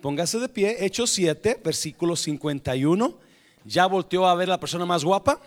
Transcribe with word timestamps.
Póngase 0.00 0.38
de 0.38 0.48
pie, 0.48 0.84
Hechos 0.84 1.10
7, 1.10 1.60
versículo 1.64 2.16
51. 2.16 3.18
¿Ya 3.64 3.86
volteó 3.86 4.26
a 4.26 4.34
ver 4.34 4.48
la 4.48 4.60
persona 4.60 4.84
más 4.84 5.04
guapa? 5.04 5.40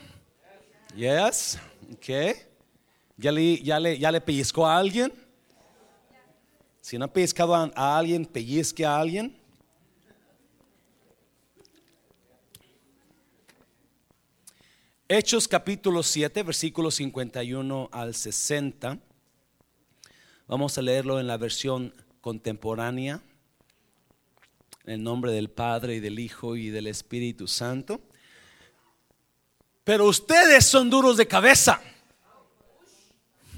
Yes, 0.96 1.60
ok. 1.94 2.36
¿Ya 3.16 3.32
le, 3.32 3.62
ya 3.62 3.80
le, 3.80 4.00
ya 4.00 4.12
le 4.12 4.22
pellizcó 4.22 4.66
a 4.66 4.78
alguien? 4.78 5.14
Si 6.82 6.98
no 6.98 7.06
ha 7.06 7.14
pellizcado 7.14 7.54
a, 7.54 7.98
alguien, 7.98 8.26
pellizque 8.26 8.86
a 8.86 9.00
alguien. 9.00 9.38
Hechos 15.08 15.48
capítulo 15.48 16.02
7, 16.02 16.42
versículo 16.42 16.90
51 16.90 17.90
al 17.92 18.16
60. 18.16 18.98
Vamos 20.48 20.78
a 20.78 20.82
leerlo 20.82 21.20
en 21.20 21.28
la 21.28 21.38
versión 21.38 21.94
contemporánea. 22.22 23.22
En 24.86 24.94
el 24.94 25.04
nombre 25.04 25.32
del 25.32 25.50
Padre 25.50 25.96
y 25.96 26.00
del 26.00 26.20
Hijo 26.20 26.56
y 26.56 26.70
del 26.70 26.88
Espíritu 26.88 27.48
Santo. 27.48 28.02
Pero 29.84 30.06
ustedes 30.06 30.66
son 30.66 30.90
duros 30.90 31.18
de 31.18 31.28
cabeza. 31.28 31.82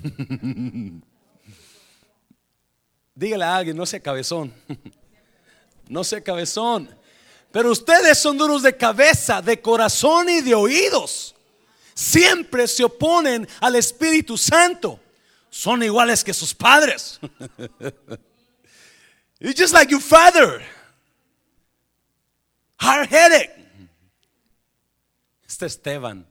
Dígale 3.16 3.44
a 3.44 3.56
alguien, 3.58 3.78
no 3.78 3.86
sea 3.86 4.00
cabezón. 4.00 4.54
No 5.88 6.04
sea 6.06 6.24
cabezón. 6.24 6.90
Pero 7.52 7.70
ustedes 7.70 8.18
son 8.18 8.38
duros 8.38 8.64
de 8.64 8.78
cabeza, 8.78 9.42
de 9.42 9.60
corazón 9.60 10.30
y 10.30 10.40
de 10.40 10.56
oídos. 10.56 11.36
Siempre 11.94 12.66
se 12.66 12.86
oponen 12.86 13.46
al 13.60 13.76
Espíritu 13.76 14.38
Santo. 14.38 15.02
Son 15.50 15.84
iguales 15.84 16.24
que 16.24 16.34
sus 16.34 16.56
padres. 16.56 17.20
It's 19.42 19.60
just 19.60 19.74
like 19.74 19.92
your 19.92 20.02
father. 20.02 20.62
Hard 22.82 23.14
headed. 23.14 23.50
Este 25.48 25.68
Esteban. 25.68 26.26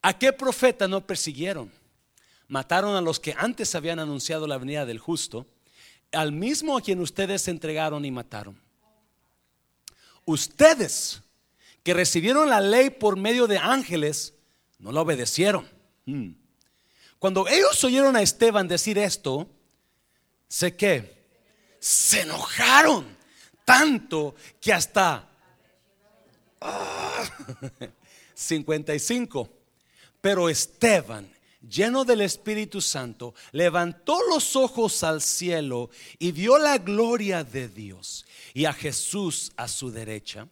¿A 0.00 0.18
qué 0.18 0.32
profeta 0.32 0.88
no 0.88 1.06
persiguieron? 1.06 1.70
Mataron 2.48 2.96
a 2.96 3.02
los 3.02 3.20
que 3.20 3.34
antes 3.36 3.74
habían 3.74 3.98
anunciado 3.98 4.46
la 4.46 4.56
venida 4.56 4.86
del 4.86 4.98
justo, 4.98 5.46
al 6.12 6.32
mismo 6.32 6.78
a 6.78 6.80
quien 6.80 7.00
ustedes 7.00 7.46
entregaron 7.48 8.06
y 8.06 8.10
mataron. 8.10 8.58
Ustedes 10.24 11.20
que 11.82 11.92
recibieron 11.92 12.48
la 12.48 12.62
ley 12.62 12.88
por 12.88 13.18
medio 13.18 13.46
de 13.46 13.58
ángeles, 13.58 14.32
no 14.78 14.92
la 14.92 15.02
obedecieron. 15.02 15.68
Hmm. 16.06 16.30
Cuando 17.18 17.46
ellos 17.48 17.84
oyeron 17.84 18.16
a 18.16 18.22
Esteban 18.22 18.66
decir 18.66 18.96
esto, 18.96 19.46
sé 20.48 20.74
que 20.74 21.22
se 21.80 22.22
enojaron 22.22 23.14
tanto 23.66 24.34
que 24.60 24.72
hasta 24.72 25.33
55. 28.34 29.48
Pero 30.20 30.48
Esteban, 30.48 31.30
lleno 31.60 32.04
del 32.04 32.22
Espíritu 32.22 32.80
Santo, 32.80 33.34
levantó 33.52 34.18
los 34.28 34.56
ojos 34.56 35.02
al 35.04 35.20
cielo 35.20 35.90
y 36.18 36.32
vio 36.32 36.58
la 36.58 36.78
gloria 36.78 37.44
de 37.44 37.68
Dios 37.68 38.24
y 38.52 38.64
a 38.64 38.72
Jesús 38.72 39.52
a 39.56 39.68
su 39.68 39.90
derecha. 39.90 40.48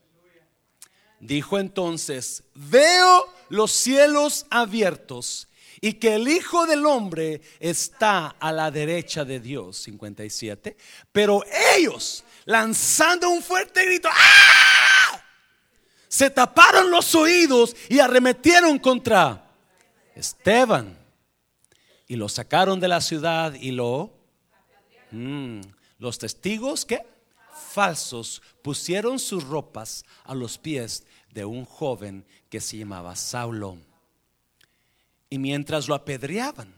Dijo 1.21 1.59
entonces, 1.59 2.43
veo 2.55 3.33
los 3.49 3.71
cielos 3.71 4.47
abiertos 4.51 5.49
y 5.81 5.95
que 5.95 6.15
el 6.15 6.29
Hijo 6.29 6.67
del 6.67 6.87
Hombre 6.87 7.41
está 7.61 8.37
a 8.39 8.53
la 8.53 8.71
derecha 8.71 9.25
de 9.25 9.41
Dios. 9.41 9.79
57. 9.79 10.77
Pero 11.11 11.43
ellos, 11.77 12.25
lanzando 12.45 13.31
un 13.31 13.43
fuerte 13.43 13.85
grito, 13.85 14.09
¡ah! 14.11 14.62
Se 16.13 16.29
taparon 16.29 16.91
los 16.91 17.15
oídos 17.15 17.75
y 17.89 17.99
arremetieron 17.99 18.79
contra 18.79 19.51
Esteban. 20.15 20.95
Y 22.07 22.17
lo 22.17 22.29
sacaron 22.29 22.79
de 22.81 22.89
la 22.89 23.01
ciudad 23.01 23.55
y 23.55 23.71
lo... 23.71 24.13
Mm, 25.11 25.63
los 25.99 26.19
testigos, 26.19 26.85
¿qué? 26.85 27.07
Falsos 27.71 28.43
pusieron 28.61 29.19
sus 29.19 29.43
ropas 29.45 30.05
a 30.25 30.35
los 30.35 30.59
pies 30.59 31.07
de 31.33 31.47
un 31.47 31.65
joven 31.65 32.27
que 32.51 32.61
se 32.61 32.77
llamaba 32.77 33.17
Saulo. 33.17 33.79
Y 35.31 35.39
mientras 35.39 35.89
lo 35.89 35.95
apedreaban, 35.95 36.75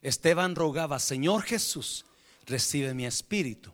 Esteban 0.00 0.54
rogaba, 0.54 1.00
Señor 1.00 1.42
Jesús, 1.42 2.04
recibe 2.46 2.94
mi 2.94 3.04
espíritu. 3.04 3.72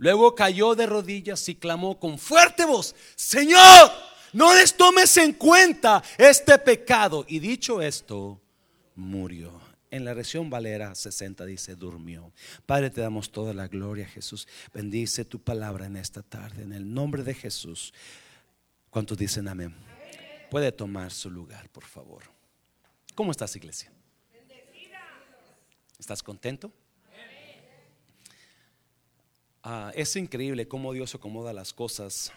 Luego 0.00 0.34
cayó 0.34 0.74
de 0.74 0.86
rodillas 0.86 1.46
y 1.50 1.56
clamó 1.56 2.00
con 2.00 2.18
fuerte 2.18 2.64
voz, 2.64 2.96
Señor, 3.16 3.90
no 4.32 4.54
les 4.54 4.74
tomes 4.74 5.14
en 5.18 5.34
cuenta 5.34 6.02
este 6.16 6.58
pecado. 6.58 7.26
Y 7.28 7.38
dicho 7.38 7.82
esto, 7.82 8.40
murió. 8.94 9.60
En 9.90 10.06
la 10.06 10.14
región 10.14 10.48
Valera 10.48 10.94
60 10.94 11.44
dice, 11.44 11.76
durmió. 11.76 12.32
Padre, 12.64 12.88
te 12.88 13.02
damos 13.02 13.30
toda 13.30 13.52
la 13.52 13.68
gloria, 13.68 14.06
Jesús. 14.06 14.48
Bendice 14.72 15.26
tu 15.26 15.38
palabra 15.38 15.84
en 15.84 15.96
esta 15.96 16.22
tarde, 16.22 16.62
en 16.62 16.72
el 16.72 16.90
nombre 16.90 17.22
de 17.22 17.34
Jesús. 17.34 17.92
¿Cuántos 18.88 19.18
dicen 19.18 19.48
amén? 19.48 19.74
Puede 20.50 20.72
tomar 20.72 21.12
su 21.12 21.30
lugar, 21.30 21.68
por 21.68 21.84
favor. 21.84 22.22
¿Cómo 23.14 23.32
estás, 23.32 23.54
iglesia? 23.54 23.92
¿Estás 25.98 26.22
contento? 26.22 26.72
Ah, 29.62 29.92
es 29.94 30.16
increíble 30.16 30.66
cómo 30.66 30.92
Dios 30.92 31.14
acomoda 31.14 31.52
las 31.52 31.74
cosas 31.74 32.32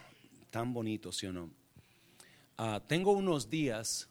tan 0.49 0.73
bonitos, 0.73 1.17
¿sí 1.17 1.27
o 1.27 1.33
no? 1.33 1.49
Ah, 2.57 2.81
tengo 2.85 3.13
unos 3.13 3.49
días, 3.49 4.09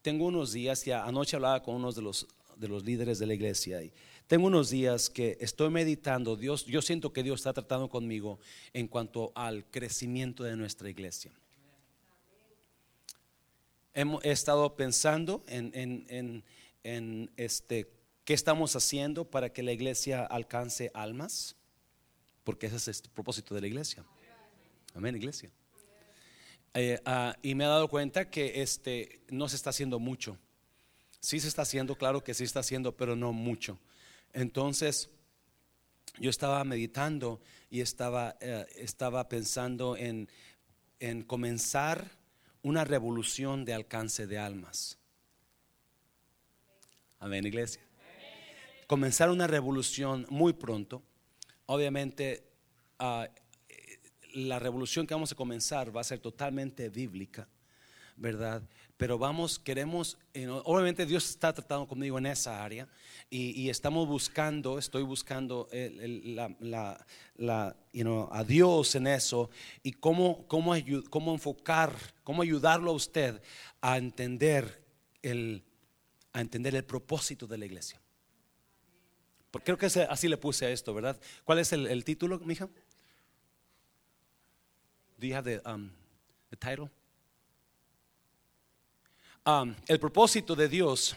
tengo 0.00 0.26
unos 0.26 0.52
días, 0.52 0.84
ya 0.84 1.04
anoche 1.04 1.36
hablaba 1.36 1.62
con 1.62 1.74
unos 1.76 1.94
de 1.94 2.02
los, 2.02 2.26
de 2.56 2.68
los 2.68 2.82
líderes 2.84 3.18
de 3.18 3.26
la 3.26 3.34
iglesia 3.34 3.82
y 3.82 3.92
tengo 4.26 4.46
unos 4.46 4.70
días 4.70 5.10
que 5.10 5.36
estoy 5.38 5.68
meditando, 5.68 6.34
Dios, 6.34 6.64
yo 6.64 6.80
siento 6.80 7.12
que 7.12 7.22
Dios 7.22 7.40
está 7.40 7.52
tratando 7.52 7.90
conmigo 7.90 8.38
en 8.72 8.88
cuanto 8.88 9.32
al 9.34 9.66
crecimiento 9.66 10.44
de 10.44 10.56
nuestra 10.56 10.88
iglesia. 10.88 11.30
He 13.92 14.30
estado 14.30 14.74
pensando 14.76 15.44
en, 15.46 15.70
en, 15.74 16.06
en, 16.08 16.44
en 16.82 17.30
este, 17.36 17.92
qué 18.24 18.32
estamos 18.32 18.74
haciendo 18.74 19.26
para 19.26 19.52
que 19.52 19.62
la 19.62 19.72
iglesia 19.72 20.24
alcance 20.24 20.90
almas, 20.94 21.54
porque 22.44 22.66
ese 22.66 22.76
es 22.76 22.88
el 22.88 23.10
propósito 23.10 23.54
de 23.54 23.62
la 23.62 23.66
iglesia. 23.66 24.04
Amén, 24.94 25.16
iglesia. 25.16 25.50
Eh, 26.74 27.00
ah, 27.04 27.36
y 27.42 27.54
me 27.54 27.64
he 27.64 27.66
dado 27.66 27.88
cuenta 27.88 28.30
que 28.30 28.62
este 28.62 29.20
no 29.28 29.48
se 29.48 29.56
está 29.56 29.70
haciendo 29.70 29.98
mucho. 29.98 30.38
Sí 31.20 31.40
se 31.40 31.48
está 31.48 31.62
haciendo, 31.62 31.96
claro 31.96 32.22
que 32.22 32.34
sí 32.34 32.44
está 32.44 32.60
haciendo, 32.60 32.96
pero 32.96 33.16
no 33.16 33.32
mucho. 33.32 33.78
Entonces, 34.32 35.08
yo 36.18 36.30
estaba 36.30 36.62
meditando 36.64 37.40
y 37.70 37.80
estaba, 37.80 38.36
eh, 38.40 38.66
estaba 38.76 39.28
pensando 39.28 39.96
en, 39.96 40.28
en 41.00 41.22
comenzar 41.22 42.10
una 42.62 42.84
revolución 42.84 43.64
de 43.64 43.74
alcance 43.74 44.26
de 44.26 44.38
almas. 44.38 44.98
Amén, 47.18 47.46
iglesia. 47.46 47.82
Comenzar 48.86 49.30
una 49.30 49.46
revolución 49.46 50.26
muy 50.28 50.52
pronto. 50.52 51.02
Obviamente, 51.66 52.44
ah, 52.98 53.28
la 54.34 54.58
revolución 54.58 55.06
que 55.06 55.14
vamos 55.14 55.32
a 55.32 55.36
comenzar 55.36 55.94
va 55.96 56.00
a 56.00 56.04
ser 56.04 56.18
totalmente 56.18 56.88
bíblica, 56.88 57.48
¿verdad? 58.16 58.62
Pero 58.96 59.18
vamos, 59.18 59.58
queremos, 59.58 60.18
eh, 60.34 60.48
obviamente 60.48 61.06
Dios 61.06 61.28
está 61.30 61.52
tratando 61.52 61.86
conmigo 61.86 62.18
en 62.18 62.26
esa 62.26 62.64
área 62.64 62.88
y, 63.28 63.68
estamos 63.68 64.06
buscando, 64.06 64.78
estoy 64.78 65.02
buscando 65.02 65.68
la, 66.60 67.76
you 67.92 68.02
know, 68.02 68.28
a 68.30 68.44
Dios 68.44 68.94
en 68.94 69.08
eso 69.08 69.50
y 69.82 69.92
cómo, 69.92 70.46
cómo, 70.46 70.74
cómo 71.10 71.32
enfocar, 71.32 71.92
cómo 72.22 72.42
ayudarlo 72.42 72.92
a 72.92 72.94
usted 72.94 73.42
a 73.80 73.98
entender 73.98 74.84
el, 75.22 75.64
a 76.32 76.40
entender 76.40 76.74
el 76.76 76.84
propósito 76.84 77.46
de 77.46 77.58
la 77.58 77.66
iglesia. 77.66 78.03
Porque 79.54 79.66
creo 79.66 79.78
que 79.78 79.86
así 80.10 80.26
le 80.26 80.36
puse 80.36 80.66
a 80.66 80.70
esto, 80.70 80.92
¿verdad? 80.92 81.16
¿Cuál 81.44 81.60
es 81.60 81.72
el, 81.72 81.86
el 81.86 82.02
título, 82.02 82.40
mija? 82.40 82.68
Do 85.16 85.28
you 85.28 85.36
have 85.36 85.44
the, 85.48 85.62
um, 85.64 85.92
the 86.50 86.56
title? 86.56 86.90
Um, 89.46 89.76
el 89.86 90.00
propósito 90.00 90.56
de 90.56 90.68
Dios, 90.68 91.14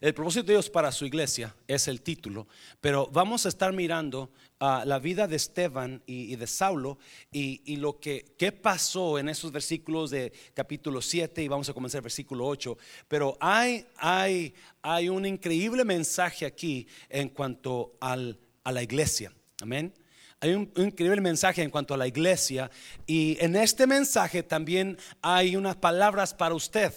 el 0.00 0.12
propósito 0.12 0.46
de 0.46 0.52
Dios 0.54 0.68
para 0.68 0.92
su 0.92 1.06
iglesia 1.06 1.54
es 1.66 1.88
el 1.88 2.02
título, 2.02 2.46
pero 2.80 3.08
vamos 3.12 3.46
a 3.46 3.48
estar 3.48 3.72
mirando 3.72 4.30
ah, 4.60 4.84
la 4.86 4.98
vida 4.98 5.26
de 5.26 5.36
Esteban 5.36 6.02
y, 6.06 6.36
de 6.36 6.46
Saulo 6.46 6.98
y, 7.32 7.62
y 7.64 7.76
lo 7.76 7.98
que 7.98 8.34
qué 8.36 8.52
pasó 8.52 9.18
en 9.18 9.28
esos 9.28 9.52
versículos 9.52 10.10
de 10.10 10.32
capítulo 10.52 11.00
7 11.00 11.42
y 11.42 11.48
vamos 11.48 11.68
a 11.68 11.72
comenzar 11.72 12.00
el 12.00 12.02
versículo 12.02 12.46
8, 12.46 12.76
pero 13.08 13.38
hay, 13.40 13.86
hay, 13.96 14.54
hay 14.82 15.08
un 15.08 15.24
increíble 15.24 15.84
mensaje 15.84 16.44
aquí 16.44 16.86
en 17.08 17.30
cuanto 17.30 17.96
al, 18.00 18.38
a 18.64 18.72
la 18.72 18.82
iglesia, 18.82 19.32
amén. 19.62 19.94
Hay 20.40 20.52
un, 20.52 20.70
un, 20.76 20.88
increíble 20.88 21.22
mensaje 21.22 21.62
en 21.62 21.70
cuanto 21.70 21.94
a 21.94 21.96
la 21.96 22.06
iglesia 22.06 22.70
y 23.06 23.38
en 23.40 23.56
este 23.56 23.86
mensaje 23.86 24.42
también 24.42 24.98
hay 25.22 25.56
unas 25.56 25.76
palabras 25.76 26.34
para 26.34 26.54
usted. 26.54 26.92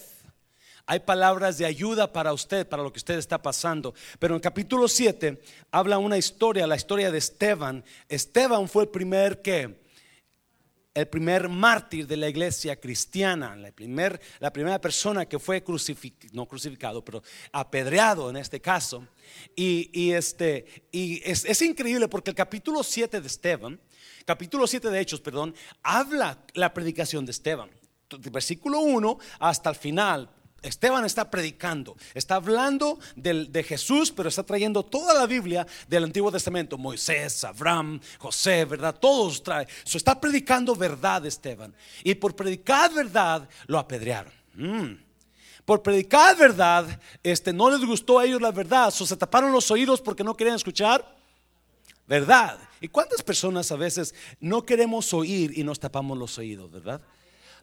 Hay 0.90 0.98
palabras 0.98 1.56
de 1.56 1.66
ayuda 1.66 2.12
para 2.12 2.32
usted, 2.32 2.66
para 2.66 2.82
lo 2.82 2.92
que 2.92 2.98
usted 2.98 3.16
está 3.16 3.40
pasando. 3.40 3.94
Pero 4.18 4.34
en 4.34 4.40
capítulo 4.40 4.88
7 4.88 5.40
habla 5.70 5.98
una 5.98 6.18
historia, 6.18 6.66
la 6.66 6.74
historia 6.74 7.12
de 7.12 7.18
Esteban. 7.18 7.84
Esteban 8.08 8.68
fue 8.68 8.82
el 8.82 8.88
primer 8.88 9.40
que 9.40 9.78
el 10.92 11.06
primer 11.06 11.48
mártir 11.48 12.08
de 12.08 12.16
la 12.16 12.28
iglesia 12.28 12.74
cristiana, 12.74 13.54
la, 13.54 13.70
primer, 13.70 14.20
la 14.40 14.52
primera 14.52 14.80
persona 14.80 15.26
que 15.26 15.38
fue 15.38 15.62
crucificado, 15.62 16.32
no 16.34 16.46
crucificado, 16.46 17.04
pero 17.04 17.22
apedreado 17.52 18.28
en 18.28 18.38
este 18.38 18.60
caso. 18.60 19.06
Y, 19.54 20.10
este, 20.10 20.88
y 20.90 21.22
es, 21.24 21.62
increíble 21.62 22.08
porque 22.08 22.30
el 22.30 22.36
capítulo 22.36 22.82
7 22.82 23.20
de 23.20 23.26
Esteban, 23.28 23.80
capítulo 24.24 24.66
7 24.66 24.90
de 24.90 24.98
Hechos, 24.98 25.20
perdón, 25.20 25.54
habla 25.84 26.44
la 26.54 26.74
predicación 26.74 27.24
de 27.24 27.30
Esteban. 27.30 27.70
Versículo 28.32 28.80
1 28.80 29.18
hasta 29.38 29.70
el 29.70 29.76
final, 29.76 30.28
Esteban 30.62 31.04
está 31.04 31.30
predicando, 31.30 31.96
está 32.14 32.36
hablando 32.36 32.98
de, 33.16 33.62
Jesús, 33.62 34.10
pero 34.10 34.28
está 34.28 34.42
trayendo 34.42 34.82
toda 34.82 35.14
la 35.14 35.26
Biblia 35.26 35.66
del 35.88 36.04
Antiguo 36.04 36.30
Testamento, 36.30 36.76
Moisés, 36.76 37.44
Abraham, 37.44 38.00
José, 38.18 38.64
¿verdad? 38.64 38.94
Todos 38.98 39.42
trae. 39.42 39.66
So, 39.84 39.96
está 39.96 40.20
predicando 40.20 40.74
verdad 40.74 41.24
Esteban. 41.24 41.74
Y 42.04 42.14
por 42.14 42.36
predicar 42.36 42.92
verdad 42.92 43.48
lo 43.66 43.78
apedrearon. 43.78 44.32
Mm. 44.54 44.94
Por 45.64 45.82
predicar 45.82 46.36
verdad, 46.36 47.00
este, 47.22 47.52
no 47.52 47.70
les 47.70 47.84
gustó 47.84 48.18
a 48.18 48.24
ellos 48.24 48.40
la 48.40 48.50
verdad, 48.50 48.90
so, 48.90 49.06
se 49.06 49.16
taparon 49.16 49.52
los 49.52 49.70
oídos 49.70 50.00
porque 50.00 50.24
no 50.24 50.36
querían 50.36 50.56
escuchar 50.56 51.20
verdad. 52.10 52.58
¿Y 52.80 52.88
cuántas 52.88 53.22
personas 53.22 53.70
a 53.70 53.76
veces 53.76 54.14
no 54.40 54.66
queremos 54.66 55.14
oír 55.14 55.56
y 55.56 55.62
nos 55.62 55.78
tapamos 55.78 56.18
los 56.18 56.36
oídos, 56.38 56.70
verdad? 56.70 57.00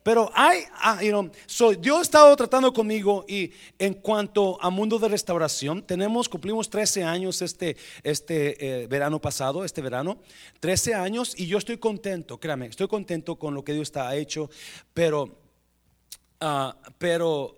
Pero 0.07 0.31
hay, 0.33 0.63
ah, 0.75 1.03
you 1.03 1.09
know, 1.09 1.29
so 1.45 1.73
Dios 1.73 1.97
ha 1.97 2.01
estado 2.01 2.33
tratando 2.37 2.71
conmigo 2.71 3.25
y 3.27 3.51
en 3.77 3.93
cuanto 3.93 4.57
a 4.61 4.69
mundo 4.69 4.97
de 4.97 5.09
restauración, 5.09 5.83
tenemos, 5.83 6.29
cumplimos 6.29 6.69
13 6.69 7.03
años 7.03 7.41
este, 7.41 7.75
este 8.03 8.83
eh, 8.83 8.87
verano 8.87 9.19
pasado, 9.19 9.65
este 9.65 9.81
verano, 9.81 10.19
13 10.61 10.95
años 10.95 11.37
y 11.37 11.47
yo 11.47 11.57
estoy 11.57 11.77
contento, 11.77 12.39
créame, 12.39 12.67
estoy 12.67 12.87
contento 12.87 13.35
con 13.35 13.53
lo 13.53 13.65
que 13.65 13.73
Dios 13.73 13.89
está 13.89 14.15
hecho, 14.15 14.49
pero, 14.93 15.23
uh, 16.39 16.71
pero 16.97 17.57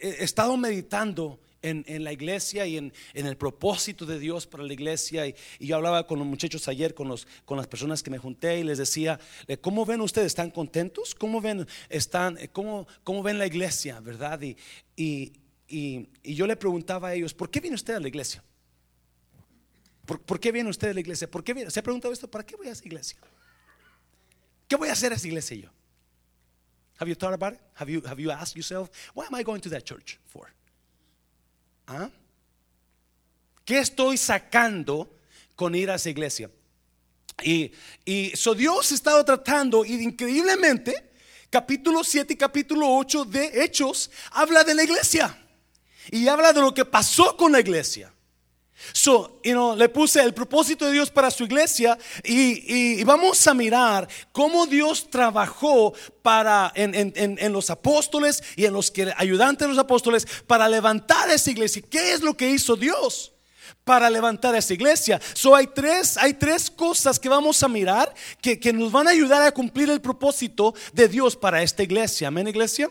he 0.00 0.24
estado 0.24 0.56
meditando 0.56 1.38
en, 1.62 2.04
la 2.04 2.12
iglesia 2.12 2.66
y 2.66 2.76
en, 2.76 2.92
el 3.14 3.36
propósito 3.36 4.06
de 4.06 4.18
Dios 4.18 4.46
para 4.46 4.62
la 4.62 4.72
iglesia. 4.72 5.26
Y, 5.26 5.34
yo 5.58 5.76
hablaba 5.76 6.06
con 6.06 6.18
los 6.18 6.26
muchachos 6.26 6.68
ayer, 6.68 6.94
con, 6.94 7.08
los, 7.08 7.26
con 7.44 7.56
las 7.56 7.66
personas 7.66 8.02
que 8.02 8.10
me 8.10 8.18
junté 8.18 8.60
y 8.60 8.64
les 8.64 8.78
decía, 8.78 9.18
¿cómo 9.60 9.84
ven 9.84 10.00
ustedes? 10.00 10.28
¿Están 10.28 10.50
contentos? 10.50 11.14
¿Cómo 11.14 11.40
ven, 11.40 11.66
están, 11.88 12.38
cómo, 12.52 12.86
cómo 13.04 13.22
ven 13.22 13.38
la 13.38 13.46
iglesia? 13.46 14.00
¿Verdad? 14.00 14.40
Y, 14.42 14.56
y, 14.96 15.32
y, 15.68 16.34
yo 16.34 16.46
le 16.46 16.56
preguntaba 16.56 17.08
a 17.08 17.14
ellos, 17.14 17.34
¿por 17.34 17.50
qué 17.50 17.60
viene 17.60 17.74
usted 17.74 17.94
a 17.94 18.00
la 18.00 18.08
iglesia? 18.08 18.42
¿Por, 20.18 20.40
qué 20.40 20.50
viene 20.50 20.68
usted 20.68 20.88
a 20.88 20.94
la 20.94 21.00
iglesia? 21.00 21.30
¿Por 21.30 21.44
qué 21.44 21.54
viene? 21.54 21.70
¿Se 21.70 21.78
ha 21.78 21.82
preguntado 21.82 22.12
esto? 22.12 22.28
¿Para 22.28 22.44
qué 22.44 22.56
voy 22.56 22.66
a 22.66 22.72
esa 22.72 22.84
iglesia? 22.84 23.18
¿Qué 24.66 24.74
voy 24.74 24.88
a 24.88 24.92
hacer 24.92 25.12
a 25.12 25.14
esa 25.14 25.26
iglesia 25.26 25.56
yo? 25.56 25.68
Have 26.98 27.08
you 27.08 27.14
thought 27.14 27.32
about 27.32 27.54
it? 27.54 27.60
Have 27.74 27.90
you, 27.90 28.02
have 28.04 28.20
you 28.20 28.30
asked 28.30 28.56
yourself, 28.56 28.90
why 29.14 29.26
am 29.26 29.34
I 29.34 29.44
going 29.44 29.60
to 29.60 29.70
that 29.70 29.84
church 29.84 30.18
for? 30.26 30.48
¿Ah? 31.92 32.08
¿Qué 33.64 33.80
estoy 33.80 34.16
sacando 34.16 35.12
con 35.56 35.74
ir 35.74 35.90
a 35.90 35.96
esa 35.96 36.08
iglesia? 36.08 36.48
Y, 37.42 37.72
y 38.04 38.30
so 38.36 38.54
Dios 38.54 38.92
ha 38.92 38.94
estado 38.94 39.24
tratando 39.24 39.84
y 39.84 39.94
increíblemente 39.94 41.10
capítulo 41.50 42.04
7 42.04 42.32
y 42.32 42.36
capítulo 42.36 42.86
8 42.96 43.24
de 43.24 43.64
Hechos 43.64 44.08
habla 44.30 44.62
de 44.62 44.74
la 44.74 44.84
iglesia 44.84 45.36
y 46.12 46.28
habla 46.28 46.52
de 46.52 46.60
lo 46.60 46.72
que 46.72 46.84
pasó 46.84 47.36
con 47.36 47.50
la 47.50 47.58
iglesia. 47.58 48.14
So, 48.92 49.40
you 49.44 49.52
know, 49.52 49.76
le 49.76 49.88
puse 49.88 50.22
el 50.22 50.32
propósito 50.34 50.86
de 50.86 50.92
Dios 50.92 51.10
para 51.10 51.30
su 51.30 51.44
iglesia 51.44 51.98
y, 52.24 53.02
vamos 53.04 53.46
a 53.46 53.54
mirar 53.54 54.08
cómo 54.32 54.66
Dios 54.66 55.08
trabajó 55.10 55.92
para 56.22 56.72
en, 56.74 57.52
los 57.52 57.70
apóstoles 57.70 58.42
y 58.56 58.64
en 58.64 58.72
los 58.72 58.90
que 58.90 59.12
ayudantes 59.16 59.66
de 59.66 59.74
los 59.74 59.78
apóstoles 59.78 60.26
para 60.46 60.68
levantar 60.68 61.30
esa 61.30 61.50
iglesia. 61.50 61.82
¿Qué 61.88 62.12
es 62.12 62.22
lo 62.22 62.36
que 62.36 62.50
hizo 62.50 62.76
Dios? 62.76 63.32
para 63.84 64.10
levantar 64.10 64.54
esa 64.54 64.74
iglesia. 64.74 65.20
So 65.32 65.56
hay 65.56 65.66
tres, 65.66 66.16
hay 66.16 66.34
tres 66.34 66.70
cosas 66.70 67.18
que 67.18 67.28
vamos 67.28 67.62
a 67.62 67.68
mirar 67.68 68.12
que, 68.40 68.60
que 68.60 68.72
nos 68.72 68.92
van 68.92 69.08
a 69.08 69.10
ayudar 69.10 69.42
a 69.42 69.52
cumplir 69.52 69.90
el 69.90 70.00
propósito 70.00 70.74
de 70.92 71.08
Dios 71.08 71.34
para 71.34 71.62
esta 71.62 71.82
iglesia. 71.82 72.28
Amén, 72.28 72.46
iglesia. 72.46 72.88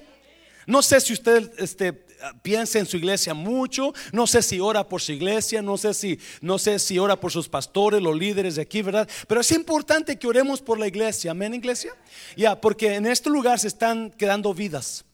No 0.66 0.82
sé 0.82 1.00
si 1.00 1.14
usted 1.14 1.52
este, 1.58 2.06
piensa 2.42 2.80
en 2.80 2.86
su 2.86 2.98
iglesia 2.98 3.34
mucho, 3.34 3.94
no 4.12 4.28
sé 4.28 4.42
si 4.42 4.60
ora 4.60 4.88
por 4.88 5.02
su 5.02 5.12
iglesia, 5.12 5.62
no 5.62 5.78
sé 5.78 5.94
si 5.94 6.20
no 6.42 6.60
sé 6.60 6.80
si 6.80 7.00
ora 7.00 7.20
por 7.20 7.32
sus 7.32 7.50
pastores, 7.50 8.02
los 8.02 8.18
líderes 8.18 8.56
de 8.56 8.62
aquí, 8.62 8.82
¿verdad? 8.82 9.10
Pero 9.28 9.42
es 9.42 9.52
importante 9.52 10.18
que 10.18 10.28
oremos 10.28 10.62
por 10.62 10.80
la 10.80 10.88
iglesia, 10.88 11.32
amén, 11.32 11.54
iglesia. 11.54 11.96
Ya, 12.36 12.60
porque 12.60 12.96
en 12.96 13.06
este 13.06 13.30
lugar 13.30 13.60
se 13.60 13.68
están 13.68 14.12
quedando 14.12 14.54
vidas. 14.54 15.06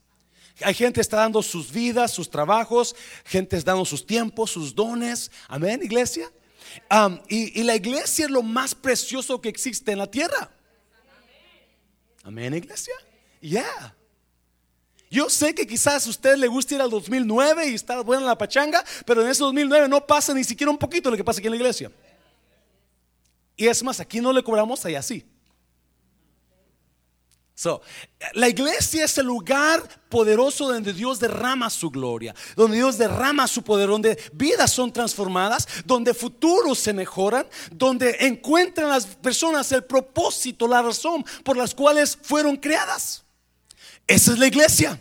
Hay 0.62 0.74
gente 0.74 0.96
que 0.96 1.02
está 1.02 1.18
dando 1.18 1.42
sus 1.44 1.72
vidas, 1.72 2.12
sus 2.12 2.30
trabajos, 2.30 2.96
gente 3.26 3.58
está 3.58 3.72
dando 3.72 3.86
sus 3.86 4.06
tiempos, 4.06 4.52
sus 4.52 4.74
dones. 4.74 5.32
Amén, 5.48 5.82
iglesia. 5.84 6.32
y, 7.28 7.60
y, 7.60 7.64
la 7.64 7.76
iglesia 7.76 8.26
es 8.26 8.32
lo 8.32 8.42
más 8.42 8.74
precioso 8.74 9.42
que 9.42 9.50
existe 9.50 9.92
en 9.92 9.98
la 9.98 10.10
tierra. 10.10 10.50
Amén, 12.24 12.54
iglesia. 12.54 12.94
Yeah. 13.42 13.95
Yo 15.10 15.30
sé 15.30 15.54
que 15.54 15.68
quizás 15.68 16.08
a 16.08 16.10
usted 16.10 16.36
le 16.36 16.48
guste 16.48 16.76
ir 16.76 16.82
al 16.82 16.90
2009 16.90 17.70
y 17.70 17.76
estar 17.76 18.04
buena 18.04 18.24
en 18.24 18.28
la 18.28 18.38
pachanga, 18.38 18.84
pero 19.06 19.22
en 19.22 19.30
ese 19.30 19.44
2009 19.44 19.88
no 19.88 20.06
pasa 20.06 20.34
ni 20.34 20.44
siquiera 20.44 20.72
un 20.72 20.78
poquito 20.78 21.12
lo 21.12 21.18
que 21.18 21.24
pasa 21.24 21.40
aquí 21.40 21.48
en 21.48 21.52
la 21.52 21.58
iglesia. 21.58 21.92
Y 23.56 23.68
es 23.68 23.82
más, 23.84 24.00
aquí 24.00 24.20
no 24.20 24.34
le 24.34 24.44
cobramos, 24.44 24.84
allá 24.86 25.02
sí. 25.02 25.26
So, 27.58 27.82
la 28.34 28.50
iglesia 28.50 29.06
es 29.06 29.18
el 29.18 29.28
lugar 29.28 29.82
poderoso 30.10 30.68
donde 30.68 30.92
Dios 30.92 31.20
derrama 31.20 31.70
su 31.70 31.90
gloria, 31.90 32.36
donde 32.58 32.76
Dios 32.76 32.98
derrama 32.98 33.48
su 33.48 33.64
poder, 33.64 33.88
donde 33.88 34.22
vidas 34.34 34.74
son 34.74 34.92
transformadas, 34.92 35.66
donde 35.86 36.14
futuros 36.14 36.80
se 36.80 36.92
mejoran, 36.92 37.48
donde 37.72 38.18
encuentran 38.20 38.90
las 38.90 39.06
personas 39.06 39.72
el 39.72 39.86
propósito, 39.86 40.68
la 40.68 40.82
razón 40.82 41.24
por 41.46 41.56
las 41.56 41.74
cuales 41.74 42.18
fueron 42.22 42.58
creadas. 42.58 43.25
Esa 44.08 44.34
es 44.34 44.40
la 44.40 44.48
iglesia. 44.48 45.00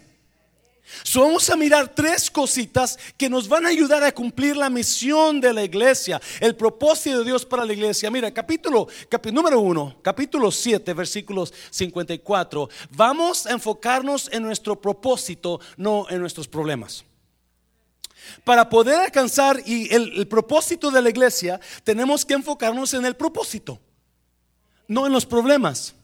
So, 1.02 1.22
vamos 1.22 1.50
a 1.50 1.56
mirar 1.56 1.94
tres 1.94 2.30
cositas 2.30 2.98
que 3.16 3.28
nos 3.28 3.48
van 3.48 3.66
a 3.66 3.70
ayudar 3.70 4.02
a 4.04 4.12
cumplir 4.12 4.56
la 4.56 4.70
misión 4.70 5.40
de 5.40 5.52
la 5.52 5.62
iglesia, 5.62 6.20
el 6.40 6.54
propósito 6.54 7.18
de 7.18 7.24
Dios 7.24 7.44
para 7.44 7.64
la 7.64 7.72
iglesia. 7.72 8.10
Mira, 8.10 8.32
capítulo, 8.32 8.88
número 9.32 9.60
uno, 9.60 9.96
capítulo 10.02 10.50
7, 10.50 10.94
versículos 10.94 11.52
54. 11.70 12.68
Vamos 12.90 13.46
a 13.46 13.52
enfocarnos 13.52 14.30
en 14.32 14.42
nuestro 14.42 14.80
propósito, 14.80 15.60
no 15.76 16.06
en 16.08 16.20
nuestros 16.20 16.48
problemas. 16.48 17.04
Para 18.44 18.70
poder 18.70 19.00
alcanzar 19.00 19.60
y 19.66 19.92
el 19.92 20.26
propósito 20.28 20.90
de 20.90 21.02
la 21.02 21.10
iglesia, 21.10 21.60
tenemos 21.82 22.24
que 22.24 22.34
enfocarnos 22.34 22.94
en 22.94 23.04
el 23.04 23.16
propósito, 23.16 23.78
no 24.88 25.06
en 25.06 25.12
los 25.12 25.26
problemas. 25.26 25.94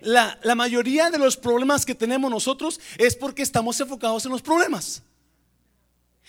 La, 0.00 0.38
mayoría 0.54 1.10
de 1.10 1.18
los 1.18 1.36
problemas 1.36 1.84
que 1.84 1.94
tenemos 1.94 2.30
nosotros 2.30 2.80
es 2.96 3.16
porque 3.16 3.42
estamos 3.42 3.80
enfocados 3.80 4.24
en 4.24 4.32
los 4.32 4.42
problemas. 4.42 5.02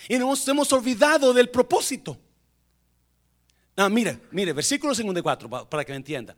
Y 0.08 0.18
nos 0.18 0.48
hemos 0.48 0.72
olvidado 0.72 1.34
del 1.34 1.50
propósito. 1.50 2.18
Ah, 3.76 3.90
mire, 3.90 4.20
mire, 4.32 4.54
versículo 4.54 4.94
54, 4.94 5.70
para 5.70 5.86
que 5.86 5.92
me 5.92 5.98
entienda. 5.98 6.36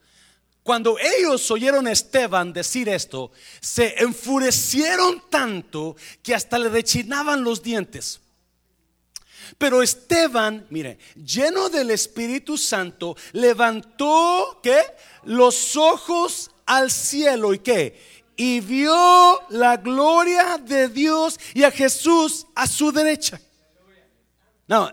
Cuando 0.63 0.97
ellos 0.99 1.49
oyeron 1.49 1.87
a 1.87 1.91
Esteban 1.91 2.53
decir 2.53 2.87
esto, 2.87 3.31
se 3.59 3.95
enfurecieron 4.03 5.23
tanto 5.29 5.95
que 6.21 6.35
hasta 6.35 6.59
le 6.59 6.69
rechinaban 6.69 7.43
los 7.43 7.63
dientes. 7.63 8.21
Pero 9.57 9.81
Esteban, 9.81 10.65
mire, 10.69 10.99
lleno 11.15 11.69
del 11.69 11.91
Espíritu 11.91 12.57
Santo, 12.57 13.17
levantó 13.33 14.59
¿qué? 14.61 14.81
los 15.23 15.75
ojos 15.75 16.51
al 16.71 16.89
cielo 16.89 17.53
y 17.53 17.59
qué? 17.59 17.99
Y 18.37 18.61
vio 18.61 19.41
la 19.49 19.75
gloria 19.75 20.57
de 20.57 20.87
Dios 20.87 21.37
y 21.53 21.63
a 21.63 21.71
Jesús 21.71 22.47
a 22.55 22.65
su 22.65 22.93
derecha. 22.93 23.41
No, 24.67 24.89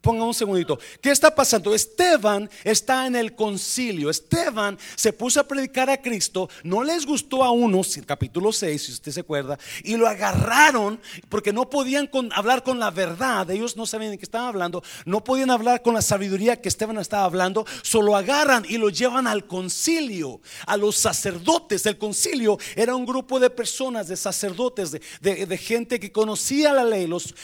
ponga 0.00 0.24
un 0.24 0.34
segundito. 0.34 0.78
¿Qué 1.00 1.10
está 1.10 1.34
pasando? 1.34 1.74
Esteban 1.74 2.48
está 2.64 3.06
en 3.06 3.16
el 3.16 3.34
concilio. 3.34 4.10
Esteban 4.10 4.78
se 4.94 5.12
puso 5.12 5.40
a 5.40 5.44
predicar 5.44 5.90
a 5.90 6.00
Cristo. 6.00 6.48
No 6.62 6.82
les 6.82 7.06
gustó 7.06 7.44
a 7.44 7.50
unos, 7.50 7.98
capítulo 8.06 8.52
6, 8.52 8.82
si 8.82 8.92
usted 8.92 9.12
se 9.12 9.20
acuerda, 9.20 9.58
y 9.84 9.96
lo 9.96 10.06
agarraron 10.06 11.00
porque 11.28 11.52
no 11.52 11.68
podían 11.70 12.10
hablar 12.32 12.62
con 12.62 12.78
la 12.78 12.90
verdad. 12.90 13.50
Ellos 13.50 13.76
no 13.76 13.86
sabían 13.86 14.12
de 14.12 14.18
qué 14.18 14.24
estaban 14.24 14.48
hablando. 14.48 14.82
No 15.04 15.22
podían 15.22 15.50
hablar 15.50 15.82
con 15.82 15.94
la 15.94 16.02
sabiduría 16.02 16.60
que 16.60 16.68
Esteban 16.68 16.98
estaba 16.98 17.24
hablando. 17.24 17.66
Solo 17.82 18.16
agarran 18.16 18.64
y 18.68 18.78
lo 18.78 18.88
llevan 18.88 19.26
al 19.26 19.46
concilio, 19.46 20.40
a 20.66 20.76
los 20.76 20.96
sacerdotes. 20.96 21.86
El 21.86 21.98
concilio 21.98 22.58
era 22.74 22.94
un 22.94 23.06
grupo 23.06 23.38
de 23.40 23.50
personas, 23.50 24.08
de 24.08 24.16
sacerdotes, 24.16 24.92
de, 24.92 25.56
gente 25.56 25.98
que 25.98 26.12
conocía 26.12 26.72
la 26.72 26.84
ley, 26.84 27.06
los, 27.06 27.34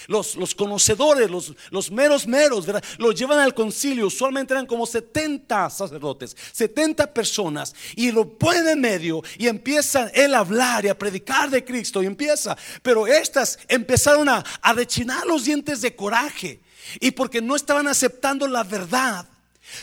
conocedores, 0.57 1.31
los, 1.31 1.55
los 1.71 1.91
meros 1.91 2.27
meros, 2.33 2.67
¿verdad? 2.67 2.83
Los 2.99 3.15
llevan 3.15 3.39
al 3.39 3.55
concilio, 3.55 4.07
usualmente 4.07 4.55
eran 4.55 4.67
como 4.67 4.87
70 4.87 5.71
sacerdotes, 5.71 6.37
70 6.53 7.15
personas, 7.15 7.75
y 7.95 8.11
lo 8.11 8.29
ponen 8.29 8.67
en 8.69 8.81
medio 8.81 9.23
y 9.39 9.47
empieza 9.47 10.09
él 10.09 10.35
a 10.35 10.39
hablar 10.39 10.85
y 10.85 10.89
a 10.89 10.99
predicar 10.99 11.51
de 11.51 11.65
Cristo 11.65 12.03
y 12.03 12.07
empieza, 12.07 12.57
pero 12.83 13.07
estas 13.07 13.59
empezaron 13.69 14.29
a, 14.29 14.45
a 14.61 14.73
rechinar 14.73 15.27
los 15.27 15.45
dientes 15.45 15.83
de 15.83 15.95
coraje 15.95 16.61
y 17.01 17.11
porque 17.13 17.41
no 17.41 17.55
estaban 17.55 17.87
aceptando 17.87 18.49
la 18.49 18.65
verdad. 18.65 19.27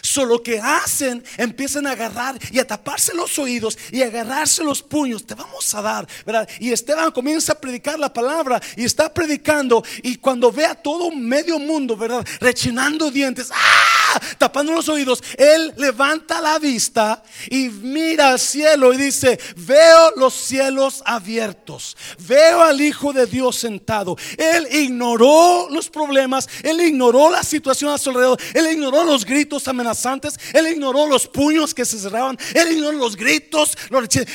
Solo 0.01 0.41
que 0.41 0.59
hacen, 0.59 1.23
empiezan 1.37 1.87
a 1.87 1.91
agarrar 1.91 2.37
y 2.51 2.59
a 2.59 2.67
taparse 2.67 3.13
los 3.13 3.37
oídos 3.39 3.77
y 3.91 4.01
a 4.01 4.05
agarrarse 4.05 4.63
los 4.63 4.81
puños. 4.81 5.25
Te 5.25 5.35
vamos 5.35 5.73
a 5.73 5.81
dar, 5.81 6.07
¿verdad? 6.25 6.47
Y 6.59 6.71
Esteban 6.71 7.11
comienza 7.11 7.53
a 7.53 7.59
predicar 7.59 7.99
la 7.99 8.13
palabra 8.13 8.61
y 8.75 8.85
está 8.85 9.13
predicando. 9.13 9.83
Y 10.03 10.15
cuando 10.17 10.51
ve 10.51 10.65
a 10.65 10.75
todo 10.75 11.11
medio 11.11 11.59
mundo, 11.59 11.95
¿verdad? 11.95 12.25
Rechinando 12.39 13.11
dientes, 13.11 13.49
¡ah! 13.51 13.99
tapando 14.37 14.73
los 14.73 14.89
oídos, 14.89 15.23
él 15.37 15.73
levanta 15.77 16.41
la 16.41 16.57
vista 16.59 17.23
y 17.49 17.69
mira 17.69 18.29
al 18.29 18.39
cielo 18.39 18.93
y 18.93 18.97
dice: 18.97 19.39
Veo 19.55 20.11
los 20.15 20.33
cielos 20.33 21.01
abiertos, 21.05 21.97
veo 22.19 22.61
al 22.61 22.81
Hijo 22.81 23.13
de 23.13 23.25
Dios 23.25 23.57
sentado. 23.57 24.15
Él 24.37 24.67
ignoró 24.71 25.67
los 25.69 25.89
problemas, 25.89 26.47
él 26.63 26.81
ignoró 26.81 27.29
la 27.29 27.43
situación 27.43 27.91
a 27.91 27.97
su 27.97 28.09
alrededor, 28.09 28.39
él 28.53 28.71
ignoró 28.71 29.03
los 29.03 29.25
gritos 29.25 29.67
amenazantes, 29.79 30.39
él 30.53 30.67
ignoró 30.67 31.07
los 31.07 31.27
puños 31.27 31.73
que 31.73 31.85
se 31.85 31.97
cerraban, 31.97 32.37
él 32.53 32.73
ignoró 32.73 32.97
los 32.97 33.15
gritos, 33.15 33.77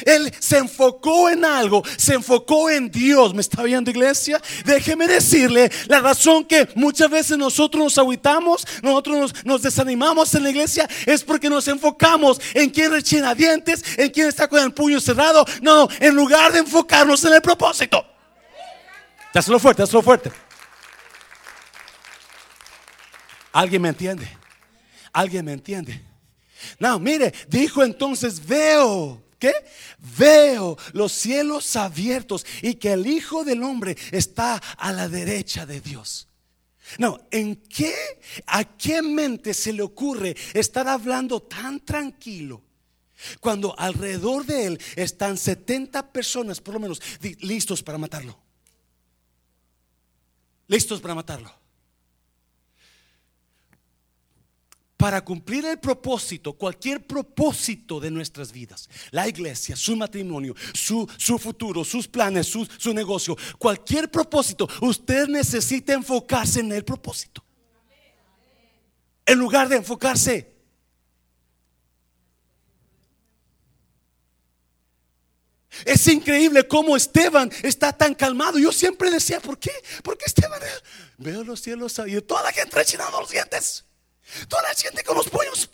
él 0.06 0.32
se 0.38 0.58
enfocó 0.58 1.28
en 1.28 1.44
algo, 1.44 1.82
se 1.96 2.14
enfocó 2.14 2.70
en 2.70 2.90
Dios. 2.90 3.34
¿Me 3.34 3.40
está 3.40 3.62
viendo 3.62 3.90
iglesia? 3.90 4.40
Déjeme 4.64 5.06
decirle 5.06 5.70
la 5.86 6.00
razón 6.00 6.44
que 6.44 6.68
muchas 6.74 7.10
veces 7.10 7.36
nosotros 7.36 7.84
nos 7.84 7.98
aguitamos, 7.98 8.66
nosotros 8.82 9.34
nos, 9.44 9.62
desanimamos 9.62 10.34
en 10.34 10.42
la 10.42 10.50
iglesia 10.50 10.88
es 11.06 11.22
porque 11.22 11.48
nos 11.48 11.68
enfocamos 11.68 12.40
en 12.54 12.70
quien 12.70 12.90
rechina 12.90 13.34
dientes, 13.34 13.82
en 13.96 14.10
quien 14.10 14.28
está 14.28 14.48
con 14.48 14.62
el 14.62 14.72
puño 14.72 15.00
cerrado. 15.00 15.44
No, 15.60 15.88
en 16.00 16.14
lugar 16.14 16.52
de 16.52 16.60
enfocarnos 16.60 17.24
en 17.24 17.34
el 17.34 17.42
propósito. 17.42 18.04
Hazlo 19.34 19.58
fuerte, 19.58 19.82
hazlo 19.82 20.00
fuerte. 20.00 20.30
¿Alguien 23.52 23.82
me 23.82 23.88
entiende? 23.88 24.43
¿Alguien 25.14 25.44
me 25.44 25.52
entiende? 25.52 26.02
No, 26.78 26.98
mire, 26.98 27.32
dijo 27.48 27.82
entonces, 27.82 28.44
veo. 28.44 29.22
¿Qué? 29.38 29.52
Veo 30.18 30.76
los 30.92 31.12
cielos 31.12 31.76
abiertos 31.76 32.44
y 32.62 32.74
que 32.74 32.92
el 32.92 33.06
Hijo 33.06 33.44
del 33.44 33.62
Hombre 33.62 33.96
está 34.10 34.56
a 34.56 34.92
la 34.92 35.08
derecha 35.08 35.66
de 35.66 35.80
Dios. 35.80 36.28
No, 36.98 37.20
¿en 37.30 37.56
qué, 37.56 37.94
a 38.46 38.64
qué 38.64 39.02
mente 39.02 39.54
se 39.54 39.72
le 39.72 39.82
ocurre 39.82 40.36
estar 40.52 40.88
hablando 40.88 41.40
tan 41.42 41.80
tranquilo 41.80 42.62
cuando 43.40 43.78
alrededor 43.78 44.44
de 44.46 44.66
él 44.66 44.80
están 44.96 45.38
70 45.38 46.12
personas, 46.12 46.60
por 46.60 46.74
lo 46.74 46.80
menos, 46.80 47.00
listos 47.40 47.82
para 47.82 47.98
matarlo? 47.98 48.36
Listos 50.66 51.00
para 51.00 51.14
matarlo. 51.14 51.63
Para 55.04 55.22
cumplir 55.22 55.66
el 55.66 55.78
propósito, 55.78 56.54
cualquier 56.54 57.06
propósito 57.06 58.00
de 58.00 58.10
nuestras 58.10 58.50
vidas, 58.50 58.88
la 59.10 59.28
iglesia, 59.28 59.76
su 59.76 59.94
matrimonio, 59.96 60.54
su, 60.72 61.06
su 61.18 61.38
futuro, 61.38 61.84
sus 61.84 62.08
planes, 62.08 62.46
su, 62.46 62.66
su 62.78 62.94
negocio, 62.94 63.36
cualquier 63.58 64.10
propósito, 64.10 64.66
usted 64.80 65.28
necesita 65.28 65.92
enfocarse 65.92 66.60
en 66.60 66.72
el 66.72 66.86
propósito. 66.86 67.44
En 69.26 69.38
lugar 69.38 69.68
de 69.68 69.76
enfocarse 69.76 70.54
Es 75.84 76.06
increíble 76.06 76.66
cómo 76.66 76.96
Esteban 76.96 77.52
está 77.62 77.92
tan 77.92 78.14
calmado. 78.14 78.58
Yo 78.58 78.72
siempre 78.72 79.10
decía, 79.10 79.38
¿por 79.38 79.58
qué? 79.58 79.72
Porque 80.02 80.24
Esteban 80.24 80.62
veo 81.18 81.44
los 81.44 81.60
cielos 81.60 82.00
y 82.06 82.18
toda 82.22 82.44
la 82.44 82.52
gente 82.52 82.74
rechinando 82.74 83.20
los 83.20 83.28
dientes. 83.28 83.84
Toda 84.48 84.62
la 84.62 84.74
gente 84.74 85.02
con 85.04 85.16
los 85.16 85.28
puños. 85.28 85.70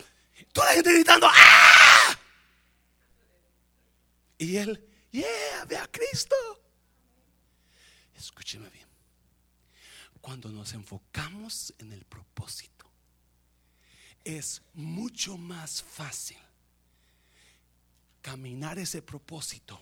Toda 0.53 0.67
la 0.69 0.75
gente 0.75 0.93
gritando. 0.93 1.29
¡Ah! 1.31 2.19
Y 4.39 4.57
él, 4.57 4.89
yeah, 5.11 5.65
ve 5.69 5.77
a 5.77 5.87
Cristo. 5.87 6.35
Escúcheme 8.17 8.69
bien. 8.71 8.87
Cuando 10.21 10.49
nos 10.51 10.73
enfocamos 10.73 11.75
en 11.79 11.93
el 11.93 12.05
propósito, 12.05 12.91
es 14.25 14.63
mucho 14.75 15.37
más 15.37 15.83
fácil 15.83 16.39
caminar 18.21 18.79
ese 18.79 19.03
propósito, 19.03 19.81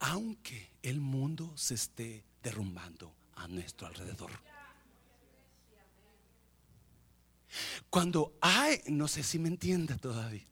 aunque 0.00 0.70
el 0.82 1.00
mundo 1.00 1.52
se 1.56 1.74
esté 1.74 2.24
derrumbando 2.42 3.14
a 3.36 3.46
nuestro 3.48 3.86
alrededor. 3.86 4.30
Cuando 7.90 8.34
hay, 8.40 8.80
no 8.86 9.08
sé 9.08 9.22
si 9.22 9.38
me 9.38 9.48
entienda 9.48 9.96
todavía, 9.96 10.46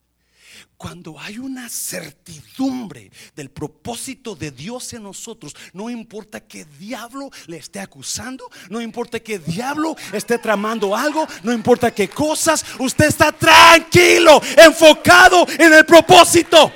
cuando 0.76 1.18
hay 1.18 1.38
una 1.38 1.68
certidumbre 1.68 3.10
del 3.34 3.50
propósito 3.50 4.34
de 4.34 4.50
Dios 4.50 4.92
en 4.92 5.02
nosotros, 5.02 5.54
no 5.72 5.90
importa 5.90 6.40
que 6.40 6.64
diablo 6.64 7.30
le 7.46 7.58
esté 7.58 7.80
acusando, 7.80 8.48
no 8.70 8.80
importa 8.80 9.20
que 9.20 9.38
diablo 9.38 9.96
esté 10.12 10.38
tramando 10.38 10.94
algo, 10.94 11.26
no 11.42 11.52
importa 11.52 11.94
qué 11.94 12.08
cosas, 12.08 12.64
usted 12.78 13.06
está 13.06 13.32
tranquilo, 13.32 14.40
enfocado 14.56 15.46
en 15.58 15.72
el 15.72 15.84
propósito. 15.84 16.72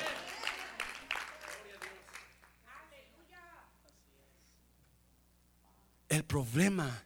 El 6.09 6.25
problema 6.25 7.05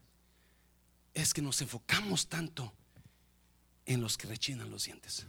es 1.12 1.34
que 1.34 1.42
nos 1.42 1.60
enfocamos 1.60 2.26
tanto 2.26 2.72
en 3.86 4.00
los 4.00 4.16
que 4.16 4.26
rechinan 4.26 4.70
los 4.70 4.84
dientes, 4.84 5.26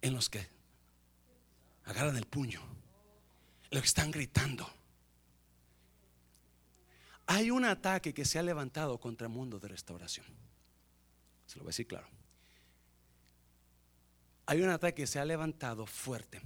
en 0.00 0.14
los 0.14 0.28
que 0.28 0.46
agarran 1.84 2.16
el 2.16 2.26
puño, 2.26 2.60
en 2.60 3.70
los 3.70 3.82
que 3.82 3.88
están 3.88 4.10
gritando. 4.10 4.68
Hay 7.26 7.50
un 7.50 7.64
ataque 7.64 8.12
que 8.12 8.24
se 8.24 8.38
ha 8.38 8.42
levantado 8.42 8.98
contra 9.00 9.26
el 9.26 9.32
mundo 9.32 9.58
de 9.58 9.68
restauración. 9.68 10.26
Se 11.46 11.56
lo 11.56 11.64
voy 11.64 11.68
a 11.68 11.72
decir 11.72 11.86
claro. 11.86 12.06
Hay 14.46 14.60
un 14.60 14.68
ataque 14.68 15.02
que 15.02 15.06
se 15.06 15.18
ha 15.18 15.24
levantado 15.24 15.86
fuerte. 15.86 16.42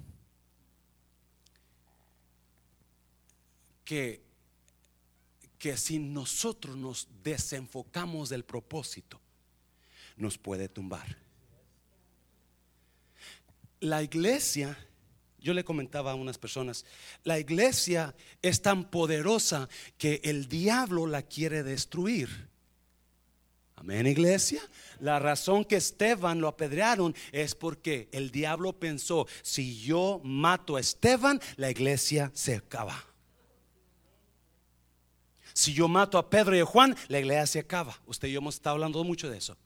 Que, 3.84 4.22
que 5.58 5.76
si 5.76 5.98
nosotros 5.98 6.76
nos 6.76 7.08
desenfocamos 7.22 8.28
del 8.28 8.44
propósito, 8.44 9.20
nos 10.16 10.38
puede 10.38 10.68
tumbar. 10.68 11.16
La 13.80 14.02
iglesia, 14.02 14.76
yo 15.38 15.52
le 15.52 15.64
comentaba 15.64 16.12
a 16.12 16.14
unas 16.14 16.38
personas, 16.38 16.84
la 17.24 17.38
iglesia 17.38 18.14
es 18.42 18.62
tan 18.62 18.90
poderosa 18.90 19.68
que 19.98 20.20
el 20.24 20.48
diablo 20.48 21.06
la 21.06 21.22
quiere 21.22 21.62
destruir. 21.62 22.48
Amén, 23.76 24.06
iglesia. 24.06 24.62
La 25.00 25.18
razón 25.18 25.64
que 25.64 25.76
Esteban 25.76 26.40
lo 26.40 26.48
apedrearon 26.48 27.14
es 27.30 27.54
porque 27.54 28.08
el 28.10 28.30
diablo 28.30 28.72
pensó, 28.72 29.26
si 29.42 29.78
yo 29.78 30.20
mato 30.24 30.76
a 30.76 30.80
Esteban, 30.80 31.40
la 31.56 31.70
iglesia 31.70 32.30
se 32.34 32.56
acaba. 32.56 33.04
Si 35.52 35.74
yo 35.74 35.88
mato 35.88 36.18
a 36.18 36.28
Pedro 36.28 36.56
y 36.56 36.60
a 36.60 36.66
Juan, 36.66 36.96
la 37.08 37.18
iglesia 37.18 37.46
se 37.46 37.58
acaba. 37.60 38.00
Usted 38.06 38.28
y 38.28 38.32
yo 38.32 38.38
hemos 38.38 38.54
estado 38.54 38.74
hablando 38.74 39.04
mucho 39.04 39.30
de 39.30 39.38
eso. 39.38 39.56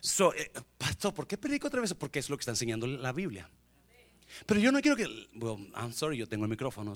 So, 0.00 0.34
eh, 0.34 0.50
pastor, 0.76 1.14
¿por 1.14 1.26
qué 1.26 1.36
predico 1.38 1.68
otra 1.68 1.80
vez? 1.80 1.94
Porque 1.94 2.18
es 2.18 2.28
lo 2.30 2.36
que 2.36 2.42
está 2.42 2.52
enseñando 2.52 2.86
la 2.86 3.12
Biblia. 3.12 3.48
Pero 4.46 4.60
yo 4.60 4.72
no 4.72 4.80
quiero 4.80 4.96
que. 4.96 5.06
Well, 5.34 5.70
I'm 5.74 5.92
sorry, 5.92 6.16
yo 6.18 6.26
tengo 6.26 6.44
el 6.44 6.50
micrófono. 6.50 6.94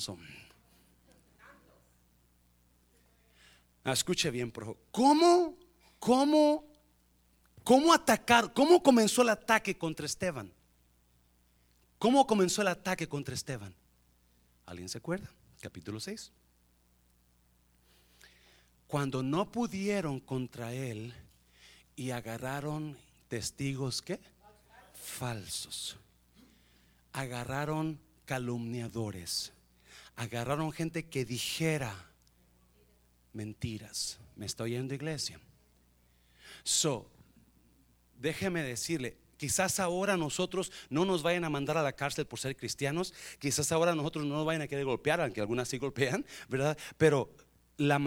Ah, 3.84 3.92
escuche 3.92 4.30
bien, 4.30 4.50
por 4.50 4.64
favor. 4.64 4.78
¿Cómo, 4.90 5.56
¿Cómo 5.98 6.72
¿Cómo 7.64 7.92
atacar? 7.92 8.52
¿Cómo 8.52 8.82
comenzó 8.82 9.22
el 9.22 9.28
ataque 9.28 9.76
contra 9.76 10.06
Esteban? 10.06 10.52
¿Cómo 11.98 12.26
comenzó 12.26 12.62
el 12.62 12.68
ataque 12.68 13.08
contra 13.08 13.34
Esteban? 13.34 13.74
¿Alguien 14.66 14.88
se 14.88 14.98
acuerda? 14.98 15.30
Capítulo 15.60 16.00
6. 16.00 16.32
Cuando 18.88 19.22
no 19.22 19.50
pudieron 19.50 20.18
contra 20.18 20.74
él 20.74 21.14
y 21.96 22.10
agarraron 22.10 22.96
testigos 23.28 24.02
¿qué? 24.02 24.20
falsos. 24.94 25.96
Agarraron 27.12 28.00
calumniadores. 28.24 29.52
Agarraron 30.16 30.72
gente 30.72 31.04
que 31.04 31.24
dijera 31.24 31.94
mentiras. 33.32 34.18
¿Me 34.36 34.46
estoy 34.46 34.70
yendo 34.72 34.94
iglesia? 34.94 35.40
So, 36.64 37.10
déjeme 38.18 38.62
decirle, 38.62 39.16
quizás 39.36 39.80
ahora 39.80 40.16
nosotros 40.16 40.70
no 40.88 41.04
nos 41.04 41.22
vayan 41.22 41.44
a 41.44 41.50
mandar 41.50 41.76
a 41.76 41.82
la 41.82 41.92
cárcel 41.92 42.26
por 42.26 42.38
ser 42.38 42.56
cristianos, 42.56 43.12
quizás 43.38 43.72
ahora 43.72 43.94
nosotros 43.94 44.24
no 44.24 44.36
nos 44.36 44.46
vayan 44.46 44.62
a 44.62 44.68
querer 44.68 44.84
golpear, 44.84 45.20
aunque 45.20 45.40
algunas 45.40 45.68
sí 45.68 45.78
golpean, 45.78 46.24
¿verdad? 46.48 46.78
Pero 46.96 47.34
la, 47.76 47.98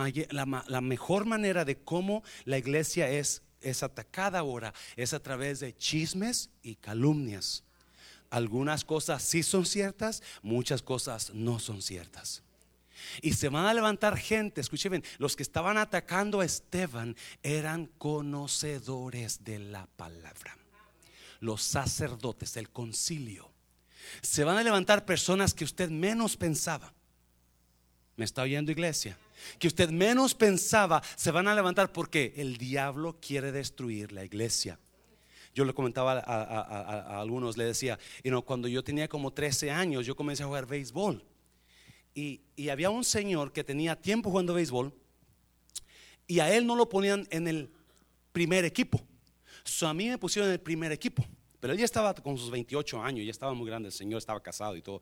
la 0.68 0.82
mejor 0.82 1.26
manera 1.26 1.66
de 1.66 1.78
cómo 1.78 2.24
la 2.46 2.58
iglesia 2.58 3.10
es, 3.10 3.42
es 3.66 3.84
atacada 3.84 4.40
ahora 4.40 4.74
es 4.96 5.14
a 5.14 5.20
través 5.20 5.60
de 5.60 5.76
chismes 5.76 6.50
y 6.62 6.76
calumnias. 6.76 7.64
Algunas 8.30 8.84
cosas 8.84 9.24
sí 9.24 9.44
son 9.44 9.66
ciertas, 9.66 10.24
muchas 10.42 10.82
cosas 10.82 11.32
no 11.34 11.60
son 11.60 11.82
ciertas. 11.82 12.44
Y 13.22 13.34
se 13.34 13.50
van 13.50 13.66
a 13.66 13.74
levantar 13.74 14.18
gente, 14.18 14.62
escuchen 14.62 14.92
bien, 14.92 15.04
los 15.18 15.36
que 15.36 15.44
estaban 15.44 15.78
atacando 15.78 16.40
a 16.40 16.46
Esteban 16.46 17.16
eran 17.44 17.88
conocedores 17.98 19.44
de 19.44 19.60
la 19.60 19.86
palabra. 19.86 20.58
Los 21.40 21.62
sacerdotes, 21.62 22.58
el 22.58 22.70
concilio. 22.70 23.52
Se 24.22 24.44
van 24.44 24.58
a 24.58 24.64
levantar 24.64 25.06
personas 25.06 25.54
que 25.54 25.66
usted 25.66 25.90
menos 25.90 26.38
pensaba. 26.38 26.95
¿Me 28.16 28.24
está 28.24 28.44
oyendo 28.44 28.72
iglesia? 28.72 29.18
Que 29.60 29.68
usted 29.68 29.90
menos 29.90 30.34
pensaba 30.34 31.02
se 31.16 31.32
van 31.32 31.48
a 31.48 31.56
levantar 31.56 31.92
porque 31.92 32.34
el 32.38 32.58
diablo 32.58 33.18
quiere 33.20 33.52
destruir 33.52 34.12
la 34.12 34.24
iglesia. 34.24 34.80
Yo 35.54 35.64
le 35.66 35.74
comentaba 35.74 36.20
a, 36.20 37.20
algunos, 37.20 37.58
le 37.58 37.66
decía, 37.66 37.98
y 38.24 38.30
no 38.30 38.42
cuando 38.42 38.68
yo 38.68 38.84
tenía 38.84 39.08
como 39.08 39.32
13 39.32 39.72
años, 39.72 40.06
yo 40.06 40.16
comencé 40.16 40.44
a 40.44 40.48
jugar 40.48 40.66
béisbol 40.66 41.24
y, 42.14 42.42
había 42.70 42.90
un 42.90 43.04
señor 43.04 43.52
que 43.52 43.64
tenía 43.64 43.96
tiempo 43.96 44.30
jugando 44.30 44.54
béisbol 44.54 44.94
y 46.28 46.40
a 46.40 46.54
él 46.56 46.66
no 46.66 46.76
lo 46.76 46.90
ponían 46.90 47.28
en 47.30 47.48
el 47.48 47.70
primer 48.32 48.66
equipo. 48.66 49.02
So, 49.64 49.88
a 49.88 49.94
mí 49.94 50.10
me 50.10 50.18
pusieron 50.18 50.50
en 50.50 50.54
el 50.54 50.62
primer 50.62 50.92
equipo. 50.92 51.26
Pero 51.60 51.74
él 51.74 51.80
ya 51.80 51.86
estaba 51.86 52.14
con 52.14 52.38
sus 52.38 52.52
28 52.52 53.02
años, 53.02 53.26
ya 53.26 53.32
estaba 53.32 53.54
muy 53.54 53.68
grande, 53.68 53.88
el 53.88 53.94
señor 53.94 54.20
estaba 54.20 54.42
casado 54.42 54.76
y 54.76 54.82
todo. 54.82 55.02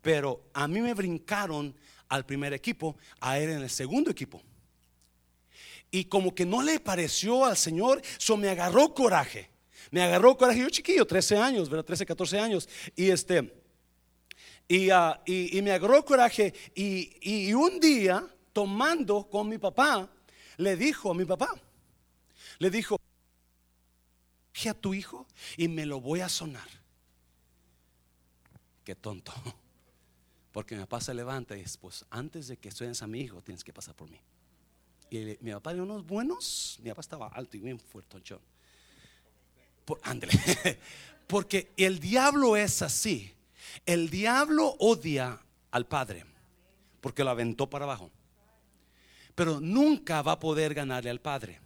Pero 0.00 0.48
a 0.52 0.68
mí 0.68 0.80
me 0.80 0.94
brincaron 0.94 1.74
al 2.08 2.26
primer 2.26 2.52
equipo, 2.52 2.96
a 3.20 3.38
él 3.38 3.50
en 3.50 3.62
el 3.62 3.70
segundo 3.70 4.10
equipo. 4.10 4.42
Y 5.90 6.04
como 6.04 6.34
que 6.34 6.44
no 6.44 6.62
le 6.62 6.80
pareció 6.80 7.44
al 7.44 7.56
señor, 7.56 8.02
eso 8.18 8.36
me 8.36 8.48
agarró 8.48 8.94
coraje. 8.94 9.50
Me 9.90 10.02
agarró 10.02 10.36
coraje, 10.36 10.60
yo 10.60 10.70
chiquillo, 10.70 11.06
13 11.06 11.36
años, 11.36 11.68
¿verdad? 11.68 11.84
13, 11.84 12.06
14 12.06 12.38
años. 12.38 12.68
Y 12.96 13.10
este, 13.10 13.52
Ah, 14.92 15.20
y, 15.26 15.60
me 15.62 15.72
agarró 15.72 16.04
coraje. 16.04 16.54
Y, 16.74 17.52
un 17.52 17.78
día, 17.80 18.26
tomando 18.52 19.28
con 19.28 19.48
mi 19.48 19.58
papá, 19.58 20.08
le 20.56 20.76
dijo 20.76 21.10
a 21.10 21.14
mi 21.14 21.24
papá, 21.24 21.54
le 22.58 22.70
dijo, 22.70 23.00
a 24.68 24.74
tu 24.74 24.94
hijo 24.94 25.26
y 25.58 25.68
me 25.68 25.84
lo 25.84 26.00
voy 26.00 26.20
a 26.20 26.28
sonar. 26.28 26.68
Qué 28.82 28.94
tonto. 28.94 29.32
Porque 30.54 30.76
mi 30.76 30.82
papá 30.82 31.00
se 31.00 31.12
levanta 31.12 31.56
y 31.56 31.62
dice, 31.62 31.78
pues 31.80 32.06
antes 32.10 32.46
de 32.46 32.56
que 32.56 32.70
suenes 32.70 33.02
a 33.02 33.08
mi 33.08 33.20
hijo, 33.20 33.42
tienes 33.42 33.64
que 33.64 33.72
pasar 33.72 33.96
por 33.96 34.08
mí. 34.08 34.20
Y 35.10 35.36
mi 35.40 35.50
papá 35.50 35.74
dio 35.74 35.82
unos 35.82 36.06
buenos, 36.06 36.78
mi 36.80 36.90
papá 36.90 37.00
estaba 37.00 37.26
alto 37.26 37.56
y 37.56 37.60
bien 37.60 37.80
fuerte, 37.80 38.18
Por, 39.84 40.00
Porque 41.26 41.72
el 41.76 41.98
diablo 41.98 42.56
es 42.56 42.82
así. 42.82 43.34
El 43.84 44.10
diablo 44.10 44.76
odia 44.78 45.40
al 45.72 45.86
Padre 45.86 46.24
porque 47.00 47.24
lo 47.24 47.30
aventó 47.30 47.68
para 47.68 47.84
abajo. 47.84 48.12
Pero 49.34 49.58
nunca 49.60 50.22
va 50.22 50.32
a 50.32 50.38
poder 50.38 50.72
ganarle 50.72 51.10
al 51.10 51.20
Padre. 51.20 51.58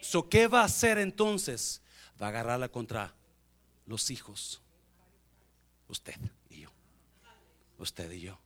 So, 0.00 0.26
¿Qué 0.26 0.48
va 0.48 0.62
a 0.62 0.64
hacer 0.64 0.96
entonces? 0.96 1.82
Va 2.20 2.28
a 2.28 2.30
agarrarla 2.30 2.70
contra 2.70 3.14
los 3.84 4.10
hijos. 4.10 4.62
Usted. 5.86 6.16
Usted 7.78 8.10
y 8.12 8.20
yo. 8.20 8.38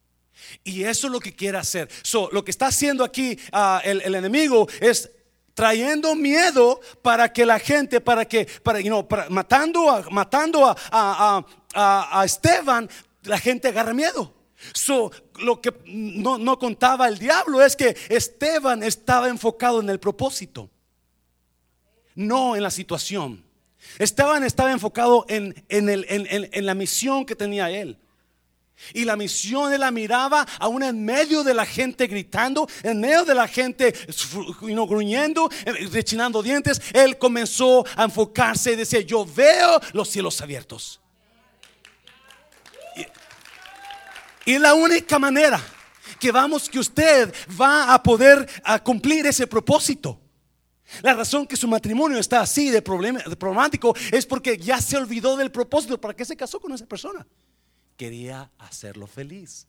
Y 0.65 0.85
eso 0.85 1.07
es 1.07 1.13
lo 1.13 1.21
que 1.21 1.35
quiere 1.35 1.59
hacer. 1.59 1.89
So, 2.03 2.29
lo 2.33 2.45
que 2.45 2.51
está 2.51 2.69
haciendo 2.69 3.05
aquí 3.05 3.39
ah, 3.53 3.81
el, 3.85 4.15
enemigo 4.15 4.69
es 4.81 5.11
trayendo 5.55 6.15
miedo 6.15 6.81
para 7.03 7.33
que 7.33 7.45
la 7.45 7.59
gente, 7.59 8.01
para 8.01 8.25
que, 8.25 8.47
para, 8.63 8.81
you 8.81 9.07
matando, 9.29 9.91
a, 9.91 10.09
matando 10.11 10.65
a, 10.67 11.45
a, 11.75 12.25
Esteban, 12.25 12.89
la 13.25 13.39
gente 13.39 13.69
agarra 13.69 13.93
miedo. 13.93 14.35
So, 14.73 15.11
lo 15.39 15.61
que 15.61 15.73
no, 15.87 16.39
no, 16.39 16.59
contaba 16.59 17.09
el 17.09 17.19
diablo 17.19 17.63
es 17.65 17.77
que 17.77 17.97
Esteban 18.09 18.83
estaba 18.83 19.29
enfocado 19.29 19.81
en 19.81 19.89
el 19.89 19.99
propósito, 19.99 20.71
no 22.15 22.57
en 22.57 22.63
la 22.63 22.71
situación. 22.71 23.45
Esteban 23.99 24.45
estaba 24.45 24.71
enfocado 24.73 25.25
en, 25.29 25.65
en, 25.69 25.89
el, 25.89 26.07
en, 26.09 26.67
la 26.67 26.75
misión 26.75 27.25
que 27.25 27.35
tenía 27.35 27.71
él. 27.71 27.99
Y 28.95 29.05
la 29.05 29.17
misión 29.17 29.73
él 29.73 29.81
la 29.81 29.91
miraba 29.91 30.47
aún 30.59 30.83
en 30.83 31.05
medio 31.05 31.45
de 31.45 31.55
la 31.55 31.67
gente 31.67 32.07
gritando, 32.07 32.69
en 32.83 33.01
medio 33.01 33.25
de 33.25 33.35
la 33.35 33.49
gente 33.49 33.95
gruñendo, 34.61 35.51
eh, 35.65 35.89
rechinando 35.93 36.43
dientes. 36.43 36.81
Él 36.93 37.19
comenzó 37.19 37.85
a 37.97 38.05
enfocarse 38.05 38.73
y 38.73 38.77
decía: 38.77 39.01
Yo 39.01 39.25
veo 39.25 39.81
los 39.93 40.09
cielos 40.09 40.41
abiertos. 40.41 41.01
Y 44.47 44.59
la 44.59 44.75
única 44.75 45.19
manera 45.19 45.63
que 46.19 46.33
vamos 46.33 46.69
que 46.69 46.79
usted 46.79 47.33
va 47.61 47.95
a 47.95 48.03
poder 48.03 48.49
cumplir 48.83 49.27
ese 49.27 49.47
propósito. 49.47 50.19
La 51.03 51.15
razón 51.15 51.47
que 51.47 51.57
su 51.57 51.69
matrimonio 51.69 52.19
está 52.19 52.41
así 52.41 52.69
de, 52.71 52.81
de 52.81 53.37
problemático 53.37 53.95
es 54.11 54.27
porque 54.27 54.59
ya 54.59 54.81
se 54.81 54.97
olvidó 54.97 55.37
del 55.37 55.53
propósito. 55.53 56.01
¿Para 56.01 56.15
qué 56.15 56.25
se 56.25 56.37
casó 56.37 56.59
con 56.59 56.73
esa 56.73 56.87
persona? 56.87 57.25
Quería 58.01 58.51
hacerlo 58.57 59.07
feliz. 59.07 59.67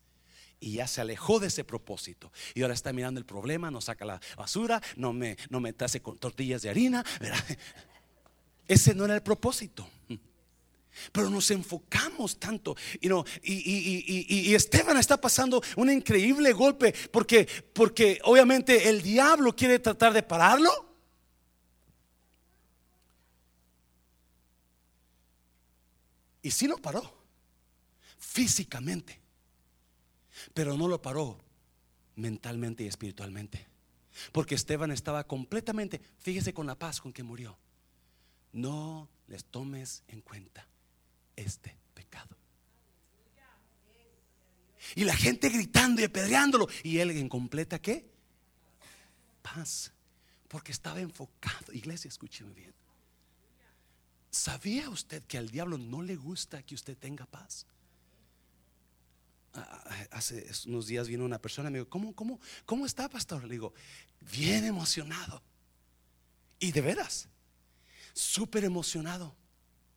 Y 0.62 0.76
ya 0.76 0.88
se 0.88 1.02
alejó 1.02 1.41
de 1.41 1.48
ese 1.48 1.65
propósito. 1.65 2.32
Y 2.54 2.62
ahora 2.62 2.74
está 2.74 2.94
mirando 2.94 3.20
el 3.20 3.26
problema, 3.26 3.70
no 3.70 3.82
saca 3.82 4.06
la 4.06 4.22
basura, 4.38 4.82
no 4.96 5.12
me, 5.12 5.36
no 5.50 5.60
me 5.60 5.74
trace 5.74 6.02
con 6.02 6.17
tortillas 6.17 6.62
de 6.62 6.70
harina. 6.70 7.04
Ese 8.70 8.96
no 8.96 9.04
era 9.04 9.15
el 9.15 9.22
propósito. 9.22 9.86
Pero 11.12 11.30
nos 11.30 11.52
enfocamos 11.52 12.39
tanto. 12.39 12.78
y, 13.02 13.10
y, 13.44 14.56
Esteban 14.56 14.96
está 14.96 15.20
pasando 15.20 15.62
un 15.76 15.91
increíble 15.91 16.54
golpe 16.54 16.96
porque, 17.12 17.46
porque 17.74 18.22
obviamente 18.24 18.88
el 18.88 19.02
diablo 19.02 19.54
quiere 19.54 19.78
tratar 19.80 20.13
de 20.13 20.24
pararlo. 20.24 20.72
Y 26.41 26.50
sí 26.52 26.65
lo 26.65 26.78
paró, 26.78 27.20
físicamente. 28.21 29.19
Pero 30.53 30.77
no 30.77 30.88
lo 30.88 31.01
paró 31.01 31.38
mentalmente 32.15 32.84
y 32.84 32.88
espiritualmente. 32.88 33.67
Porque 34.31 34.55
Esteban 34.55 34.91
estaba 34.91 35.25
completamente, 35.25 36.01
fíjese 36.19 36.53
con 36.53 36.67
la 36.67 36.77
paz 36.77 37.01
con 37.01 37.12
que 37.12 37.23
murió. 37.23 37.57
No 38.53 39.10
les 39.27 39.43
tomes 39.45 40.03
en 40.07 40.21
cuenta 40.21 40.67
este 41.36 41.75
pecado. 41.93 42.38
Y 44.95 45.03
la 45.03 45.15
gente 45.15 45.49
gritando 45.49 46.01
y 46.01 46.05
apedreándolo. 46.05 46.67
Y 46.84 46.97
él 46.97 47.12
en 47.12 47.29
completa 47.29 47.79
qué? 47.79 48.10
Paz. 49.41 49.93
Porque 50.47 50.71
estaba 50.71 50.99
enfocado. 50.99 51.71
Iglesia, 51.71 52.10
escúcheme 52.10 52.53
bien. 52.53 52.73
¿Sabía 54.31 54.89
usted 54.89 55.23
que 55.23 55.38
al 55.38 55.49
diablo 55.49 55.77
no 55.77 56.01
le 56.01 56.15
gusta 56.15 56.63
que 56.63 56.75
usted 56.75 56.97
tenga 56.97 57.25
paz? 57.25 57.65
Hace 60.11 60.49
unos 60.67 60.87
días 60.87 61.07
vino 61.07 61.25
una 61.25 61.39
persona 61.39 61.69
y 61.69 61.71
me 61.73 61.79
dijo, 61.79 61.89
¿cómo, 61.89 62.13
cómo, 62.13 62.39
cómo 62.65 62.85
está, 62.85 63.09
pastor? 63.09 63.43
Le 63.43 63.51
digo, 63.51 63.73
bien 64.31 64.65
emocionado. 64.65 65.41
Y 66.59 66.71
de 66.71 66.81
veras, 66.81 67.27
súper 68.13 68.63
emocionado. 68.63 69.35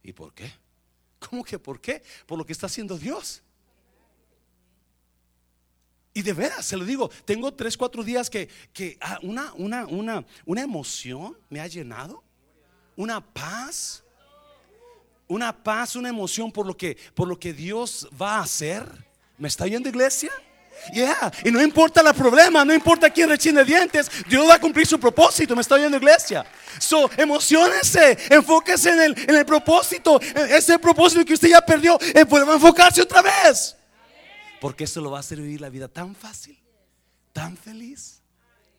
¿Y 0.02 0.12
por 0.12 0.34
qué? 0.34 0.52
¿Cómo 1.18 1.44
que 1.44 1.58
por 1.58 1.80
qué? 1.80 2.02
Por 2.26 2.36
lo 2.38 2.44
que 2.44 2.52
está 2.52 2.66
haciendo 2.66 2.98
Dios. 2.98 3.42
Y 6.12 6.22
de 6.22 6.32
veras, 6.32 6.64
se 6.64 6.76
lo 6.76 6.84
digo, 6.84 7.10
tengo 7.24 7.52
tres, 7.52 7.76
cuatro 7.76 8.02
días 8.04 8.30
que, 8.30 8.48
que 8.72 8.96
ah, 9.00 9.18
una, 9.22 9.52
una, 9.54 9.86
una, 9.86 10.24
una 10.44 10.62
emoción 10.62 11.36
me 11.48 11.60
ha 11.60 11.66
llenado. 11.66 12.22
una 12.96 13.20
paz, 13.20 14.04
una 15.26 15.64
paz, 15.64 15.96
una 15.96 16.08
emoción 16.08 16.52
por 16.52 16.66
lo 16.66 16.76
que, 16.76 16.96
por 17.14 17.26
lo 17.26 17.38
que 17.38 17.52
Dios 17.52 18.08
va 18.20 18.36
a 18.36 18.42
hacer. 18.42 18.86
¿Me 19.44 19.48
está 19.48 19.64
oyendo 19.64 19.90
iglesia? 19.90 20.32
Yeah, 20.90 21.30
y 21.44 21.50
no 21.50 21.60
importa 21.60 22.00
el 22.00 22.14
problema, 22.14 22.64
no 22.64 22.72
importa 22.72 23.10
quién 23.10 23.28
rechine 23.28 23.62
dientes, 23.62 24.10
Dios 24.26 24.48
va 24.48 24.54
a 24.54 24.58
cumplir 24.58 24.86
su 24.86 24.98
propósito. 24.98 25.54
Me 25.54 25.60
está 25.60 25.74
oyendo 25.74 25.98
iglesia. 25.98 26.46
So, 26.78 27.10
emocionese, 27.14 28.16
enfóquese 28.30 28.88
en 28.88 29.00
el, 29.00 29.18
en 29.28 29.36
el 29.36 29.44
propósito, 29.44 30.18
ese 30.18 30.78
propósito 30.78 31.26
que 31.26 31.34
usted 31.34 31.48
ya 31.48 31.60
perdió, 31.60 31.98
eh, 32.00 32.24
vuelva 32.24 32.52
a 32.52 32.54
enfocarse 32.54 33.02
otra 33.02 33.20
vez. 33.20 33.76
Porque 34.62 34.84
eso 34.84 35.02
lo 35.02 35.10
va 35.10 35.18
a 35.18 35.20
hacer 35.20 35.38
vivir 35.38 35.60
la 35.60 35.68
vida 35.68 35.88
tan 35.88 36.14
fácil, 36.14 36.58
tan 37.34 37.58
feliz 37.58 38.23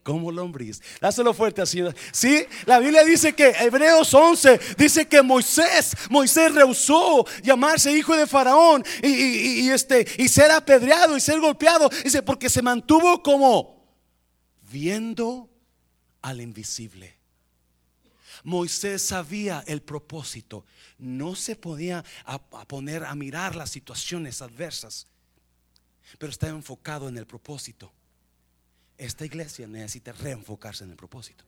como 0.06 0.32
lombriz. 0.32 0.82
Dáselo 1.02 1.34
fuerte 1.34 1.64
así. 1.64 1.82
Sí, 2.12 2.46
la 2.68 2.78
Biblia 2.78 3.04
dice 3.04 3.34
que 3.34 3.50
Hebreos 3.50 4.14
11 4.14 4.60
dice 4.78 5.08
que 5.08 5.24
Moisés, 5.24 5.96
Moisés 6.12 6.54
rehusó 6.54 7.26
llamarse 7.42 7.92
hijo 7.92 8.16
de 8.16 8.28
Faraón 8.28 8.86
y, 9.02 9.68
este, 9.72 10.06
y 10.20 10.28
ser 10.28 10.52
apedreado 10.52 11.18
y 11.18 11.20
ser 11.20 11.40
golpeado. 11.40 11.90
Dice, 12.04 12.22
porque 12.22 12.52
se 12.52 12.62
mantuvo 12.62 13.24
como 13.24 13.84
viendo 14.70 15.50
al 16.22 16.40
invisible. 16.40 17.18
Moisés 18.44 19.02
sabía 19.02 19.64
el 19.66 19.82
propósito. 19.82 20.68
No 21.00 21.36
se 21.36 21.56
podía 21.56 22.06
poner 22.68 23.06
a 23.06 23.16
mirar 23.16 23.56
las 23.56 23.72
situaciones 23.72 24.44
adversas, 24.44 25.08
pero 26.20 26.30
estaba 26.30 26.54
enfocado 26.54 27.10
en 27.10 27.18
el 27.18 27.26
propósito. 27.26 27.92
Esta 28.98 29.26
iglesia 29.26 29.68
necesita 29.68 30.12
reenfocarse 30.14 30.84
en 30.84 30.92
el 30.92 30.96
propósito. 30.96 31.44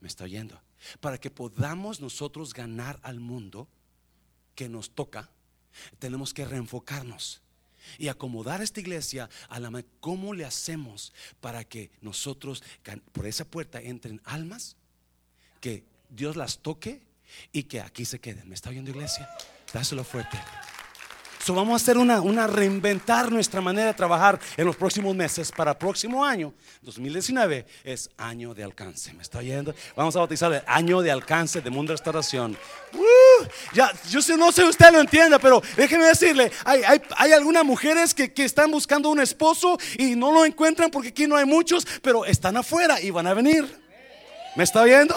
¿Me 0.00 0.08
está 0.08 0.24
oyendo? 0.24 0.60
Para 1.00 1.18
que 1.18 1.30
podamos 1.30 2.00
nosotros 2.00 2.52
ganar 2.52 2.98
al 3.02 3.20
mundo 3.20 3.68
que 4.54 4.68
nos 4.68 4.90
toca, 4.90 5.30
tenemos 5.98 6.34
que 6.34 6.44
reenfocarnos 6.44 7.42
y 7.98 8.08
acomodar 8.08 8.62
esta 8.62 8.80
iglesia 8.80 9.28
a 9.48 9.60
la 9.60 9.84
cómo 10.00 10.34
le 10.34 10.44
hacemos 10.44 11.12
para 11.40 11.64
que 11.64 11.90
nosotros 12.00 12.62
por 13.12 13.26
esa 13.26 13.44
puerta 13.44 13.80
entren 13.80 14.20
almas, 14.24 14.76
que 15.60 15.84
Dios 16.10 16.36
las 16.36 16.58
toque 16.58 17.02
y 17.52 17.64
que 17.64 17.80
aquí 17.80 18.04
se 18.04 18.20
queden. 18.20 18.48
¿Me 18.48 18.54
está 18.54 18.70
oyendo 18.70 18.90
iglesia? 18.90 19.28
Dáselo 19.72 20.04
fuerte 20.04 20.38
vamos 21.54 21.74
a 21.74 21.76
hacer 21.82 21.98
una, 21.98 22.20
una 22.20 22.46
reinventar 22.46 23.30
nuestra 23.30 23.60
manera 23.60 23.88
de 23.88 23.94
trabajar 23.94 24.38
en 24.56 24.66
los 24.66 24.76
próximos 24.76 25.14
meses 25.14 25.52
para 25.52 25.72
el 25.72 25.76
próximo 25.76 26.24
año. 26.24 26.52
2019 26.82 27.66
es 27.84 28.10
año 28.16 28.54
de 28.54 28.64
alcance. 28.64 29.12
¿Me 29.12 29.22
está 29.22 29.38
oyendo? 29.38 29.74
Vamos 29.94 30.16
a 30.16 30.20
bautizar 30.20 30.52
el 30.52 30.62
año 30.66 31.02
de 31.02 31.10
alcance 31.10 31.60
de 31.60 31.70
Mundo 31.70 31.92
Restauración. 31.92 32.56
ya, 33.72 33.92
yo 34.08 34.22
sé, 34.22 34.36
no 34.36 34.52
sé 34.52 34.62
si 34.62 34.68
usted 34.68 34.92
lo 34.92 35.00
entienda, 35.00 35.38
pero 35.38 35.62
déjeme 35.76 36.06
decirle, 36.06 36.50
hay, 36.64 36.82
hay, 36.82 37.02
hay 37.16 37.32
algunas 37.32 37.64
mujeres 37.64 38.14
que, 38.14 38.32
que 38.32 38.44
están 38.44 38.70
buscando 38.70 39.10
un 39.10 39.20
esposo 39.20 39.78
y 39.98 40.16
no 40.16 40.32
lo 40.32 40.44
encuentran 40.44 40.90
porque 40.90 41.08
aquí 41.08 41.26
no 41.26 41.36
hay 41.36 41.44
muchos, 41.44 41.86
pero 42.02 42.24
están 42.24 42.56
afuera 42.56 43.00
y 43.00 43.10
van 43.10 43.26
a 43.26 43.34
venir. 43.34 43.86
¿Me 44.56 44.64
está 44.64 44.84
viendo? 44.84 45.14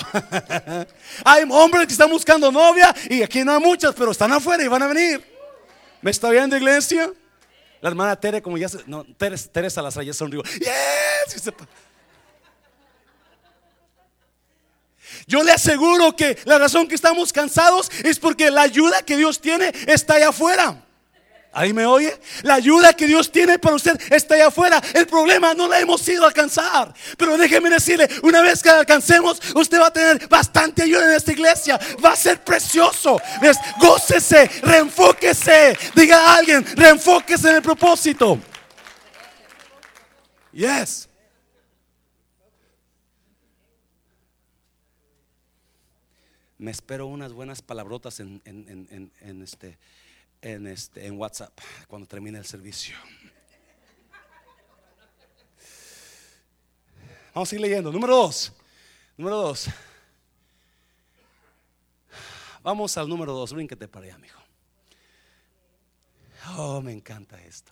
hay 1.23 1.45
hombres 1.49 1.87
que 1.87 1.93
están 1.93 2.09
buscando 2.09 2.51
novia 2.51 2.93
y 3.09 3.23
aquí 3.23 3.43
no 3.45 3.53
hay 3.53 3.59
muchas, 3.59 3.95
pero 3.95 4.11
están 4.11 4.33
afuera 4.33 4.61
y 4.63 4.67
van 4.67 4.83
a 4.83 4.87
venir. 4.87 5.28
¿Me 6.01 6.11
está 6.11 6.29
viendo, 6.29 6.55
iglesia? 6.55 7.11
La 7.81 7.89
hermana 7.89 8.19
Tere, 8.19 8.41
como 8.41 8.57
ya 8.57 8.69
se, 8.69 8.79
no, 8.85 9.03
Tere, 9.03 9.37
Teresa 9.37 9.75
Salazar 9.75 10.03
ya 10.03 10.13
sonrió. 10.13 10.43
Yes, 10.43 11.51
Yo 15.27 15.43
le 15.43 15.51
aseguro 15.51 16.15
que 16.15 16.37
la 16.45 16.57
razón 16.57 16.87
que 16.87 16.95
estamos 16.95 17.33
cansados 17.33 17.91
es 18.03 18.19
porque 18.19 18.51
la 18.51 18.61
ayuda 18.61 19.01
que 19.03 19.17
Dios 19.17 19.39
tiene 19.39 19.71
está 19.87 20.15
allá 20.15 20.29
afuera. 20.29 20.83
Ahí 21.51 21.73
me 21.73 21.85
oye. 21.85 22.15
La 22.43 22.55
ayuda 22.55 22.93
que 22.93 23.07
Dios 23.07 23.31
tiene 23.31 23.57
para 23.57 23.75
usted 23.75 23.99
está 24.11 24.35
allá 24.35 24.47
afuera. 24.47 24.81
El 24.93 25.07
problema 25.07 25.53
no 25.53 25.67
la 25.67 25.79
hemos 25.79 26.07
ido 26.07 26.23
a 26.23 26.27
alcanzar. 26.27 26.93
Pero 27.17 27.37
déjeme 27.37 27.69
decirle, 27.69 28.07
una 28.21 28.41
vez 28.41 28.61
que 28.61 28.69
la 28.69 28.79
alcancemos, 28.79 29.41
usted 29.55 29.79
va 29.79 29.87
a 29.87 29.93
tener 29.93 30.27
bastante 30.27 30.83
ayuda 30.83 31.05
en 31.05 31.17
esta 31.17 31.31
iglesia. 31.31 31.79
Va 32.03 32.11
a 32.11 32.15
ser 32.15 32.43
precioso. 32.43 33.19
¿Ves? 33.41 33.57
Gócese, 33.79 34.47
reenfóquese. 34.61 35.77
Diga 35.95 36.17
a 36.17 36.37
alguien, 36.37 36.63
reenfóquese 36.75 37.49
en 37.49 37.55
el 37.55 37.61
propósito. 37.61 38.39
Yes. 40.51 41.09
Me 46.59 46.71
espero 46.71 47.07
unas 47.07 47.33
buenas 47.33 47.61
palabrotas 47.61 48.19
en, 48.19 48.41
en 48.45 49.41
este 49.41 49.79
en, 50.41 50.67
este, 50.67 51.05
en 51.05 51.17
WhatsApp 51.17 51.57
cuando 51.87 52.07
termine 52.07 52.37
el 52.37 52.45
servicio. 52.45 52.95
Vamos 57.33 57.51
a 57.51 57.55
ir 57.55 57.61
leyendo. 57.61 57.91
Número 57.91 58.15
dos. 58.15 58.53
Número 59.17 59.37
dos. 59.37 59.67
Vamos 62.63 62.97
al 62.97 63.07
número 63.07 63.33
dos. 63.33 63.53
Brínquete 63.53 63.87
para 63.87 64.05
allá, 64.05 64.15
amigo. 64.15 64.39
Oh, 66.57 66.81
me 66.81 66.91
encanta 66.91 67.41
esto. 67.43 67.71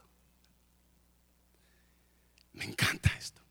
Me 2.53 2.65
encanta 2.65 3.09
esto. 3.17 3.41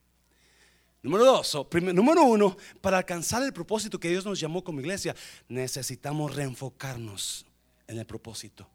Número 1.02 1.24
dos, 1.24 1.56
número 1.94 2.24
uno, 2.24 2.56
para 2.80 2.98
alcanzar 2.98 3.40
el 3.44 3.52
propósito 3.52 4.00
que 4.00 4.08
Dios 4.08 4.24
nos 4.24 4.40
llamó 4.40 4.64
como 4.64 4.80
iglesia, 4.80 5.14
necesitamos 5.48 6.34
reenfocarnos 6.34 7.46
en 7.86 7.98
el 7.98 8.06
propósito 8.06 8.68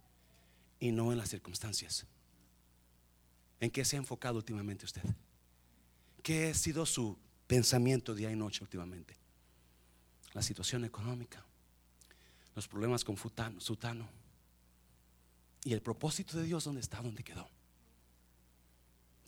y 0.82 0.92
no 0.92 1.12
en 1.12 1.18
las 1.20 1.30
circunstancias. 1.30 2.06
¿En 3.62 3.70
qué 3.70 3.86
se 3.86 3.96
ha 3.96 4.00
enfocado 4.00 4.38
últimamente 4.38 4.84
usted? 4.84 5.04
¿Qué 6.24 6.50
ha 6.50 6.54
sido 6.56 6.86
su 6.88 7.18
pensamiento 7.46 8.16
día 8.16 8.32
y 8.32 8.36
noche 8.36 8.64
últimamente? 8.64 9.16
La 10.34 10.42
situación 10.42 10.84
económica, 10.84 11.46
los 12.56 12.68
problemas 12.68 13.04
con 13.04 13.16
Futano, 13.16 13.62
Sutano. 13.62 14.10
¿Y 15.64 15.74
el 15.74 15.82
propósito 15.84 16.38
de 16.38 16.46
Dios 16.46 16.64
dónde 16.64 16.82
está? 16.82 17.00
¿Dónde 17.00 17.24
quedó? 17.24 17.48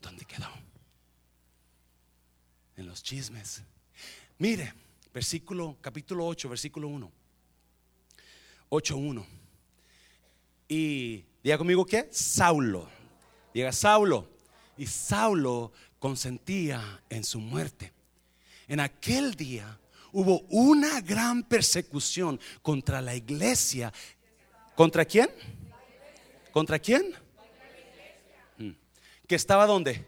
¿Dónde 0.02 0.26
quedó? 0.26 0.50
En 2.76 2.88
los 2.88 3.04
chismes. 3.04 3.62
Mire, 4.40 4.74
versículo, 5.14 5.78
capítulo 5.80 6.26
8, 6.26 6.50
versículo 6.50 6.88
1. 6.88 7.12
8.1. 8.72 9.26
Y 10.68 11.26
Diga 11.44 11.58
conmigo 11.58 11.86
qué? 11.86 12.08
Saulo. 12.12 12.88
Diga 13.54 13.74
Saulo. 13.74 14.30
Y 14.78 14.88
Saulo 14.88 15.74
consentía 16.00 17.04
en 17.10 17.24
su 17.26 17.40
muerte. 17.40 17.92
En 18.68 18.80
aquel 18.80 19.36
día 19.36 19.78
hubo 20.14 20.40
una 20.50 21.02
gran 21.02 21.44
persecución 21.44 22.40
contra 22.62 23.02
la 23.02 23.14
iglesia. 23.14 23.92
¿Contra 24.76 25.04
quién? 25.04 25.30
¿Contra 26.52 26.80
quién? 26.80 27.14
Mm. 28.58 28.72
¿Que 29.28 29.36
estaba 29.36 29.66
dónde? 29.66 30.08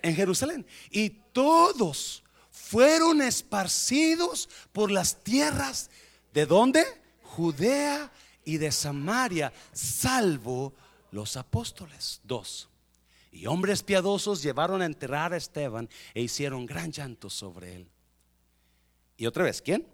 En 0.00 0.16
Jerusalén. 0.16 0.66
Y 0.90 1.10
todos 1.10 2.24
fueron 2.50 3.20
esparcidos 3.20 4.48
por 4.72 4.90
las 4.90 5.22
tierras 5.22 5.90
de 6.32 6.46
dónde? 6.46 6.84
Judea 7.22 8.10
y 8.44 8.58
de 8.58 8.72
Samaria, 8.72 9.52
salvo 9.72 10.72
los 11.10 11.36
apóstoles. 11.36 12.20
Dos. 12.24 12.68
Y 13.30 13.46
hombres 13.46 13.82
piadosos 13.82 14.42
llevaron 14.42 14.82
a 14.82 14.86
enterrar 14.86 15.32
a 15.32 15.36
Esteban 15.36 15.88
e 16.14 16.22
hicieron 16.22 16.66
gran 16.66 16.92
llanto 16.92 17.30
sobre 17.30 17.76
él. 17.76 17.88
Y 19.16 19.26
otra 19.26 19.44
vez, 19.44 19.62
¿quién? 19.62 19.86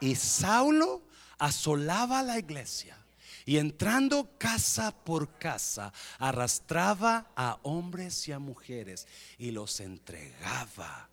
Y 0.00 0.14
Saulo 0.14 1.02
asolaba 1.38 2.22
la 2.22 2.38
iglesia 2.38 2.96
y 3.44 3.56
entrando 3.58 4.30
casa 4.38 4.92
por 4.92 5.38
casa 5.38 5.92
arrastraba 6.18 7.30
a 7.34 7.58
hombres 7.62 8.28
y 8.28 8.32
a 8.32 8.38
mujeres 8.38 9.06
y 9.38 9.50
los 9.50 9.80
entregaba. 9.80 11.08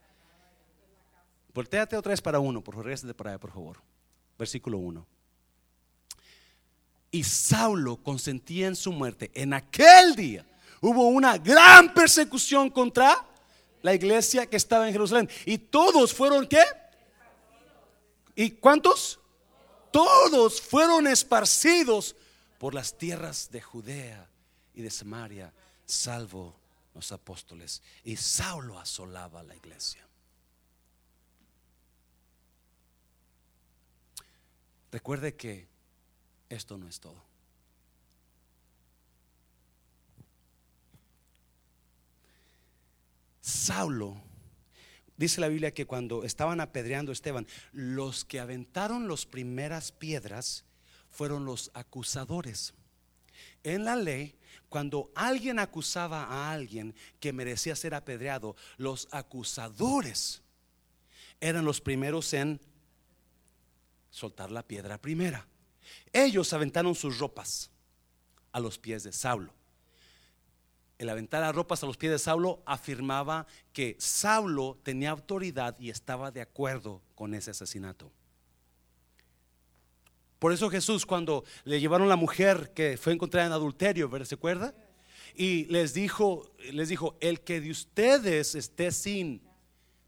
Volteate 1.53 1.95
otra 1.95 2.11
vez 2.11 2.21
para 2.21 2.39
uno, 2.39 2.61
por 2.61 2.75
favor, 2.75 3.15
para 3.15 3.31
allá, 3.31 3.39
por 3.39 3.51
favor. 3.51 3.81
Versículo 4.37 4.77
1 4.77 5.14
y 7.15 7.23
Saulo 7.23 7.95
consentía 7.95 8.67
en 8.67 8.75
su 8.75 8.91
muerte. 8.91 9.31
En 9.33 9.53
aquel 9.53 10.17
día 10.17 10.45
hubo 10.81 11.07
una 11.07 11.37
gran 11.37 11.93
persecución 11.93 12.69
contra 12.69 13.25
la 13.81 13.93
iglesia 13.93 14.45
que 14.47 14.57
estaba 14.57 14.85
en 14.85 14.91
Jerusalén. 14.91 15.29
Y 15.45 15.57
todos 15.57 16.13
fueron 16.13 16.45
qué? 16.45 16.61
¿Y 18.35 18.51
cuántos? 18.51 19.17
Todos 19.91 20.59
fueron 20.59 21.07
esparcidos 21.07 22.17
por 22.57 22.73
las 22.73 22.97
tierras 22.97 23.49
de 23.49 23.61
Judea 23.61 24.29
y 24.73 24.81
de 24.81 24.89
Samaria, 24.89 25.53
salvo 25.85 26.53
los 26.93 27.13
apóstoles. 27.13 27.81
Y 28.03 28.17
Saulo 28.17 28.77
asolaba 28.77 29.41
la 29.41 29.55
iglesia. 29.55 30.05
Recuerde 34.91 35.33
que 35.37 35.74
esto 36.49 36.77
no 36.77 36.87
es 36.87 36.99
todo. 36.99 37.23
Saulo, 43.41 44.17
dice 45.17 45.39
la 45.39 45.47
Biblia 45.47 45.73
que 45.73 45.85
cuando 45.85 46.23
estaban 46.23 46.61
apedreando 46.61 47.11
a 47.11 47.13
Esteban, 47.13 47.47
los 47.71 48.25
que 48.25 48.39
aventaron 48.39 49.07
las 49.07 49.25
primeras 49.25 49.91
piedras 49.91 50.65
fueron 51.11 51.45
los 51.45 51.69
acusadores. 51.73 52.73
En 53.63 53.85
la 53.85 53.95
ley, 53.95 54.35
cuando 54.69 55.11
alguien 55.15 55.59
acusaba 55.59 56.23
a 56.23 56.51
alguien 56.51 56.95
que 57.19 57.33
merecía 57.33 57.75
ser 57.75 57.93
apedreado, 57.93 58.55
los 58.77 59.07
acusadores 59.11 60.41
eran 61.39 61.65
los 61.65 61.81
primeros 61.81 62.33
en 62.33 62.59
soltar 64.09 64.51
la 64.51 64.63
piedra 64.63 64.99
primera. 64.99 65.47
Ellos 66.13 66.51
aventaron 66.53 66.95
sus 66.95 67.19
ropas 67.19 67.71
a 68.51 68.59
los 68.59 68.77
pies 68.77 69.03
de 69.03 69.11
Saulo 69.11 69.53
el 70.97 71.09
aventar 71.09 71.41
las 71.41 71.53
ropas 71.53 71.83
a 71.83 71.85
los 71.85 71.97
pies 71.97 72.11
de 72.11 72.19
Saulo 72.19 72.61
afirmaba 72.65 73.45
que 73.73 73.95
Saulo 73.99 74.77
tenía 74.83 75.11
autoridad 75.11 75.75
y 75.79 75.89
estaba 75.89 76.31
de 76.31 76.41
acuerdo 76.41 77.01
con 77.15 77.33
ese 77.33 77.51
asesinato. 77.51 78.11
Por 80.39 80.53
eso 80.53 80.69
Jesús 80.69 81.05
cuando 81.05 81.43
le 81.63 81.79
llevaron 81.79 82.07
la 82.07 82.15
mujer 82.15 82.71
que 82.73 82.97
fue 82.97 83.13
encontrada 83.13 83.47
en 83.47 83.53
adulterio, 83.53 84.09
¿se 84.25 84.35
acuerda? 84.35 84.73
Y 85.35 85.65
les 85.65 85.93
dijo, 85.93 86.49
les 86.71 86.89
dijo, 86.89 87.17
el 87.19 87.41
que 87.41 87.59
de 87.59 87.71
ustedes 87.71 88.55
esté 88.55 88.91
sin 88.91 89.41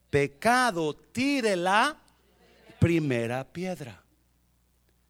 pecado, 0.10 0.94
tire 0.96 1.56
la 1.56 2.02
primera 2.80 3.44
piedra. 3.52 4.04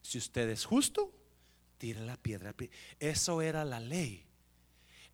Si 0.08 0.18
usted 0.18 0.48
es 0.48 0.64
justo, 0.64 1.12
tire 1.78 2.00
la 2.00 2.16
piedra. 2.16 2.56
Eso 2.98 3.42
era 3.42 3.66
la 3.66 3.82
ley 3.82 4.26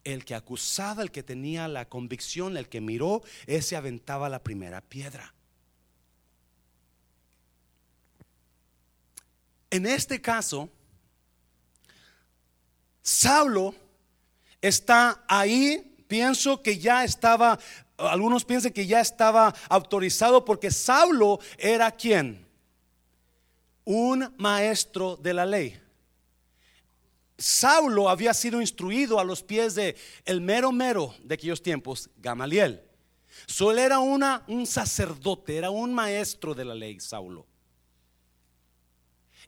el 0.04 0.24
que 0.24 0.36
acusaba, 0.36 1.02
el 1.02 1.10
que 1.10 1.24
tenía 1.24 1.68
la 1.68 1.90
convicción, 1.90 2.58
el 2.58 2.70
que 2.70 2.80
miró, 2.80 3.24
ese 3.48 3.76
aventaba 3.76 4.30
la 4.30 4.44
primera 4.44 4.82
piedra. 4.82 5.34
En 9.72 9.88
este 9.88 10.22
caso, 10.22 10.70
Saulo 13.02 13.74
está 14.62 15.26
ahí, 15.28 15.96
pienso 16.08 16.62
que 16.62 16.78
ya 16.78 17.04
estaba, 17.04 17.58
algunos 17.98 18.46
piensan 18.46 18.74
que 18.74 18.86
ya 18.86 19.00
estaba 19.00 19.56
autorizado 19.70 20.46
porque 20.46 20.70
Saulo 20.70 21.40
era 21.58 21.90
quien? 21.90 22.43
Un 23.86 24.34
maestro 24.38 25.18
de 25.18 25.34
la 25.34 25.46
ley. 25.46 25.80
Saulo 27.38 28.10
había 28.10 28.34
sido 28.34 28.62
instruido 28.62 29.20
a 29.20 29.24
los 29.24 29.44
pies 29.44 29.76
de 29.76 29.96
el 30.26 30.40
mero 30.40 30.72
mero 30.72 31.14
de 31.24 31.36
aquellos 31.36 31.62
tiempos, 31.62 32.10
Gamaliel. 32.18 32.82
Solo 33.48 33.80
era 33.80 34.00
una, 34.00 34.44
un 34.48 34.66
sacerdote, 34.66 35.58
era 35.58 35.70
un 35.70 35.94
maestro 35.94 36.54
de 36.54 36.66
la 36.66 36.76
ley, 36.76 37.00
Saulo. 37.00 37.46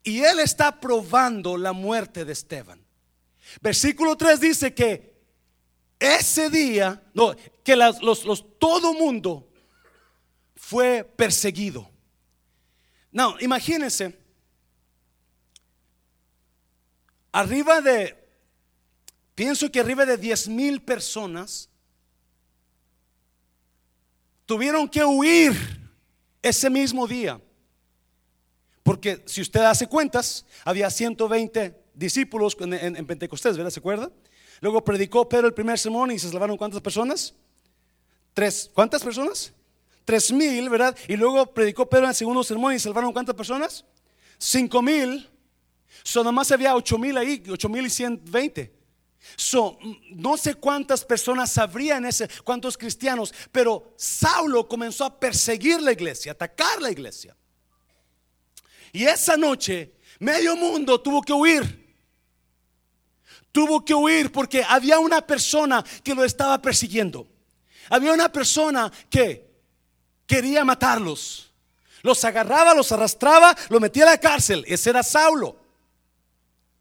Y 0.03 0.21
él 0.21 0.39
está 0.39 0.79
probando 0.79 1.57
la 1.57 1.73
muerte 1.73 2.25
de 2.25 2.33
Esteban. 2.33 2.83
Versículo 3.61 4.17
3 4.17 4.39
dice 4.39 4.73
que 4.73 5.15
ese 5.99 6.49
día, 6.49 7.01
no, 7.13 7.33
que 7.63 7.75
los, 7.75 8.01
los, 8.01 8.59
todo 8.59 8.93
mundo 8.93 9.47
fue 10.55 11.03
perseguido. 11.03 11.89
No, 13.11 13.39
imagínense 13.39 14.24
Arriba 17.35 17.81
de, 17.81 18.15
pienso 19.35 19.69
que 19.69 19.81
arriba 19.81 20.05
de 20.05 20.15
10 20.15 20.47
mil 20.47 20.81
personas 20.81 21.69
tuvieron 24.45 24.87
que 24.87 25.03
huir 25.03 25.53
ese 26.41 26.69
mismo 26.69 27.05
día. 27.05 27.41
Porque 28.83 29.21
si 29.25 29.41
usted 29.41 29.59
hace 29.59 29.85
cuentas, 29.85 30.45
había 30.63 30.89
120 30.89 31.77
discípulos 31.93 32.55
en, 32.61 33.05
Pentecostés, 33.05 33.57
¿verdad? 33.57 33.71
¿Se 33.71 33.81
acuerda? 33.81 34.09
Luego 34.61 34.81
predicó 34.85 35.27
Pedro 35.27 35.47
el 35.47 35.53
primer 35.53 35.77
sermón 35.77 36.11
y 36.11 36.19
se 36.19 36.29
salvaron 36.29 36.55
cuántas 36.55 36.79
personas? 36.79 37.33
Tres, 38.33 38.71
¿cuántas 38.73 39.03
personas? 39.03 39.51
Tres 40.05 40.31
mil, 40.31 40.69
¿verdad? 40.69 40.95
Y 41.09 41.17
luego 41.17 41.53
predicó 41.53 41.89
Pedro 41.89 42.05
en 42.05 42.11
el 42.11 42.15
segundo 42.15 42.45
sermón 42.45 42.75
y 42.75 42.79
salvaron 42.79 43.11
cuántas 43.11 43.35
personas? 43.35 43.83
Cinco 44.37 44.81
mil. 44.81 45.34
So, 46.03 46.23
más 46.31 46.51
había 46.51 46.75
8 46.75 46.97
mil 46.97 47.17
ahí, 47.17 47.43
8 47.49 47.69
mil 47.69 47.85
y 47.85 47.89
120. 47.89 48.73
So, 49.35 49.77
no 50.11 50.37
sé 50.37 50.55
cuántas 50.55 51.03
personas 51.03 51.57
habría 51.57 51.97
ese, 51.97 52.29
cuántos 52.43 52.77
cristianos, 52.77 53.33
pero 53.51 53.93
Saulo 53.97 54.67
comenzó 54.67 55.05
a 55.05 55.19
perseguir 55.19 55.81
la 55.81 55.91
iglesia, 55.91 56.33
atacar 56.33 56.81
la 56.81 56.91
iglesia. 56.91 57.35
Y 58.93 59.03
esa 59.03 59.35
noche, 59.35 59.95
medio 60.19 60.55
mundo 60.55 61.01
tuvo 61.01 61.21
que 61.21 61.33
huir. 61.33 61.85
Tuvo 63.51 63.83
que 63.83 63.93
huir 63.93 64.31
porque 64.31 64.63
había 64.67 64.99
una 64.99 65.21
persona 65.21 65.83
que 66.03 66.13
lo 66.13 66.23
estaba 66.23 66.61
persiguiendo. 66.61 67.27
Había 67.89 68.13
una 68.13 68.31
persona 68.31 68.91
que 69.09 69.49
quería 70.27 70.63
matarlos. 70.63 71.51
Los 72.03 72.23
agarraba, 72.23 72.73
los 72.73 72.91
arrastraba, 72.91 73.55
lo 73.69 73.79
metía 73.79 74.03
a 74.03 74.11
la 74.11 74.17
cárcel. 74.19 74.63
Ese 74.67 74.91
era 74.91 75.03
Saulo 75.03 75.64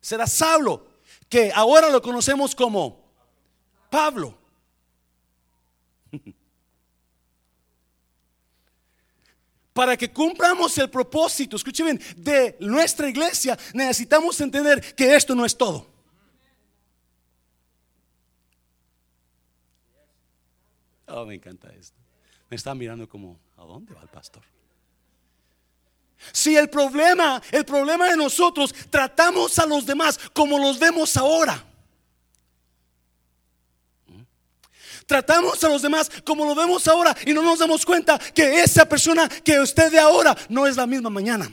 será 0.05 0.27
Saulo, 0.27 0.87
que 1.31 1.51
ahora 1.55 1.89
lo 1.89 2.03
conocemos 2.03 2.55
como 2.55 3.03
Pablo. 3.91 4.37
Para 9.73 9.97
que 9.97 10.13
cumplamos 10.13 10.77
el 10.77 10.91
propósito, 10.91 11.57
escuchen 11.57 11.99
de 12.17 12.55
nuestra 12.61 13.09
iglesia, 13.09 13.59
necesitamos 13.73 14.39
entender 14.43 14.95
que 14.95 15.17
esto 15.17 15.35
no 15.35 15.47
es 15.47 15.57
todo. 15.57 15.91
Oh, 21.07 21.25
me 21.25 21.35
encanta 21.35 21.73
esto. 21.73 21.97
Me 22.51 22.57
está 22.57 22.75
mirando 22.75 23.09
como, 23.09 23.41
¿a 23.57 23.65
dónde 23.65 23.95
va 23.95 24.03
el 24.03 24.09
pastor? 24.09 24.43
Si 26.33 26.57
el 26.57 26.71
problema, 26.71 27.43
el 27.51 27.65
problema 27.65 28.09
de 28.09 28.17
nosotros, 28.17 28.75
tratamos 28.91 29.59
a 29.59 29.67
los 29.67 29.87
demás 29.87 30.19
como 30.33 30.59
los 30.59 30.79
vemos 30.79 31.17
ahora. 31.17 31.65
Tratamos 35.07 35.63
a 35.63 35.69
los 35.69 35.83
demás 35.83 36.11
como 36.25 36.47
lo 36.47 36.55
vemos 36.55 36.89
ahora 36.89 37.15
y 37.27 37.33
no 37.33 37.43
nos 37.43 37.59
damos 37.59 37.85
cuenta 37.85 38.19
que 38.19 38.63
esa 38.63 38.89
persona 38.89 39.29
que 39.29 39.61
usted 39.61 39.93
ve 39.93 39.99
ahora 39.99 40.37
no 40.49 40.67
es 40.67 40.77
la 40.77 40.87
misma 40.87 41.11
mañana. 41.11 41.51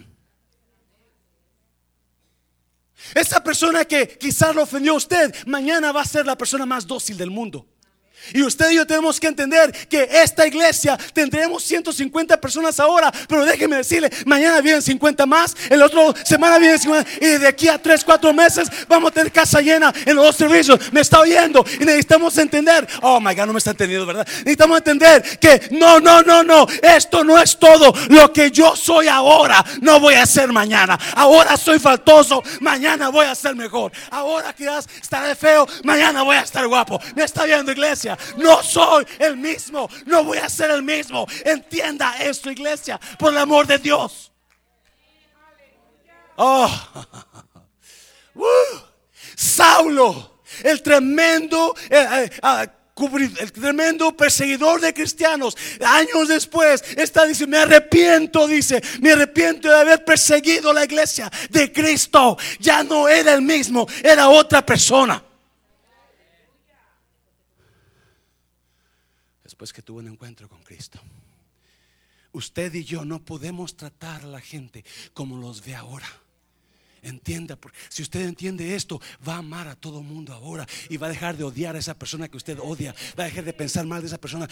Esa 3.13 3.43
persona 3.43 3.84
que 3.84 4.08
quizás 4.17 4.56
lo 4.56 4.63
ofendió 4.63 4.93
a 4.93 4.97
usted, 4.97 5.36
mañana 5.45 5.91
va 5.91 6.02
a 6.02 6.06
ser 6.06 6.26
la 6.26 6.38
persona 6.38 6.65
más 6.65 6.88
dócil 6.88 7.17
del 7.17 7.30
mundo. 7.30 7.67
Y 8.34 8.43
usted 8.43 8.71
y 8.71 8.75
yo 8.75 8.88
tenemos 8.88 9.19
que 9.19 9.27
entender 9.27 9.71
que 9.88 10.07
esta 10.12 10.47
iglesia 10.47 10.97
tendremos 11.13 11.63
150 11.63 12.39
personas 12.39 12.79
ahora, 12.79 13.12
pero 13.27 13.45
déjeme 13.45 13.77
decirle, 13.77 14.10
mañana 14.25 14.62
vienen 14.62 14.81
50 14.81 15.25
más, 15.25 15.55
el 15.69 15.81
otro 15.81 16.13
semana 16.23 16.57
vienen 16.57 16.79
50 16.79 17.10
y 17.19 17.27
de 17.38 17.47
aquí 17.47 17.67
a 17.67 17.77
3, 17.77 18.03
4 18.03 18.34
meses 18.34 18.69
vamos 18.88 19.12
a 19.12 19.13
tener 19.13 19.31
casa 19.31 19.62
llena 19.62 19.93
en 20.05 20.15
los 20.15 20.25
dos 20.25 20.36
servicios. 20.36 20.79
Me 20.91 21.01
está 21.01 21.19
oyendo 21.19 21.65
y 21.79 21.86
necesitamos 21.86 22.38
entender, 22.38 22.88
oh 23.01 23.19
my 23.19 23.34
God, 23.36 23.47
no 23.47 23.53
me 23.53 23.60
está 23.60 23.71
entendiendo, 23.71 24.05
¿verdad? 24.05 24.27
Necesitamos 24.27 24.77
entender 24.77 25.39
que 25.39 25.69
no, 25.71 25.99
no, 25.99 26.21
no, 26.21 26.43
no, 26.43 26.67
esto 26.81 27.23
no 27.23 27.39
es 27.39 27.57
todo. 27.57 27.93
Lo 28.10 28.31
que 28.31 28.51
yo 28.51 28.75
soy 28.75 29.07
ahora, 29.07 29.63
no 29.81 29.99
voy 29.99 30.15
a 30.15 30.25
ser 30.25 30.51
mañana. 30.51 30.97
Ahora 31.15 31.57
soy 31.57 31.79
faltoso, 31.79 32.43
mañana 32.60 33.10
voy 33.10 33.25
a 33.25 33.36
ser 33.36 33.55
mejor. 33.55 33.91
Ahora 34.10 34.53
que 34.53 34.69
estaré 35.01 35.36
feo, 35.36 35.67
mañana 35.84 36.23
voy 36.23 36.36
a 36.36 36.41
estar 36.41 36.67
guapo. 36.67 36.99
Me 37.15 37.23
está 37.23 37.45
viendo 37.45 37.71
iglesia. 37.71 38.11
No 38.38 38.62
soy 38.63 39.06
el 39.19 39.38
mismo, 39.38 39.89
no 40.06 40.24
voy 40.24 40.38
a 40.38 40.50
ser 40.50 40.71
el 40.71 40.84
mismo. 40.84 41.28
Entienda 41.45 42.17
esto, 42.21 42.52
iglesia, 42.52 43.00
por 43.17 43.32
el 43.32 43.38
amor 43.39 43.67
de 43.67 43.78
Dios. 43.78 44.32
Oh, 46.38 46.69
Saulo, 49.36 50.41
el 50.63 50.82
tremendo, 50.82 51.76
eh, 51.89 52.08
eh, 52.12 52.30
ah, 52.41 52.67
el 53.39 53.52
tremendo 53.52 54.15
perseguidor 54.15 54.80
de 54.82 54.93
cristianos, 54.93 55.58
años 55.84 56.28
después, 56.28 56.84
está 56.95 57.26
diciendo, 57.26 57.58
me 57.58 57.63
arrepiento, 57.63 58.47
dice, 58.47 58.82
me 59.00 59.13
arrepiento 59.13 59.69
de 59.69 59.76
haber 59.76 60.06
perseguido 60.06 60.71
la 60.74 60.86
iglesia 60.86 61.32
de 61.50 61.71
Cristo. 61.71 62.38
Ya 62.60 62.84
no 62.84 63.08
era 63.08 63.34
el 63.34 63.41
mismo, 63.41 63.88
era 64.04 64.30
otra 64.30 64.65
persona. 64.65 65.24
Pues 69.62 69.74
que 69.74 69.84
tuvo 69.84 70.00
un 70.00 70.08
encuentro 70.08 70.50
con 70.50 70.63
Cristo. 70.63 71.00
Usted 72.32 72.74
y 72.74 72.84
yo 72.84 73.06
no 73.06 73.24
podemos 73.24 73.78
tratar 73.78 74.24
a 74.24 74.26
la 74.26 74.41
gente 74.41 74.84
como 75.13 75.38
los 75.38 75.63
ve 75.63 75.76
ahora. 75.76 76.08
Entienda, 77.04 77.56
porque 77.56 77.78
si 77.90 78.04
usted 78.04 78.22
entiende 78.22 78.76
esto, 78.76 79.02
va 79.28 79.36
a 79.36 79.38
amar 79.38 79.68
a 79.68 79.76
todo 79.76 80.04
mundo 80.04 80.34
ahora 80.34 80.68
y 80.88 80.98
va 80.98 81.08
a 81.08 81.10
dejar 81.10 81.36
de 81.36 81.44
odiar 81.44 81.76
a 81.76 81.80
esa 81.80 81.96
persona 81.96 82.28
que 82.28 82.38
usted 82.38 82.60
odia, 82.62 82.94
va 83.20 83.24
a 83.24 83.28
dejar 83.28 83.44
de 83.44 83.54
pensar 83.54 83.86
mal 83.88 84.02
de 84.02 84.08
esa 84.08 84.20
persona, 84.20 84.48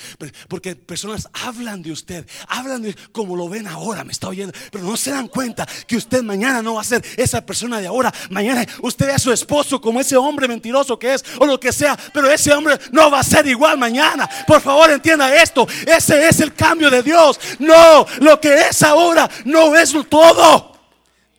porque 0.48 0.76
personas 0.76 1.30
hablan 1.32 1.84
de 1.84 1.92
usted, 1.92 2.28
hablan 2.48 2.82
de 2.82 2.96
como 3.12 3.36
lo 3.36 3.50
ven 3.50 3.68
ahora, 3.68 4.04
me 4.04 4.12
está 4.12 4.30
oyendo, 4.30 4.52
pero 4.72 4.84
no 4.84 4.98
se 4.98 5.12
dan 5.12 5.28
cuenta 5.28 5.68
que 5.86 5.96
usted 5.96 6.24
mañana 6.24 6.64
no 6.64 6.74
va 6.74 6.82
a 6.82 6.86
ser 6.86 7.06
esa 7.18 7.46
persona 7.46 7.80
de 7.80 7.86
ahora, 7.86 8.12
mañana 8.32 8.66
usted 8.82 9.10
es 9.10 9.22
su 9.22 9.32
esposo 9.32 9.80
como 9.80 10.00
ese 10.00 10.18
hombre 10.18 10.48
mentiroso 10.48 10.98
que 10.98 11.14
es 11.14 11.24
o 11.40 11.46
lo 11.46 11.60
que 11.60 11.72
sea, 11.72 11.96
pero 12.14 12.32
ese 12.32 12.52
hombre 12.52 12.80
no 12.92 13.12
va 13.12 13.20
a 13.20 13.24
ser 13.24 13.46
igual 13.46 13.78
mañana. 13.78 14.28
Por 14.48 14.60
favor, 14.60 14.90
entienda 14.90 15.36
esto, 15.36 15.68
ese 15.86 16.28
es 16.28 16.40
el 16.40 16.56
cambio 16.56 16.90
de 16.90 17.04
Dios. 17.04 17.40
No, 17.60 18.08
lo 18.22 18.42
que 18.42 18.70
es 18.70 18.82
ahora 18.82 19.30
no 19.46 19.76
es 19.76 19.94
todo. 20.10 20.79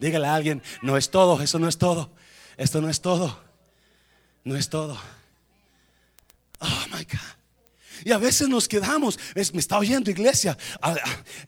Dígale 0.01 0.27
a 0.27 0.35
alguien, 0.35 0.63
no 0.83 0.97
es 0.97 1.11
todo, 1.11 1.41
eso 1.43 1.59
no 1.59 1.69
es 1.69 1.79
todo. 1.79 2.11
Esto 2.57 2.81
no 2.81 2.89
es 2.89 3.01
todo. 3.01 3.39
No 4.45 4.57
es 4.57 4.69
todo. 4.69 4.99
Oh 6.61 6.85
my 6.91 7.05
God. 7.05 7.40
Y 8.05 8.13
a 8.13 8.19
veces 8.19 8.49
nos 8.49 8.69
quedamos, 8.69 9.19
me 9.35 9.61
está 9.61 9.79
oyendo 9.79 10.11
iglesia, 10.11 10.57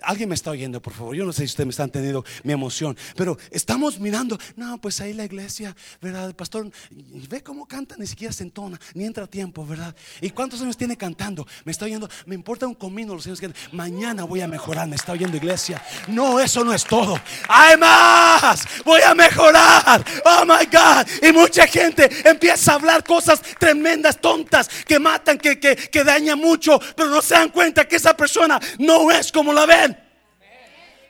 alguien 0.03 0.29
me 0.29 0.35
está 0.35 0.51
oyendo, 0.51 0.81
por 0.81 0.93
favor, 0.93 1.15
yo 1.15 1.25
no 1.25 1.33
sé 1.33 1.39
si 1.39 1.47
usted 1.47 1.65
me 1.65 1.71
está 1.71 1.85
entendiendo 1.85 2.25
mi 2.43 2.53
emoción, 2.53 2.97
pero 3.17 3.39
estamos 3.51 3.99
mirando, 3.99 4.39
no, 4.57 4.81
pues 4.81 5.01
ahí 5.01 5.13
la 5.13 5.25
iglesia, 5.25 5.75
¿verdad? 6.01 6.29
El 6.29 6.35
pastor, 6.35 6.71
ve 6.91 7.43
cómo 7.43 7.67
canta, 7.67 7.97
ni 7.99 8.07
siquiera 8.07 8.33
se 8.33 8.43
entona, 8.43 8.79
ni 8.95 9.05
entra 9.05 9.27
tiempo, 9.27 9.67
¿verdad? 9.67 9.95
¿Y 10.21 10.31
cuántos 10.31 10.61
años 10.63 10.77
tiene 10.77 10.97
cantando? 10.97 11.47
Me 11.65 11.73
está 11.73 11.85
oyendo, 11.85 12.09
me 12.27 12.35
importa 12.35 12.67
un 12.67 12.75
comino 12.75 13.15
los 13.15 13.27
años 13.27 13.41
que 13.41 13.53
mañana 13.73 14.25
voy 14.25 14.41
a 14.41 14.49
mejorar, 14.49 14.89
me 14.89 14.97
está 14.97 15.13
oyendo 15.13 15.37
iglesia. 15.37 15.83
No, 16.09 16.41
eso 16.41 16.65
no 16.65 16.73
es 16.75 16.85
todo. 16.85 17.19
Hay 17.49 17.77
más, 17.77 18.67
voy 18.85 19.01
a 19.03 19.15
mejorar. 19.15 20.05
Oh 20.25 20.45
my 20.45 20.67
God. 20.67 21.07
Y 21.23 21.33
mucha 21.33 21.67
gente 21.67 22.09
empieza 22.29 22.73
a 22.73 22.75
hablar 22.77 23.05
cosas 23.05 23.41
tremendas, 23.59 24.21
tontas, 24.21 24.69
que 24.87 24.99
matan, 24.99 25.39
que, 25.39 25.59
que, 25.59 25.77
que 25.77 26.05
dañan 26.05 26.39
mucho, 26.43 26.79
pero 26.95 27.09
no 27.09 27.23
se 27.23 27.35
dan 27.35 27.49
cuenta 27.49 27.89
que 27.89 27.97
esa 27.97 28.15
persona 28.15 28.61
no 28.79 29.11
es 29.11 29.33
como 29.33 29.53
la 29.53 29.65
ven. 29.65 29.99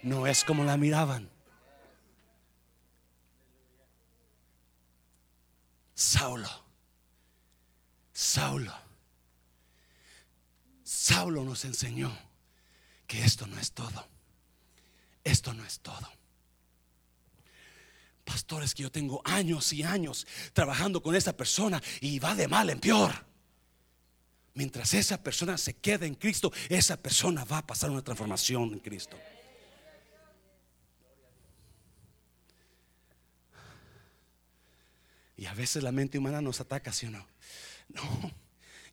No 0.02 0.26
es 0.26 0.44
como 0.44 0.62
la 0.62 0.76
miraban. 0.76 1.28
Saulo. 5.94 6.48
Saulo. 8.12 8.72
Saulo 10.82 11.44
nos 11.44 11.64
enseñó 11.64 12.16
que 13.06 13.24
esto 13.24 13.46
no 13.46 13.58
es 13.58 13.72
todo. 13.72 14.06
Esto 15.24 15.52
no 15.52 15.64
es 15.64 15.80
todo. 15.80 16.08
Pastores 18.24 18.74
que 18.74 18.82
yo 18.84 18.90
tengo 18.90 19.20
años 19.24 19.72
y 19.72 19.82
años 19.82 20.26
trabajando 20.52 21.02
con 21.02 21.14
esa 21.14 21.36
persona 21.36 21.82
y 22.00 22.18
va 22.18 22.34
de 22.34 22.48
mal 22.48 22.70
en 22.70 22.80
peor. 22.80 23.31
Mientras 24.54 24.92
esa 24.94 25.22
persona 25.22 25.56
se 25.56 25.74
queda 25.74 26.04
en 26.04 26.14
Cristo, 26.14 26.52
esa 26.68 26.96
persona 26.96 27.44
va 27.44 27.58
a 27.58 27.66
pasar 27.66 27.90
una 27.90 28.02
transformación 28.02 28.74
en 28.74 28.80
Cristo. 28.80 29.16
Y 35.36 35.46
a 35.46 35.54
veces 35.54 35.82
la 35.82 35.90
mente 35.90 36.18
humana 36.18 36.40
nos 36.40 36.60
ataca, 36.60 36.92
¿sí 36.92 37.06
o 37.06 37.10
no? 37.10 37.26
No, 37.88 38.30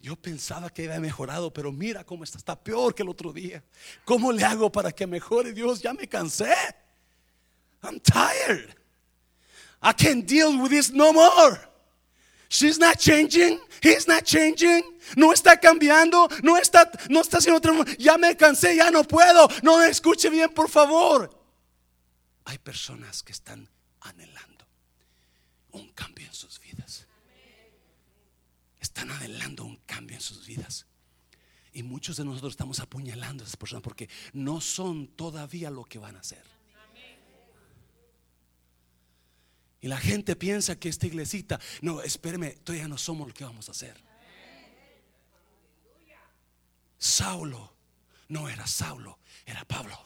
yo 0.01 0.15
pensaba 0.15 0.69
que 0.69 0.85
había 0.85 0.99
mejorado, 0.99 1.53
pero 1.53 1.71
mira 1.71 2.03
cómo 2.03 2.23
está, 2.23 2.37
está 2.37 2.61
peor 2.61 2.95
que 2.95 3.03
el 3.03 3.09
otro 3.09 3.33
día. 3.33 3.63
¿Cómo 4.05 4.31
le 4.31 4.43
hago 4.43 4.71
para 4.71 4.91
que 4.91 5.05
mejore 5.05 5.53
Dios? 5.53 5.81
Ya 5.81 5.93
me 5.93 6.07
cansé. 6.07 6.53
I'm 7.83 7.99
tired. 7.99 8.75
I 9.81 9.93
can't 9.93 10.25
deal 10.25 10.59
with 10.61 10.69
this 10.69 10.91
no 10.91 11.13
more. 11.13 11.68
She's 12.49 12.79
not 12.79 12.97
changing. 12.97 13.59
He's 13.81 14.07
not 14.07 14.23
changing. 14.23 14.83
No 15.15 15.31
está 15.31 15.59
cambiando. 15.59 16.27
No 16.41 16.57
está, 16.57 16.89
no 17.09 17.21
está 17.21 17.37
haciendo 17.37 17.57
otro. 17.57 17.85
Ya 17.97 18.17
me 18.17 18.35
cansé, 18.35 18.75
ya 18.75 18.89
no 18.89 19.03
puedo. 19.03 19.47
No 19.61 19.77
me 19.77 19.87
escuche 19.87 20.29
bien, 20.29 20.49
por 20.49 20.69
favor. 20.69 21.29
Hay 22.45 22.57
personas 22.57 23.21
que 23.21 23.31
están 23.31 23.69
anhelando 24.01 24.67
un 25.71 25.89
cambio 25.89 26.25
en 26.25 26.33
sus 26.33 26.59
vidas. 26.59 27.05
Están 28.79 29.11
anhelando 29.11 29.65
un 29.65 29.77
cambio 29.85 30.15
en 30.15 30.21
sus 30.21 30.47
vidas. 30.47 30.87
Y 31.71 31.83
muchos 31.83 32.17
de 32.17 32.25
nosotros 32.25 32.53
estamos 32.53 32.79
apuñalando 32.79 33.43
a 33.43 33.45
esas 33.45 33.57
personas 33.57 33.83
porque 33.83 34.09
no 34.33 34.59
son 34.59 35.07
todavía 35.07 35.69
lo 35.69 35.85
que 35.85 35.99
van 35.99 36.15
a 36.15 36.23
ser. 36.23 36.43
Y 39.81 39.87
la 39.87 39.97
gente 39.97 40.35
piensa 40.35 40.77
que 40.77 40.89
esta 40.89 41.07
iglesita, 41.07 41.59
no, 41.81 42.01
espéreme, 42.01 42.51
todavía 42.51 42.87
no 42.87 42.97
somos 42.97 43.27
lo 43.27 43.33
que 43.33 43.45
vamos 43.45 43.69
a 43.69 43.71
hacer. 43.71 43.95
Saulo 46.97 47.73
no 48.27 48.49
era 48.49 48.67
Saulo, 48.67 49.19
era 49.45 49.63
Pablo. 49.65 49.97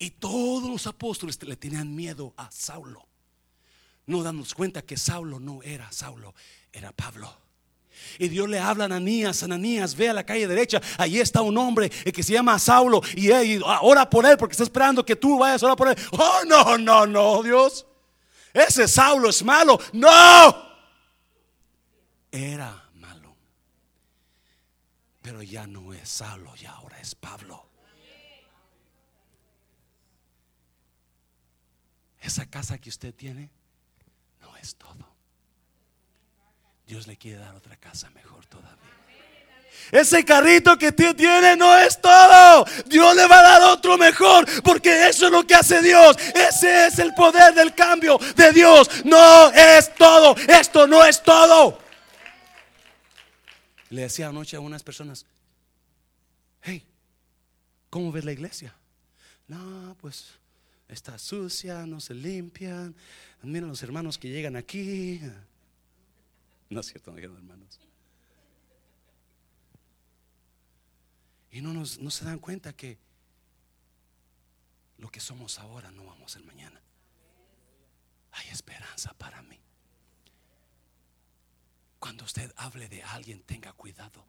Y 0.00 0.10
todos 0.10 0.68
los 0.68 0.86
apóstoles 0.86 1.42
le 1.42 1.56
tenían 1.56 1.94
miedo 1.94 2.34
a 2.36 2.50
Saulo. 2.50 3.06
No 4.06 4.22
damos 4.22 4.54
cuenta 4.54 4.82
que 4.82 4.96
Saulo 4.96 5.38
no 5.38 5.62
era 5.62 5.90
Saulo, 5.92 6.34
era 6.72 6.92
Pablo. 6.92 7.47
Y 8.18 8.28
Dios 8.28 8.48
le 8.48 8.58
habla 8.58 8.84
a 8.84 8.86
Ananías, 8.86 9.42
Ananías, 9.42 9.94
ve 9.94 10.08
a 10.08 10.12
la 10.12 10.24
calle 10.24 10.46
derecha, 10.46 10.80
ahí 10.96 11.20
está 11.20 11.42
un 11.42 11.56
hombre 11.58 11.90
eh, 12.04 12.12
que 12.12 12.22
se 12.22 12.32
llama 12.32 12.58
Saulo 12.58 13.00
y, 13.14 13.30
él, 13.30 13.62
ora 13.82 14.08
por 14.08 14.26
él 14.26 14.36
porque 14.36 14.52
está 14.52 14.64
esperando 14.64 15.04
que 15.04 15.16
tú 15.16 15.38
vayas 15.38 15.62
a 15.62 15.66
orar 15.66 15.76
por 15.76 15.88
él. 15.88 15.96
Oh, 16.12 16.40
no, 16.46 16.78
no, 16.78 17.06
no, 17.06 17.42
Dios. 17.42 17.86
Ese 18.52 18.88
Saulo 18.88 19.28
es 19.28 19.42
malo. 19.44 19.78
No. 19.92 20.68
Era 22.30 22.90
malo. 22.94 23.36
Pero 25.22 25.42
ya 25.42 25.66
no 25.66 25.92
es 25.92 26.08
Saulo, 26.08 26.54
ya 26.56 26.72
ahora 26.72 26.98
es 27.00 27.14
Pablo. 27.14 27.66
Esa 32.20 32.46
casa 32.46 32.78
que 32.78 32.88
usted 32.88 33.14
tiene 33.14 33.50
no 34.40 34.56
es 34.56 34.76
todo. 34.76 35.17
Dios 36.88 37.06
le 37.06 37.18
quiere 37.18 37.38
dar 37.38 37.54
otra 37.54 37.76
casa 37.76 38.08
mejor 38.10 38.46
todavía. 38.46 38.72
Ese 39.92 40.24
carrito 40.24 40.78
que 40.78 40.90
tiene 40.90 41.54
no 41.54 41.76
es 41.76 42.00
todo. 42.00 42.64
Dios 42.86 43.14
le 43.14 43.26
va 43.26 43.40
a 43.40 43.42
dar 43.42 43.62
otro 43.70 43.98
mejor. 43.98 44.46
Porque 44.62 45.06
eso 45.06 45.26
es 45.26 45.32
lo 45.32 45.46
que 45.46 45.54
hace 45.54 45.82
Dios. 45.82 46.16
Ese 46.34 46.86
es 46.86 46.98
el 46.98 47.12
poder 47.12 47.54
del 47.54 47.74
cambio 47.74 48.18
de 48.34 48.52
Dios. 48.52 49.04
No 49.04 49.50
es 49.50 49.94
todo. 49.96 50.34
Esto 50.48 50.86
no 50.86 51.04
es 51.04 51.22
todo. 51.22 51.78
Le 53.90 54.02
decía 54.02 54.28
anoche 54.28 54.56
a 54.56 54.60
unas 54.60 54.82
personas, 54.82 55.26
hey, 56.62 56.86
¿cómo 57.90 58.12
ves 58.12 58.24
la 58.24 58.32
iglesia? 58.32 58.74
No, 59.46 59.94
pues 60.00 60.30
está 60.88 61.18
sucia, 61.18 61.84
no 61.84 62.00
se 62.00 62.14
limpian. 62.14 62.96
Mira 63.42 63.66
los 63.66 63.82
hermanos 63.82 64.16
que 64.16 64.28
llegan 64.28 64.56
aquí. 64.56 65.20
No 66.70 66.80
es 66.80 66.86
cierto, 66.86 67.12
no 67.12 67.18
hermanos. 67.18 67.80
Y 71.50 71.62
no, 71.62 71.72
nos, 71.72 71.98
no 71.98 72.10
se 72.10 72.24
dan 72.24 72.38
cuenta 72.38 72.74
que 72.74 72.98
lo 74.98 75.10
que 75.10 75.20
somos 75.20 75.58
ahora 75.58 75.90
no 75.90 76.04
vamos 76.04 76.30
a 76.30 76.38
ser 76.38 76.46
mañana. 76.46 76.80
Hay 78.32 78.48
esperanza 78.48 79.14
para 79.14 79.40
mí. 79.42 79.58
Cuando 81.98 82.24
usted 82.24 82.52
hable 82.56 82.88
de 82.88 83.02
alguien, 83.02 83.42
tenga 83.42 83.72
cuidado. 83.72 84.24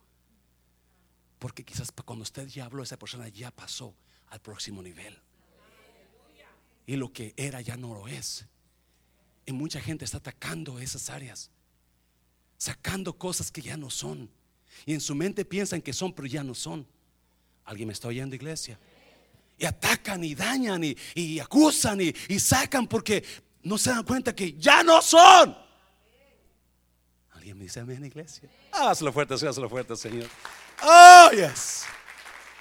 Porque 1.39 1.65
quizás 1.65 1.91
cuando 1.91 2.23
usted 2.23 2.47
ya 2.47 2.65
habló, 2.65 2.84
esa 2.84 2.97
persona 2.97 3.28
ya 3.28 3.52
pasó 3.52 3.93
al 4.28 4.39
próximo 4.39 4.82
nivel. 4.82 5.21
Y 6.86 6.95
lo 6.95 7.12
que 7.12 7.34
era 7.36 7.62
ya 7.62 7.75
no 7.78 7.93
lo 7.93 8.08
es. 8.08 8.45
Y 9.45 9.52
mucha 9.52 9.82
gente 9.82 10.06
está 10.06 10.17
atacando 10.17 10.80
esas 10.80 11.10
áreas 11.10 11.52
sacando 12.60 13.17
cosas 13.17 13.50
que 13.50 13.62
ya 13.62 13.78
no 13.78 13.89
son. 13.89 14.30
Y 14.86 14.93
en 14.93 15.02
su 15.02 15.15
mente 15.15 15.45
piensan 15.45 15.82
que 15.82 15.93
son, 15.93 16.13
pero 16.13 16.28
ya 16.28 16.43
no 16.43 16.54
son. 16.54 16.86
¿Alguien 17.65 17.88
me 17.88 17.94
está 17.94 18.10
oyendo, 18.10 18.36
iglesia? 18.36 18.77
Y 19.58 19.65
atacan 19.65 20.23
y 20.23 20.36
dañan 20.36 20.83
y, 20.83 21.40
acusan 21.40 22.00
y, 22.02 22.40
sacan 22.40 22.86
porque 22.86 23.23
no 23.63 23.77
se 23.77 23.90
dan 23.90 24.04
cuenta 24.04 24.36
que 24.36 24.54
ya 24.54 24.83
no 24.83 25.02
son. 25.02 25.58
¿Alguien 27.31 27.58
me 27.58 27.63
dice 27.63 27.79
amén, 27.79 28.06
iglesia? 28.06 28.50
Hazlo 28.71 29.12
fuerte, 29.12 29.33
hazlo 29.33 29.69
fuerte, 29.69 29.96
Señor. 29.96 30.29
Oh, 30.83 31.29
yes. 31.31 31.86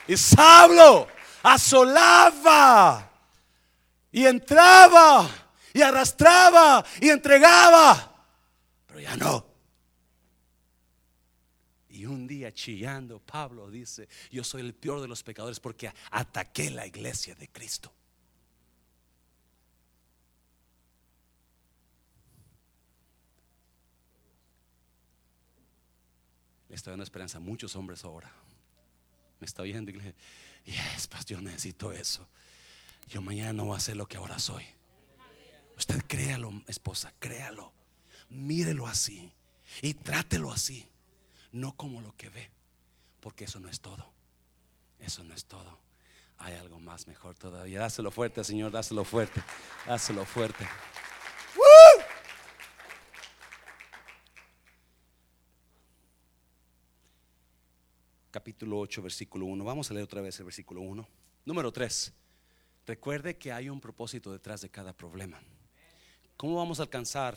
Y 0.06 0.16
Sablo 0.16 1.08
asolaba 1.42 3.10
y 4.12 4.26
entraba 4.26 5.28
y 5.72 5.82
arrastraba 5.82 6.84
y 7.00 7.08
entregaba, 7.10 8.26
pero 8.86 9.00
ya 9.00 9.16
no. 9.16 9.47
Y 11.98 12.06
un 12.06 12.28
día 12.28 12.54
chillando, 12.54 13.18
Pablo 13.18 13.68
dice, 13.68 14.08
yo 14.30 14.44
soy 14.44 14.60
el 14.60 14.72
peor 14.72 15.00
de 15.00 15.08
los 15.08 15.24
pecadores 15.24 15.58
porque 15.58 15.92
ataqué 16.12 16.70
la 16.70 16.86
iglesia 16.86 17.34
de 17.34 17.48
Cristo. 17.48 17.92
Le 26.68 26.76
estoy 26.76 26.92
dando 26.92 27.02
esperanza 27.02 27.38
a 27.38 27.40
muchos 27.40 27.74
hombres 27.74 28.04
ahora. 28.04 28.32
Me 29.40 29.46
está 29.46 29.62
oyendo, 29.62 29.90
y 29.90 29.94
iglesia. 29.94 30.14
Yes, 30.66 31.08
pastor, 31.08 31.38
yo 31.38 31.42
necesito 31.42 31.90
eso. 31.90 32.28
Yo 33.08 33.20
mañana 33.22 33.52
no 33.52 33.64
voy 33.64 33.76
a 33.76 33.80
ser 33.80 33.96
lo 33.96 34.06
que 34.06 34.18
ahora 34.18 34.38
soy. 34.38 34.64
Usted 35.76 36.00
créalo, 36.06 36.62
esposa, 36.68 37.12
créalo. 37.18 37.72
Mírelo 38.28 38.86
así 38.86 39.32
y 39.82 39.94
trátelo 39.94 40.52
así 40.52 40.88
no 41.52 41.76
como 41.76 42.00
lo 42.00 42.14
que 42.16 42.28
ve, 42.30 42.50
porque 43.20 43.44
eso 43.44 43.60
no 43.60 43.68
es 43.68 43.80
todo. 43.80 44.12
Eso 44.98 45.22
no 45.24 45.34
es 45.34 45.44
todo. 45.44 45.78
Hay 46.38 46.54
algo 46.54 46.78
más 46.78 47.06
mejor 47.06 47.34
todavía. 47.36 47.80
Dáselo 47.80 48.10
fuerte, 48.10 48.44
Señor, 48.44 48.70
dáselo 48.70 49.04
fuerte. 49.04 49.42
Dáselo 49.86 50.24
fuerte. 50.24 50.66
Capítulo 58.30 58.78
8, 58.78 59.02
versículo 59.02 59.46
1. 59.46 59.64
Vamos 59.64 59.90
a 59.90 59.94
leer 59.94 60.04
otra 60.04 60.20
vez 60.20 60.38
el 60.38 60.44
versículo 60.44 60.82
1. 60.82 61.08
Número 61.44 61.72
3. 61.72 62.12
Recuerde 62.86 63.36
que 63.36 63.52
hay 63.52 63.68
un 63.68 63.80
propósito 63.80 64.32
detrás 64.32 64.60
de 64.60 64.70
cada 64.70 64.92
problema. 64.92 65.40
¿Cómo 66.36 66.56
vamos 66.56 66.78
a 66.78 66.82
alcanzar 66.84 67.36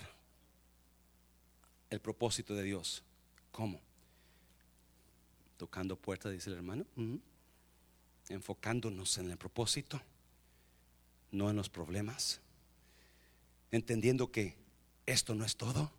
el 1.90 2.00
propósito 2.02 2.54
de 2.54 2.64
Dios? 2.64 3.04
¿Cómo? 3.52 3.82
Tocando 5.62 5.96
puertas, 5.96 6.32
dice 6.32 6.50
el 6.50 6.56
hermano. 6.56 6.88
Enfocándonos 8.30 9.20
en 9.20 9.30
el 9.30 9.38
propósito, 9.38 10.02
no 11.30 11.52
en 11.52 11.56
los 11.56 11.70
problemas. 11.70 12.42
Entendiendo 13.70 14.32
que 14.32 14.56
esto 15.06 15.36
no 15.36 15.46
es 15.46 15.56
todo. 15.56 15.92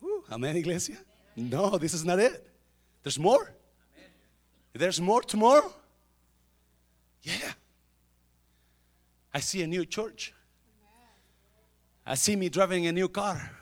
Uh, 0.00 0.22
amén, 0.30 0.56
iglesia. 0.56 1.04
No, 1.36 1.78
this 1.78 1.92
is 1.92 2.02
not 2.02 2.18
it. 2.18 2.42
There's 3.02 3.18
more. 3.18 3.52
There's 4.72 5.02
more 5.02 5.22
tomorrow. 5.22 5.70
Yeah. 7.20 7.52
I 9.34 9.40
see 9.42 9.62
a 9.62 9.66
new 9.66 9.84
church. 9.84 10.32
I 12.06 12.14
see 12.14 12.36
me 12.36 12.48
driving 12.48 12.86
a 12.86 12.92
new 12.92 13.10
car. 13.10 13.57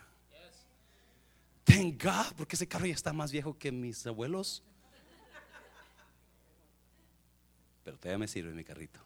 Thank 1.66 2.02
God, 2.02 2.32
porque 2.36 2.54
ese 2.54 2.68
carro 2.68 2.86
ya 2.86 2.94
está 2.94 3.12
más 3.12 3.32
viejo 3.32 3.58
que 3.58 3.72
mis 3.72 4.06
abuelos. 4.06 4.62
Pero 7.82 7.98
todavía 7.98 8.18
me 8.18 8.28
sirve 8.28 8.52
mi 8.54 8.62
carrito. 8.64 9.00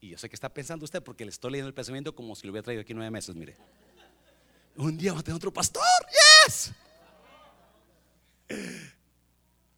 Y 0.00 0.08
yo 0.08 0.18
sé 0.18 0.28
que 0.28 0.34
está 0.34 0.52
pensando 0.52 0.84
usted 0.84 1.02
porque 1.02 1.24
le 1.24 1.30
estoy 1.30 1.52
leyendo 1.52 1.68
el 1.68 1.74
pensamiento 1.74 2.14
como 2.14 2.34
si 2.34 2.46
lo 2.46 2.52
hubiera 2.52 2.64
traído 2.64 2.82
aquí 2.82 2.94
nueve 2.94 3.10
meses, 3.10 3.36
mire. 3.36 3.56
Un 4.76 4.98
día 4.98 5.12
va 5.12 5.20
a 5.20 5.22
tener 5.22 5.36
otro 5.36 5.52
pastor, 5.52 5.82
yes. 6.46 6.72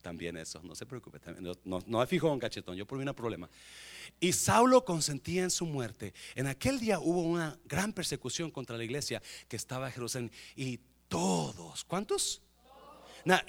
También 0.02 0.36
eso, 0.36 0.60
no 0.62 0.74
se 0.74 0.84
preocupe. 0.84 1.20
no, 1.40 1.52
no, 1.64 1.82
no 1.86 2.06
fijo 2.06 2.32
en 2.32 2.40
cachetón, 2.40 2.76
yo 2.76 2.86
por 2.86 2.98
mí 2.98 3.04
no 3.04 3.12
hay 3.12 3.16
problema. 3.16 3.48
Y 4.20 4.32
Saulo 4.32 4.84
consentía 4.84 5.44
en 5.44 5.50
su 5.50 5.64
muerte. 5.64 6.12
En 6.34 6.48
aquel 6.48 6.80
día 6.80 6.98
hubo 6.98 7.22
una 7.22 7.58
gran 7.64 7.92
persecución 7.92 8.50
contra 8.50 8.76
la 8.76 8.84
iglesia 8.84 9.22
que 9.48 9.56
estaba 9.56 9.86
en 9.86 9.92
Jerusalén. 9.92 10.32
Y 10.56 10.80
todos, 11.08 11.84
¿cuántos? 11.84 12.42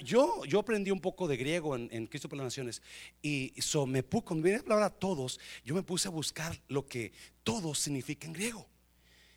yo, 0.04 0.44
yo 0.44 0.60
aprendí 0.60 0.90
un 0.90 1.00
poco 1.00 1.26
de 1.26 1.36
griego 1.36 1.76
en, 1.76 2.06
Cristo 2.06 2.28
por 2.28 2.38
las 2.38 2.44
Naciones 2.44 2.80
y 3.20 3.52
so 3.58 3.86
me 3.86 4.02
puse, 4.02 4.24
cuando 4.24 4.44
viene 4.44 4.58
la 4.58 4.64
palabra 4.64 4.90
todos, 4.90 5.40
yo 5.64 5.74
me 5.74 5.82
puse 5.82 6.08
a 6.08 6.10
buscar 6.10 6.60
lo 6.68 6.86
que 6.86 7.12
todos 7.42 7.78
significa 7.80 8.26
en 8.26 8.32
griego. 8.32 8.66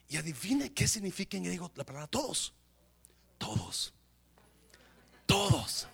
Y 0.09 0.18
adivine 0.18 0.72
qué 0.72 0.88
significa 0.88 1.36
en 1.38 1.43
griego 1.43 1.72
la 1.76 1.86
palabra 1.86 2.07
todos. 2.07 2.53
Todos. 3.38 3.93
Todos. 5.26 5.88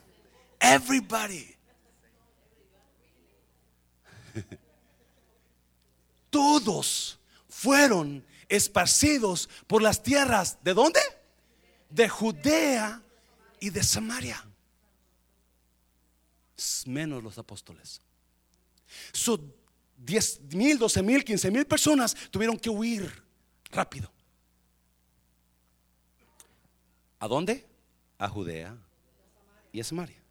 Everybody. 0.63 1.53
Todos 6.29 7.19
fueron 7.49 8.25
esparcidos 8.47 9.49
por 9.67 9.81
las 9.81 10.01
tierras. 10.01 10.57
¿De 10.63 10.73
dónde? 10.73 11.01
De 11.89 12.07
Judea 12.07 13.03
y 13.59 13.69
de 13.69 13.83
Samaria. 13.83 14.43
Menos 16.85 17.21
los 17.21 17.37
apóstoles. 17.37 18.01
Son 19.11 19.53
10 19.97 20.53
mil, 20.53 20.77
12 20.77 21.03
mil, 21.03 21.25
15 21.25 21.51
mil 21.51 21.65
personas 21.65 22.15
tuvieron 22.31 22.57
que 22.57 22.69
huir 22.69 23.23
rápido. 23.71 24.11
¿A 27.19 27.27
dónde? 27.27 27.65
A 28.17 28.29
Judea 28.29 28.77
y 29.71 29.79
a 29.81 29.83
Samaria. 29.83 30.22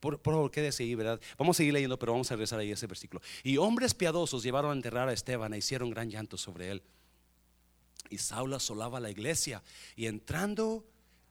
Por, 0.00 0.20
por 0.20 0.50
qué 0.50 0.62
decir, 0.62 0.96
¿verdad? 0.96 1.20
Vamos 1.38 1.56
a 1.56 1.58
seguir 1.58 1.74
leyendo, 1.74 1.98
pero 1.98 2.12
vamos 2.12 2.30
a 2.30 2.34
regresar 2.34 2.58
ahí 2.58 2.70
a 2.70 2.74
ese 2.74 2.86
versículo. 2.86 3.20
Y 3.42 3.58
hombres 3.58 3.94
piadosos 3.94 4.42
llevaron 4.42 4.70
a 4.70 4.74
enterrar 4.74 5.08
a 5.08 5.12
Esteban 5.12 5.52
e 5.54 5.58
hicieron 5.58 5.90
gran 5.90 6.10
llanto 6.10 6.36
sobre 6.38 6.70
él. 6.70 6.82
Y 8.08 8.18
Saulo 8.18 8.56
asolaba 8.56 8.98
la 8.98 9.10
iglesia 9.10 9.62
y 9.94 10.06
entrando 10.06 10.84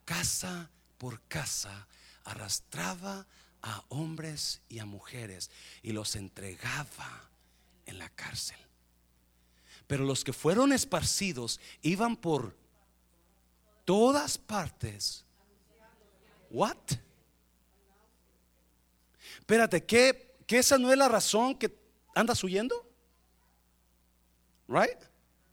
casa 0.04 0.70
por 0.98 1.20
casa, 1.22 1.86
arrastraba 2.24 3.26
a 3.62 3.84
hombres 3.88 4.62
y 4.68 4.78
a 4.78 4.86
mujeres 4.86 5.50
y 5.82 5.92
los 5.92 6.16
entregaba 6.16 7.30
en 7.86 7.98
la 7.98 8.08
cárcel. 8.10 8.58
Pero 9.86 10.04
los 10.04 10.22
que 10.22 10.32
fueron 10.32 10.72
esparcidos 10.72 11.60
iban 11.82 12.16
por 12.16 12.56
todas 13.84 14.38
partes. 14.38 15.24
What? 16.50 16.76
Espérate, 19.50 19.84
¿qué, 19.84 20.36
¿que 20.46 20.58
esa 20.58 20.78
no 20.78 20.92
es 20.92 20.96
la 20.96 21.08
razón 21.08 21.56
que 21.56 21.76
andas 22.14 22.40
huyendo? 22.44 22.86
Right? 24.68 24.96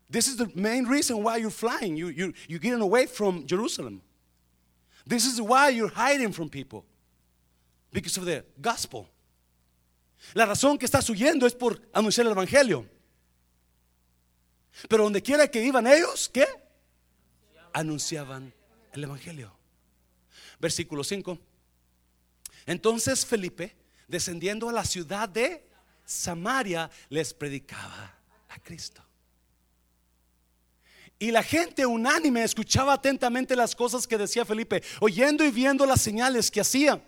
This 0.08 0.28
is 0.28 0.38
the 0.38 0.46
main 0.54 0.86
reason 0.86 1.24
why 1.24 1.38
you're 1.38 1.50
flying. 1.50 1.98
You, 1.98 2.10
you, 2.10 2.32
you're 2.48 2.60
getting 2.60 2.82
away 2.82 3.08
from 3.08 3.48
Jerusalem. 3.48 4.04
This 5.04 5.26
is 5.26 5.42
why 5.42 5.70
you're 5.70 5.92
hiding 5.92 6.32
from 6.32 6.48
people. 6.48 6.86
Because 7.92 8.20
of 8.20 8.26
the 8.26 8.46
gospel. 8.62 9.10
La 10.36 10.46
razón 10.46 10.78
que 10.78 10.86
estás 10.86 11.10
huyendo 11.10 11.48
es 11.48 11.56
por 11.56 11.82
anunciar 11.92 12.28
el 12.28 12.34
evangelio. 12.34 12.86
Pero 14.88 15.06
donde 15.06 15.24
quiera 15.24 15.48
que 15.48 15.64
iban 15.64 15.88
ellos, 15.88 16.30
¿qué? 16.32 16.46
Anunciaban 17.74 18.54
el 18.94 19.04
evangelio. 19.04 19.52
Versículo 20.60 21.04
5. 21.04 21.40
Entonces 22.68 23.26
Felipe, 23.26 23.76
descendiendo 24.08 24.70
a 24.70 24.74
la 24.74 24.86
ciudad 24.86 25.28
de 25.28 25.68
Samaria, 26.06 26.90
les 27.10 27.34
predicaba 27.34 28.16
a 28.50 28.60
Cristo. 28.60 29.04
Y 31.20 31.32
la 31.32 31.44
gente 31.44 31.86
unánime 31.86 32.44
escuchaba 32.44 32.94
atentamente 32.94 33.56
las 33.56 33.76
cosas 33.76 34.06
que 34.06 34.18
decía 34.18 34.46
Felipe, 34.46 34.84
oyendo 35.00 35.44
y 35.44 35.52
viendo 35.52 35.86
las 35.86 36.02
señales 36.02 36.52
que 36.52 36.62
hacía. 36.62 37.04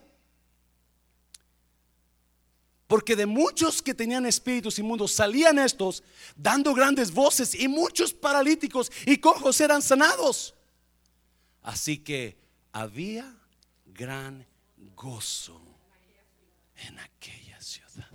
Porque 2.87 3.15
de 3.15 3.27
muchos 3.27 3.83
que 3.83 3.93
tenían 3.93 4.25
espíritus 4.25 4.79
inmundos 4.79 5.11
salían 5.11 5.59
estos 5.59 6.03
dando 6.35 6.73
grandes 6.73 7.13
voces 7.13 7.53
y 7.53 7.67
muchos 7.67 8.13
paralíticos 8.13 8.91
y 9.05 9.17
cojos 9.17 9.61
eran 9.61 9.83
sanados. 9.83 10.55
Así 11.61 11.99
que 11.99 12.35
había 12.71 13.31
gran 13.85 14.47
gozo 14.95 15.68
en 16.87 16.99
aquella 16.99 17.61
ciudad. 17.61 18.09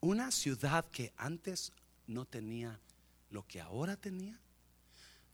Una 0.00 0.30
ciudad 0.30 0.84
que 0.90 1.12
antes 1.16 1.72
no 2.06 2.24
tenía 2.24 2.80
lo 3.30 3.46
que 3.46 3.60
ahora 3.60 3.96
tenía, 3.96 4.38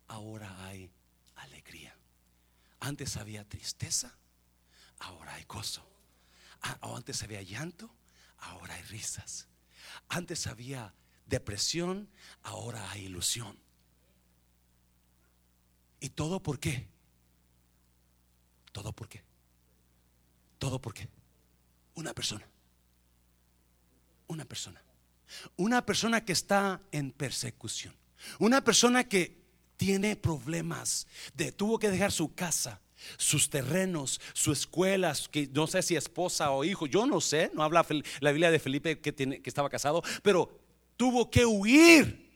ahora 0.07 0.67
hay 0.67 0.91
alegría. 1.37 1.97
Antes 2.81 3.17
había 3.17 3.49
tristeza, 3.49 4.15
ahora 4.99 5.35
hay 5.35 5.45
gozo. 5.45 5.85
Ah, 6.63 6.79
antes 6.95 7.23
había 7.23 7.43
llanto, 7.43 7.91
ahora 8.39 8.75
hay 8.75 8.83
risas. 8.83 9.49
Antes 10.09 10.47
había 10.47 10.93
depresión, 11.27 12.09
ahora 12.43 12.91
hay 12.91 13.07
ilusión. 13.07 13.59
¿Y 16.01 16.11
todo 16.11 16.43
por 16.43 16.61
qué? 16.61 16.87
¿Todo 18.73 18.93
por 18.93 19.09
qué? 19.09 19.23
¿Todo 20.59 20.81
por 20.81 20.95
qué? 20.95 21.09
Una 21.99 22.15
persona. 22.15 22.47
Una 24.29 24.45
persona. 24.45 24.81
Una 25.57 25.85
persona 25.85 26.25
que 26.25 26.33
está 26.33 26.81
en 26.93 27.11
persecución. 27.11 27.93
Una 28.39 28.63
persona 28.63 29.03
que 29.03 29.37
tiene 29.77 30.15
problemas. 30.15 31.09
De, 31.35 31.51
tuvo 31.51 31.77
que 31.81 31.91
dejar 31.91 32.13
su 32.13 32.37
casa, 32.37 32.81
sus 33.17 33.51
terrenos, 33.51 34.21
su 34.33 34.53
escuela, 34.53 35.13
que 35.29 35.49
no 35.49 35.67
sé 35.67 35.83
si 35.83 35.97
esposa 35.97 36.53
o 36.53 36.63
hijo, 36.63 36.87
yo 36.87 37.05
no 37.05 37.21
sé, 37.21 37.51
no 37.53 37.65
habla 37.65 37.85
la 38.21 38.31
Biblia 38.31 38.53
de 38.53 38.61
Felipe 38.61 39.01
que, 39.01 39.13
tiene, 39.13 39.43
que 39.43 39.51
estaba 39.51 39.69
casado, 39.69 40.05
pero 40.23 40.57
tuvo 40.97 41.29
que 41.29 41.45
huir 41.45 42.29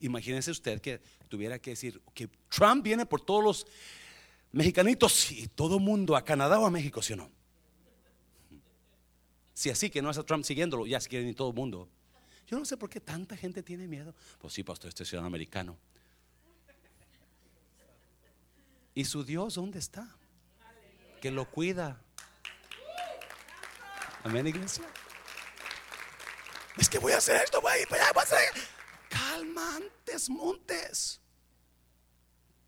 Imagínense 0.00 0.50
usted 0.50 0.78
que 0.82 1.00
tuviera 1.30 1.58
que 1.58 1.70
decir 1.70 2.02
que 2.12 2.28
Trump 2.50 2.84
viene 2.84 3.06
por 3.06 3.22
todos 3.22 3.42
los 3.42 3.66
mexicanitos 4.52 5.32
y 5.32 5.48
todo 5.48 5.78
mundo 5.78 6.16
a 6.16 6.22
Canadá 6.22 6.60
o 6.60 6.66
a 6.66 6.70
México, 6.70 7.00
¿sí 7.00 7.14
o 7.14 7.16
no? 7.16 7.35
Si 9.56 9.70
así 9.70 9.88
que 9.88 10.02
no 10.02 10.10
es 10.10 10.18
a 10.18 10.22
Trump 10.22 10.44
siguiéndolo, 10.44 10.86
ya 10.86 11.00
se 11.00 11.08
quieren 11.08 11.28
ir 11.28 11.34
todo 11.34 11.48
el 11.48 11.54
mundo. 11.54 11.88
Yo 12.46 12.58
no 12.58 12.66
sé 12.66 12.76
por 12.76 12.90
qué 12.90 13.00
tanta 13.00 13.38
gente 13.38 13.62
tiene 13.62 13.88
miedo. 13.88 14.14
Pues 14.38 14.52
sí, 14.52 14.62
pastor, 14.62 14.90
este 14.90 15.06
ciudadano 15.06 15.28
americano. 15.28 15.78
¿Y 18.92 19.06
su 19.06 19.24
Dios 19.24 19.54
dónde 19.54 19.78
está? 19.78 20.14
Que 21.22 21.30
lo 21.30 21.50
cuida. 21.50 21.98
Amén, 24.24 24.46
iglesia. 24.46 24.84
Es 26.76 26.90
que 26.90 26.98
voy 26.98 27.12
a 27.12 27.16
hacer 27.16 27.36
esto, 27.42 27.58
voy 27.62 27.72
a 27.72 27.80
ir 27.80 27.88
para 27.88 28.02
allá, 28.02 28.12
voy 28.12 28.20
a 28.20 28.24
hacer. 28.24 28.62
Calmantes, 29.08 30.28
montes. 30.28 31.18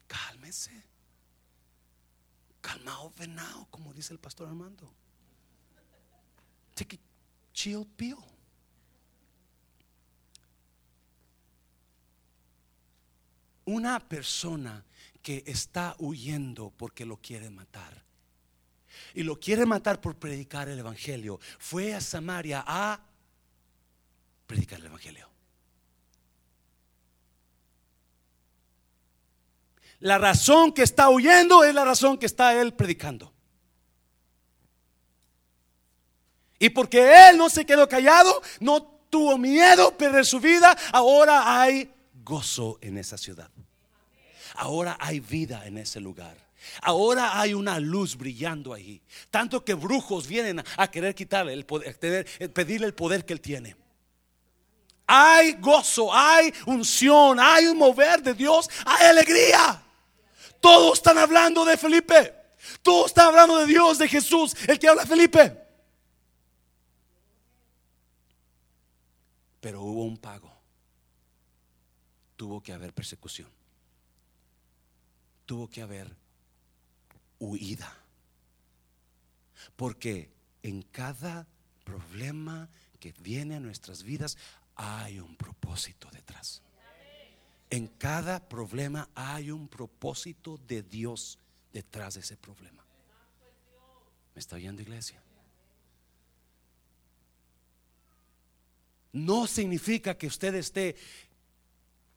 Cálmese. 0.06 0.84
Calmao, 2.62 3.12
venao, 3.14 3.66
como 3.70 3.92
dice 3.92 4.14
el 4.14 4.18
pastor 4.18 4.48
Armando. 4.48 4.90
Take 6.78 7.00
a 7.74 7.84
pill. 7.96 8.16
Una 13.64 13.98
persona 13.98 14.84
que 15.20 15.42
está 15.44 15.96
huyendo 15.98 16.70
porque 16.70 17.04
lo 17.04 17.16
quiere 17.16 17.50
matar 17.50 18.04
y 19.12 19.24
lo 19.24 19.40
quiere 19.40 19.66
matar 19.66 20.00
por 20.00 20.16
predicar 20.16 20.68
el 20.68 20.78
Evangelio, 20.78 21.40
fue 21.58 21.94
a 21.94 22.00
Samaria 22.00 22.62
a 22.64 23.00
predicar 24.46 24.78
el 24.78 24.86
Evangelio. 24.86 25.28
La 29.98 30.18
razón 30.18 30.72
que 30.72 30.82
está 30.84 31.10
huyendo 31.10 31.64
es 31.64 31.74
la 31.74 31.84
razón 31.84 32.18
que 32.18 32.26
está 32.26 32.58
él 32.60 32.72
predicando. 32.72 33.34
Y 36.58 36.70
porque 36.70 37.28
él 37.28 37.36
no 37.36 37.48
se 37.48 37.64
quedó 37.64 37.88
callado, 37.88 38.42
no 38.60 38.82
tuvo 39.10 39.38
miedo 39.38 39.96
perder 39.96 40.26
su 40.26 40.40
vida, 40.40 40.76
ahora 40.92 41.60
hay 41.60 41.90
gozo 42.24 42.78
en 42.80 42.98
esa 42.98 43.16
ciudad. 43.16 43.50
Ahora 44.54 44.96
hay 45.00 45.20
vida 45.20 45.66
en 45.66 45.78
ese 45.78 46.00
lugar. 46.00 46.36
Ahora 46.82 47.40
hay 47.40 47.54
una 47.54 47.78
luz 47.78 48.16
brillando 48.16 48.74
ahí. 48.74 49.00
Tanto 49.30 49.64
que 49.64 49.74
brujos 49.74 50.26
vienen 50.26 50.62
a 50.76 50.90
querer 50.90 51.14
quitarle 51.14 51.52
el 51.52 51.64
poder, 51.64 51.96
pedirle 52.52 52.86
el 52.86 52.94
poder 52.94 53.24
que 53.24 53.32
él 53.32 53.40
tiene. 53.40 53.76
Hay 55.06 55.52
gozo, 55.52 56.12
hay 56.12 56.52
unción, 56.66 57.38
hay 57.40 57.66
un 57.66 57.78
mover 57.78 58.22
de 58.22 58.34
Dios, 58.34 58.68
hay 58.84 59.06
alegría. 59.06 59.82
Todos 60.60 60.98
están 60.98 61.16
hablando 61.18 61.64
de 61.64 61.76
Felipe. 61.76 62.34
Todos 62.82 63.06
están 63.06 63.28
hablando 63.28 63.58
de 63.58 63.66
Dios, 63.66 63.98
de 63.98 64.08
Jesús, 64.08 64.54
el 64.66 64.78
que 64.78 64.88
habla 64.88 65.06
Felipe. 65.06 65.67
Pero 69.68 69.82
hubo 69.82 70.04
un 70.04 70.16
pago. 70.16 70.50
Tuvo 72.36 72.62
que 72.62 72.72
haber 72.72 72.94
persecución 72.94 73.58
tuvo 75.48 75.66
que 75.70 75.80
haber 75.80 76.14
huida. 77.38 77.90
Porque 79.76 80.30
en 80.62 80.82
cada 80.82 81.46
problema 81.84 82.68
que 83.00 83.14
viene 83.20 83.56
a 83.56 83.60
nuestras 83.60 84.02
vidas 84.02 84.36
hay 84.76 85.18
un 85.18 85.34
propósito 85.36 86.10
detrás. 86.10 86.60
En 87.70 87.86
cada 87.86 88.46
problema 88.46 89.08
hay 89.14 89.50
un 89.50 89.68
propósito 89.68 90.58
de 90.58 90.82
Dios 90.82 91.38
detrás 91.72 92.14
de 92.14 92.20
ese 92.20 92.36
problema. 92.36 92.84
¿Me 94.34 94.40
está 94.40 94.56
oyendo 94.56 94.82
iglesia? 94.82 95.22
No 99.24 99.46
significa 99.46 100.16
que 100.16 100.26
usted 100.26 100.54
esté 100.54 100.96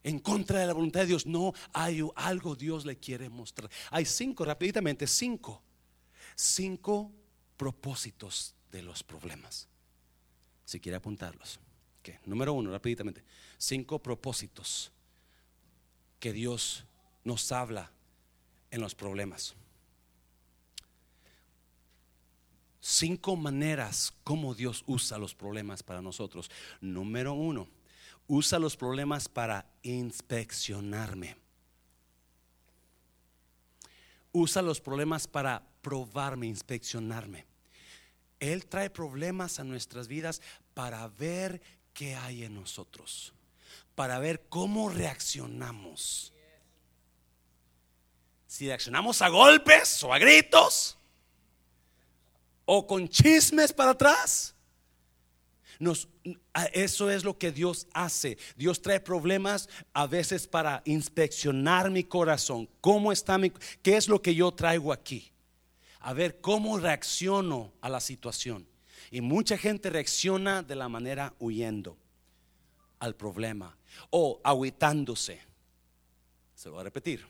en 0.04 0.20
contra 0.20 0.60
de 0.60 0.68
la 0.68 0.74
voluntad 0.74 1.02
de 1.02 1.08
Dios. 1.08 1.26
No, 1.26 1.54
hay 1.74 2.02
algo 2.16 2.56
Dios 2.56 2.86
le 2.86 2.98
quiere 2.98 3.30
mostrar. 3.30 3.70
Hay 3.90 4.06
cinco, 4.06 4.46
rápidamente, 4.46 5.08
cinco, 5.08 5.62
cinco 6.36 7.12
propósitos 7.58 8.56
de 8.72 8.82
los 8.82 9.04
problemas. 9.04 9.68
Si 10.66 10.80
quiere 10.80 10.98
apuntarlos. 10.98 11.60
Número 12.26 12.54
uno, 12.54 12.72
rápidamente, 12.72 13.24
cinco 13.58 14.00
propósitos 14.00 14.92
que 16.20 16.34
Dios 16.34 16.86
nos 17.24 17.52
habla 17.52 17.92
en 18.72 18.82
los 18.82 18.96
problemas. 18.96 19.56
Cinco 22.82 23.36
maneras 23.36 24.12
como 24.24 24.56
Dios 24.56 24.84
usa 24.88 25.20
los 25.20 25.36
problemas 25.36 25.84
para 25.84 26.02
nosotros. 26.02 26.50
Número 26.82 27.34
uno 27.34 27.70
usa 28.28 28.58
los 28.58 28.76
problemas 28.76 29.30
para 29.30 29.68
inspeccionarme. 29.84 31.38
Usa 34.32 34.64
los 34.64 34.82
problemas 34.82 35.28
para 35.28 35.62
probarme, 35.82 36.48
inspeccionarme. 36.48 37.46
Él 38.40 38.66
trae 38.66 38.90
problemas 38.90 39.60
a 39.60 39.64
nuestras 39.64 40.08
vidas 40.08 40.42
para 40.74 41.08
ver 41.08 41.62
qué 41.94 42.16
hay 42.16 42.46
en 42.46 42.56
nosotros, 42.56 43.34
para 43.94 44.18
ver 44.18 44.48
cómo 44.50 44.90
reaccionamos. 44.90 46.34
Si 48.48 48.68
reaccionamos 48.68 49.22
a 49.22 49.30
golpes 49.30 50.04
o 50.04 50.14
a 50.14 50.18
gritos 50.18 50.98
o 52.74 52.88
con 52.88 53.10
chismes 53.10 53.74
para 53.74 53.92
atrás 53.92 54.56
eso 56.74 57.10
es 57.10 57.24
lo 57.24 57.38
que 57.38 57.52
Dios 57.52 57.88
hace. 57.94 58.38
Dios 58.56 58.82
trae 58.82 59.00
problemas 59.00 59.68
a 59.94 60.06
veces 60.06 60.48
para 60.48 60.82
inspeccionar 60.86 61.90
mi 61.90 62.04
corazón. 62.04 62.70
¿Cómo 62.82 63.12
está 63.12 63.38
mi 63.38 63.52
qué 63.82 63.98
es 63.98 64.08
lo 64.08 64.22
que 64.22 64.36
yo 64.36 64.52
traigo 64.52 64.94
aquí? 64.94 65.32
A 66.00 66.14
ver 66.14 66.40
cómo 66.40 66.78
reacciono 66.78 67.74
a 67.82 67.90
la 67.90 68.00
situación. 68.00 68.68
Y 69.10 69.22
mucha 69.22 69.58
gente 69.58 69.90
reacciona 69.90 70.62
de 70.62 70.76
la 70.76 70.88
manera 70.88 71.34
huyendo 71.40 71.98
al 73.00 73.16
problema 73.16 73.76
o 74.12 74.40
aguitándose. 74.44 75.42
Se 76.56 76.70
lo 76.70 76.76
voy 76.76 76.82
a 76.82 76.86
repetir. 76.86 77.26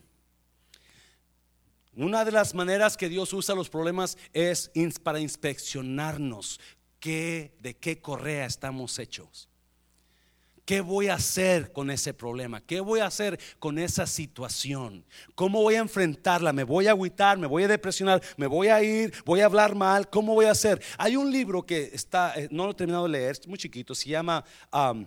Una 1.96 2.24
de 2.24 2.32
las 2.32 2.54
maneras 2.54 2.96
que 2.96 3.10
Dios 3.10 3.34
usa 3.34 3.56
los 3.56 3.70
problemas 3.70 4.18
es 4.34 4.72
para 5.04 5.20
inspeccionarnos 5.20 6.60
de 7.02 7.78
qué 7.80 8.00
correa 8.00 8.46
estamos 8.46 9.00
hechos. 9.00 9.50
¿Qué 10.64 10.80
voy 10.80 11.08
a 11.08 11.16
hacer 11.16 11.74
con 11.74 11.90
ese 11.90 12.14
problema? 12.14 12.62
¿Qué 12.62 12.80
voy 12.80 13.00
a 13.00 13.08
hacer 13.08 13.40
con 13.58 13.80
esa 13.80 14.06
situación? 14.06 15.04
¿Cómo 15.34 15.62
voy 15.62 15.76
a 15.76 15.80
enfrentarla? 15.80 16.54
¿Me 16.54 16.64
voy 16.64 16.88
a 16.88 16.92
agüitar? 16.92 17.38
¿Me 17.38 17.48
voy 17.48 17.64
a 17.64 17.68
depresionar? 17.68 18.22
¿Me 18.38 18.46
voy 18.46 18.68
a 18.68 18.82
ir? 18.82 19.12
¿Voy 19.26 19.42
a 19.42 19.46
hablar 19.46 19.76
mal? 19.76 20.10
¿Cómo 20.10 20.36
voy 20.36 20.46
a 20.46 20.52
hacer? 20.52 20.82
Hay 20.98 21.16
un 21.16 21.32
libro 21.32 21.66
que 21.66 21.90
está, 21.94 22.36
eh, 22.36 22.48
no 22.52 22.66
lo 22.66 22.72
he 22.72 22.76
terminado 22.76 23.04
de 23.06 23.10
leer, 23.10 23.32
es 23.32 23.48
muy 23.48 23.58
chiquito, 23.58 23.96
se 23.96 24.10
llama, 24.10 24.46
uh, 24.72 25.04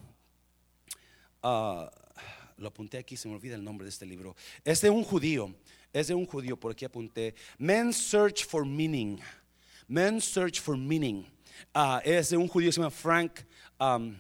lo 2.57 2.69
apunté 2.69 2.99
aquí, 2.99 3.17
se 3.17 3.29
me 3.29 3.35
olvida 3.35 3.55
el 3.55 3.63
nombre 3.65 3.85
de 3.85 3.91
este 3.91 4.05
libro. 4.05 4.35
Es 4.65 4.81
de 4.81 4.91
un 4.91 5.05
judío, 5.05 5.55
es 5.95 6.09
de 6.09 6.15
un 6.15 6.27
judío, 6.27 6.59
por 6.59 6.73
aquí 6.73 6.85
apunté. 6.85 7.35
Men's 7.57 7.97
Search 7.97 8.45
for 8.45 8.67
Meaning. 8.67 9.21
Men's 9.87 10.25
Search 10.25 10.61
for 10.61 10.77
Meaning. 10.77 11.25
Ah, 11.73 12.03
es 12.05 12.31
de 12.31 12.37
un 12.37 12.49
judío 12.49 12.73
se 12.73 12.81
llama 12.81 12.91
Frank. 12.91 13.41
Uh, 13.79 14.11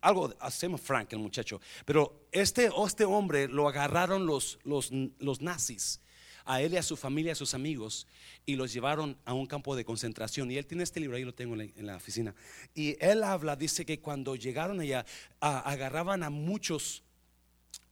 algo, 0.00 0.34
ah, 0.40 0.50
se 0.50 0.66
llama 0.66 0.78
Frank 0.78 1.12
el 1.12 1.18
muchacho. 1.18 1.60
Pero 1.84 2.26
este, 2.32 2.70
este 2.86 3.04
hombre 3.04 3.46
lo 3.46 3.68
agarraron 3.68 4.24
los, 4.26 4.58
los, 4.64 4.90
los 5.18 5.42
nazis 5.42 6.00
a 6.46 6.62
él 6.62 6.72
y 6.72 6.76
a 6.78 6.82
su 6.82 6.96
familia, 6.96 7.32
a 7.32 7.36
sus 7.36 7.52
amigos, 7.52 8.06
y 8.46 8.56
los 8.56 8.72
llevaron 8.72 9.18
a 9.26 9.34
un 9.34 9.46
campo 9.46 9.76
de 9.76 9.84
concentración. 9.84 10.50
Y 10.50 10.56
él 10.56 10.66
tiene 10.66 10.82
este 10.82 10.98
libro, 10.98 11.16
ahí 11.16 11.24
lo 11.24 11.34
tengo 11.34 11.54
en 11.54 11.86
la, 11.86 11.96
oficina. 11.96 12.34
Y 12.74 12.96
él 13.04 13.22
habla, 13.22 13.54
dice 13.54 13.84
que 13.84 14.00
cuando 14.00 14.34
llegaron 14.34 14.80
allá, 14.80 15.04
agarraban 15.40 16.22
a 16.22 16.30
muchos 16.30 17.04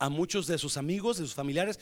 a 0.01 0.09
muchos 0.09 0.47
de 0.47 0.59
sus 0.59 0.77
amigos, 0.77 1.19
de 1.19 1.25
sus 1.25 1.35
familiares, 1.35 1.79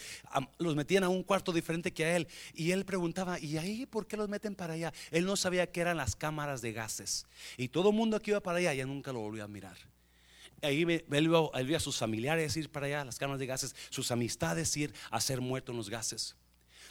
los 0.59 0.75
metían 0.77 1.05
a 1.05 1.09
un 1.09 1.23
cuarto 1.23 1.53
diferente 1.53 1.93
que 1.93 2.05
a 2.05 2.17
él. 2.17 2.29
Y 2.53 2.73
él 2.73 2.85
preguntaba, 2.85 3.39
¿y 3.39 3.57
ahí 3.57 3.87
por 3.87 4.07
qué 4.07 4.17
los 4.17 4.29
meten 4.29 4.55
para 4.55 4.75
allá? 4.75 4.93
Él 5.11 5.25
no 5.25 5.37
sabía 5.37 5.71
que 5.71 5.81
eran 5.81 5.97
las 5.97 6.17
cámaras 6.17 6.61
de 6.61 6.73
gases. 6.73 7.27
Y 7.57 7.69
todo 7.69 7.91
el 7.91 7.95
mundo 7.95 8.21
que 8.21 8.33
iba 8.33 8.41
para 8.41 8.59
allá 8.59 8.75
ya 8.75 8.85
nunca 8.85 9.13
lo 9.13 9.21
volvió 9.21 9.45
a 9.45 9.49
mirar. 9.49 9.77
Ahí 10.61 10.83
él 10.83 11.29
vio, 11.29 11.77
a 11.77 11.81
sus 11.81 11.97
familiares 11.97 12.57
ir 12.57 12.69
para 12.69 12.87
allá, 12.87 13.05
las 13.05 13.19
cámaras 13.19 13.39
de 13.39 13.47
gases, 13.47 13.77
sus 13.89 14.11
amistades 14.11 14.77
ir 14.77 14.93
a 15.11 15.21
ser 15.21 15.41
muertos 15.41 15.73
en 15.73 15.77
los 15.77 15.89
gases. 15.89 16.35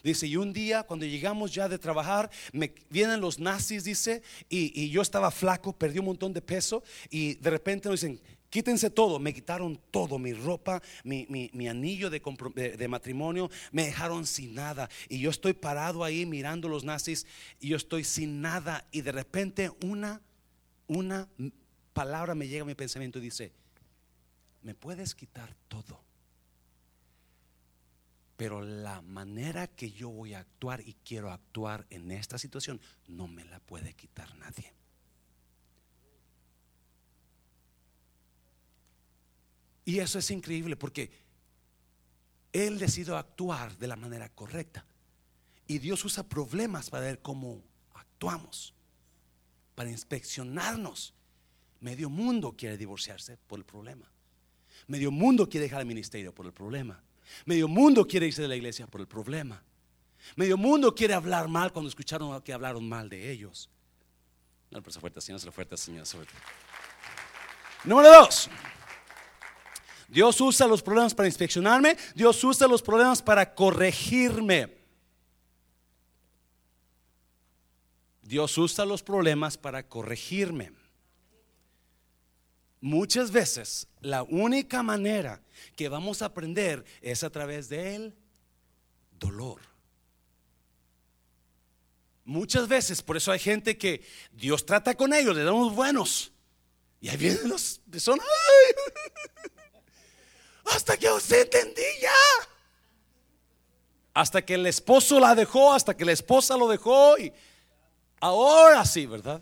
Dice, 0.03 0.27
y 0.27 0.37
un 0.37 0.53
día 0.53 0.83
cuando 0.83 1.05
llegamos 1.05 1.53
ya 1.53 1.67
de 1.67 1.77
trabajar, 1.77 2.29
me 2.53 2.73
vienen 2.89 3.19
los 3.19 3.39
nazis, 3.39 3.83
dice, 3.83 4.21
y, 4.47 4.89
yo 4.89 5.01
estaba 5.01 5.31
flaco, 5.31 5.73
perdí 5.73 5.99
un 5.99 6.05
montón 6.05 6.31
de 6.31 6.41
peso, 6.41 6.83
y 7.09 7.35
de 7.35 7.49
repente 7.49 7.89
nos 7.89 7.99
dicen, 7.99 8.21
Quítense 8.49 8.89
todo, 8.89 9.19
me 9.19 9.33
quitaron 9.33 9.79
todo, 9.91 10.17
mi 10.17 10.33
ropa, 10.33 10.81
mi, 11.03 11.67
anillo 11.67 12.09
de, 12.09 12.21
de, 12.77 12.87
matrimonio, 12.87 13.49
me 13.71 13.85
dejaron 13.85 14.25
sin 14.25 14.55
nada. 14.55 14.89
Y 15.09 15.19
yo 15.19 15.29
estoy 15.29 15.53
parado 15.53 16.03
ahí 16.03 16.25
mirando 16.25 16.69
los 16.69 16.85
nazis 16.85 17.25
y 17.59 17.69
yo 17.69 17.77
estoy 17.77 18.05
sin 18.05 18.41
nada. 18.41 18.87
Y 18.91 19.01
de 19.01 19.11
repente 19.11 19.71
una, 19.83 20.21
una 20.87 21.27
palabra 21.91 22.35
me 22.35 22.47
llega 22.47 22.61
a 22.61 22.65
mi 22.65 22.75
pensamiento 22.75 23.19
y 23.19 23.23
dice, 23.23 23.51
me 24.61 24.73
puedes 24.73 25.13
quitar 25.13 25.53
todo. 25.67 26.01
Pero 28.37 28.61
la 28.61 29.01
manera 29.01 29.67
que 29.67 29.91
yo 29.91 30.09
voy 30.09 30.35
a 30.35 30.39
actuar 30.39 30.81
y 30.81 30.93
quiero 31.03 31.31
actuar 31.31 31.85
en 31.89 32.11
esta 32.11 32.37
situación 32.37 32.79
no 33.07 33.27
me 33.27 33.43
la 33.43 33.59
puede 33.59 33.93
quitar 33.93 34.33
nadie. 34.37 34.76
Y 39.87 39.99
eso 39.99 40.19
es 40.19 40.29
increíble 40.31 40.75
porque 40.75 41.09
Él 42.51 42.77
decidió 42.77 43.15
actuar 43.15 43.77
de 43.77 43.87
la 43.87 43.95
manera 43.95 44.27
correcta. 44.27 44.85
Y 45.65 45.79
Dios 45.79 46.03
usa 46.03 46.27
problemas 46.27 46.89
para 46.89 47.05
ver 47.05 47.21
cómo 47.21 47.63
actuamos, 47.93 48.73
para 49.75 49.89
inspeccionarnos. 49.89 51.13
Medio 51.79 52.09
mundo 52.09 52.53
quiere 52.57 52.75
divorciarse 52.75 53.37
por 53.47 53.59
el 53.59 53.65
problema. 53.65 54.11
Medio 54.87 55.09
mundo 55.09 55.47
quiere 55.47 55.67
dejar 55.67 55.79
el 55.79 55.87
ministerio 55.87 56.35
por 56.35 56.45
el 56.45 56.51
problema. 56.51 57.01
Medio 57.45 57.69
mundo 57.69 58.05
quiere 58.05 58.27
irse 58.27 58.41
de 58.41 58.49
la 58.49 58.57
iglesia 58.57 58.87
por 58.87 58.99
el 58.99 59.07
problema. 59.07 59.63
Medio 60.35 60.57
mundo 60.57 60.93
quiere 60.93 61.13
hablar 61.13 61.47
mal 61.47 61.71
cuando 61.71 61.87
escucharon 61.87 62.41
que 62.41 62.51
hablaron 62.51 62.89
mal 62.89 63.07
de 63.07 63.31
ellos. 63.31 63.69
No, 64.69 64.83
pero 64.83 64.99
fuerte, 64.99 65.21
Señor, 65.21 65.39
se 65.39 65.49
fuerte, 65.49 65.77
Señor. 65.77 66.05
Número 67.85 68.09
dos. 68.11 68.49
Dios 70.07 70.39
usa 70.39 70.67
los 70.67 70.81
problemas 70.81 71.13
para 71.13 71.27
inspeccionarme, 71.27 71.97
Dios 72.15 72.43
usa 72.43 72.67
los 72.67 72.81
problemas 72.81 73.21
para 73.21 73.53
corregirme. 73.53 74.75
Dios 78.21 78.57
usa 78.57 78.85
los 78.85 79.03
problemas 79.03 79.57
para 79.57 79.87
corregirme. 79.87 80.71
Muchas 82.81 83.31
veces 83.31 83.87
la 84.01 84.23
única 84.23 84.83
manera 84.83 85.41
que 85.75 85.89
vamos 85.89 86.21
a 86.21 86.25
aprender 86.25 86.85
es 87.01 87.23
a 87.23 87.29
través 87.29 87.69
del 87.69 88.13
dolor. 89.17 89.61
Muchas 92.23 92.67
veces, 92.67 93.01
por 93.01 93.15
eso 93.15 93.31
hay 93.31 93.39
gente 93.39 93.77
que 93.77 94.03
Dios 94.33 94.65
trata 94.65 94.95
con 94.95 95.13
ellos, 95.13 95.35
le 95.35 95.43
damos 95.43 95.73
buenos. 95.73 96.31
Y 96.99 97.07
ahí 97.07 97.17
vienen 97.17 97.47
los 97.47 97.79
personas. 97.89 98.25
Hasta 100.73 100.97
que 100.97 101.09
usted 101.09 101.43
entendí 101.43 101.81
ya. 102.01 102.09
Hasta 104.13 104.43
que 104.43 104.55
el 104.55 104.65
esposo 104.65 105.19
la 105.19 105.35
dejó, 105.35 105.73
hasta 105.73 105.95
que 105.95 106.05
la 106.05 106.11
esposa 106.11 106.57
lo 106.57 106.67
dejó. 106.67 107.17
Y 107.17 107.31
ahora 108.19 108.83
sí, 108.85 109.05
¿verdad? 109.05 109.41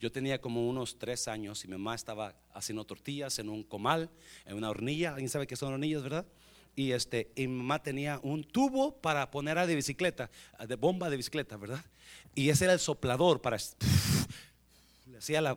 Yo 0.00 0.12
tenía 0.12 0.40
como 0.40 0.68
unos 0.68 0.96
tres 0.98 1.26
años 1.26 1.64
y 1.64 1.68
mi 1.68 1.72
mamá 1.72 1.96
estaba 1.96 2.34
haciendo 2.54 2.84
tortillas 2.84 3.38
en 3.40 3.48
un 3.48 3.64
comal, 3.64 4.08
en 4.46 4.56
una 4.56 4.70
hornilla. 4.70 5.10
¿Alguien 5.10 5.28
sabe 5.28 5.46
qué 5.46 5.56
son 5.56 5.72
hornillas, 5.72 6.02
verdad? 6.02 6.26
Y, 6.76 6.92
este, 6.92 7.32
y 7.34 7.48
mi 7.48 7.56
mamá 7.56 7.82
tenía 7.82 8.20
un 8.22 8.44
tubo 8.44 8.94
para 9.00 9.28
poner 9.32 9.58
a 9.58 9.66
de 9.66 9.74
bicicleta, 9.74 10.30
de 10.64 10.76
bomba 10.76 11.10
de 11.10 11.16
bicicleta, 11.16 11.56
¿verdad? 11.56 11.84
Y 12.36 12.50
ese 12.50 12.64
era 12.64 12.72
el 12.72 12.78
soplador 12.78 13.40
para 13.40 13.58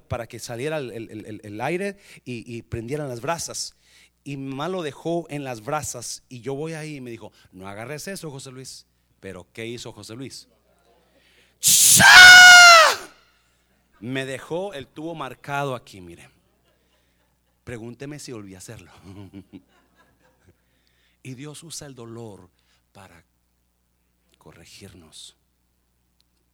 para 0.08 0.26
que 0.26 0.40
saliera 0.40 0.80
el, 0.80 1.62
aire 1.62 1.98
y, 2.26 2.58
y, 2.58 2.64
prendieran 2.64 3.08
las 3.08 3.22
brasas 3.22 3.76
y 4.24 4.38
mi 4.38 4.50
mamá 4.50 4.70
lo 4.70 4.84
dejó 4.84 5.26
en 5.30 5.44
las 5.44 5.62
brasas 5.62 6.24
y 6.30 6.42
yo 6.42 6.54
voy 6.54 6.74
ahí 6.74 6.98
y 6.98 7.02
me 7.02 7.10
dijo, 7.10 7.32
no 7.52 7.68
agarres 7.68 8.08
eso, 8.08 8.30
José 8.30 8.52
Luis. 8.52 8.86
Pero 9.20 9.48
¿qué 9.54 9.66
hizo 9.66 9.92
José 9.92 10.16
Luis? 10.16 10.48
Me 14.00 14.26
dejó 14.26 14.74
el 14.74 14.88
tubo 14.88 15.14
marcado 15.16 15.76
aquí, 15.76 16.02
mire. 16.02 16.30
Pregúnteme 17.64 18.18
si 18.20 18.32
volví 18.32 18.56
a 18.56 18.58
hacerlo. 18.58 18.92
y 21.24 21.36
Dios 21.36 21.62
usa 21.64 21.88
el 21.88 21.94
dolor 21.94 22.50
para 22.92 23.24
corregirnos, 24.40 25.36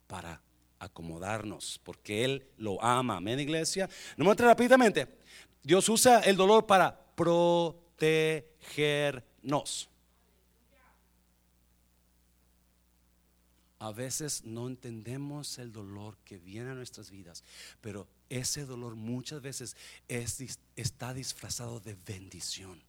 para 0.06 0.42
acomodarnos, 0.78 1.80
porque 1.82 2.24
Él 2.24 2.46
lo 2.58 2.82
ama. 2.82 3.16
Amén, 3.16 3.40
iglesia. 3.40 3.88
No 4.16 4.26
me 4.26 4.34
rápidamente. 4.34 5.08
Dios 5.62 5.88
usa 5.88 6.20
el 6.20 6.36
dolor 6.36 6.66
para 6.66 7.07
protegernos. 7.18 9.90
A 13.80 13.92
veces 13.92 14.42
no 14.44 14.66
entendemos 14.68 15.58
el 15.58 15.72
dolor 15.72 16.16
que 16.24 16.38
viene 16.38 16.70
a 16.70 16.74
nuestras 16.74 17.10
vidas, 17.10 17.42
pero 17.80 18.06
ese 18.28 18.64
dolor 18.64 18.94
muchas 18.94 19.42
veces 19.42 19.76
está 20.08 21.12
disfrazado 21.12 21.80
de 21.80 21.96
bendición. 22.06 22.80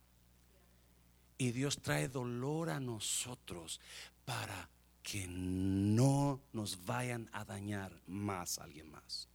Y 1.38 1.52
Dios 1.52 1.82
trae 1.82 2.08
dolor 2.08 2.70
a 2.70 2.80
nosotros 2.80 3.82
para 4.26 4.70
que 5.02 5.26
no 5.28 6.40
nos 6.54 6.86
vayan 6.86 7.28
a 7.34 7.44
dañar 7.46 8.00
más 8.06 8.60
a 8.60 8.66
alguien 8.66 8.92
más. 8.92 9.28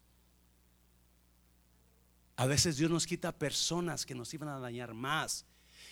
A 2.36 2.46
veces 2.46 2.76
Dios 2.76 2.90
nos 2.90 3.06
quita 3.06 3.32
personas 3.32 4.04
que 4.04 4.14
nos 4.14 4.32
iban 4.34 4.48
a 4.48 4.58
dañar 4.58 4.92
más. 4.92 5.46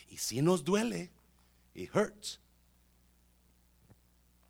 Y 0.09 0.17
si 0.17 0.43
nos 0.43 0.65
duele, 0.65 1.11
it 1.75 1.95
hurts. 1.95 2.41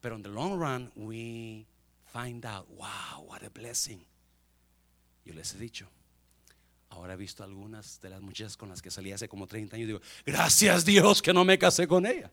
Pero 0.00 0.16
en 0.16 0.22
the 0.22 0.28
long 0.28 0.58
run, 0.58 0.90
we 0.96 1.66
find 2.12 2.44
out, 2.44 2.66
wow, 2.70 3.22
what 3.26 3.44
a 3.44 3.50
blessing. 3.50 4.04
Yo 5.24 5.34
les 5.34 5.54
he 5.54 5.58
dicho, 5.58 5.88
ahora 6.88 7.14
he 7.14 7.16
visto 7.16 7.44
algunas 7.44 8.00
de 8.00 8.10
las 8.10 8.20
muchachas 8.20 8.56
con 8.56 8.70
las 8.70 8.82
que 8.82 8.90
salí 8.90 9.12
hace 9.12 9.28
como 9.28 9.46
30 9.46 9.76
años. 9.76 9.86
Digo, 9.86 10.00
gracias 10.26 10.84
Dios 10.84 11.22
que 11.22 11.32
no 11.32 11.44
me 11.44 11.56
casé 11.58 11.86
con 11.86 12.06
ella. 12.06 12.28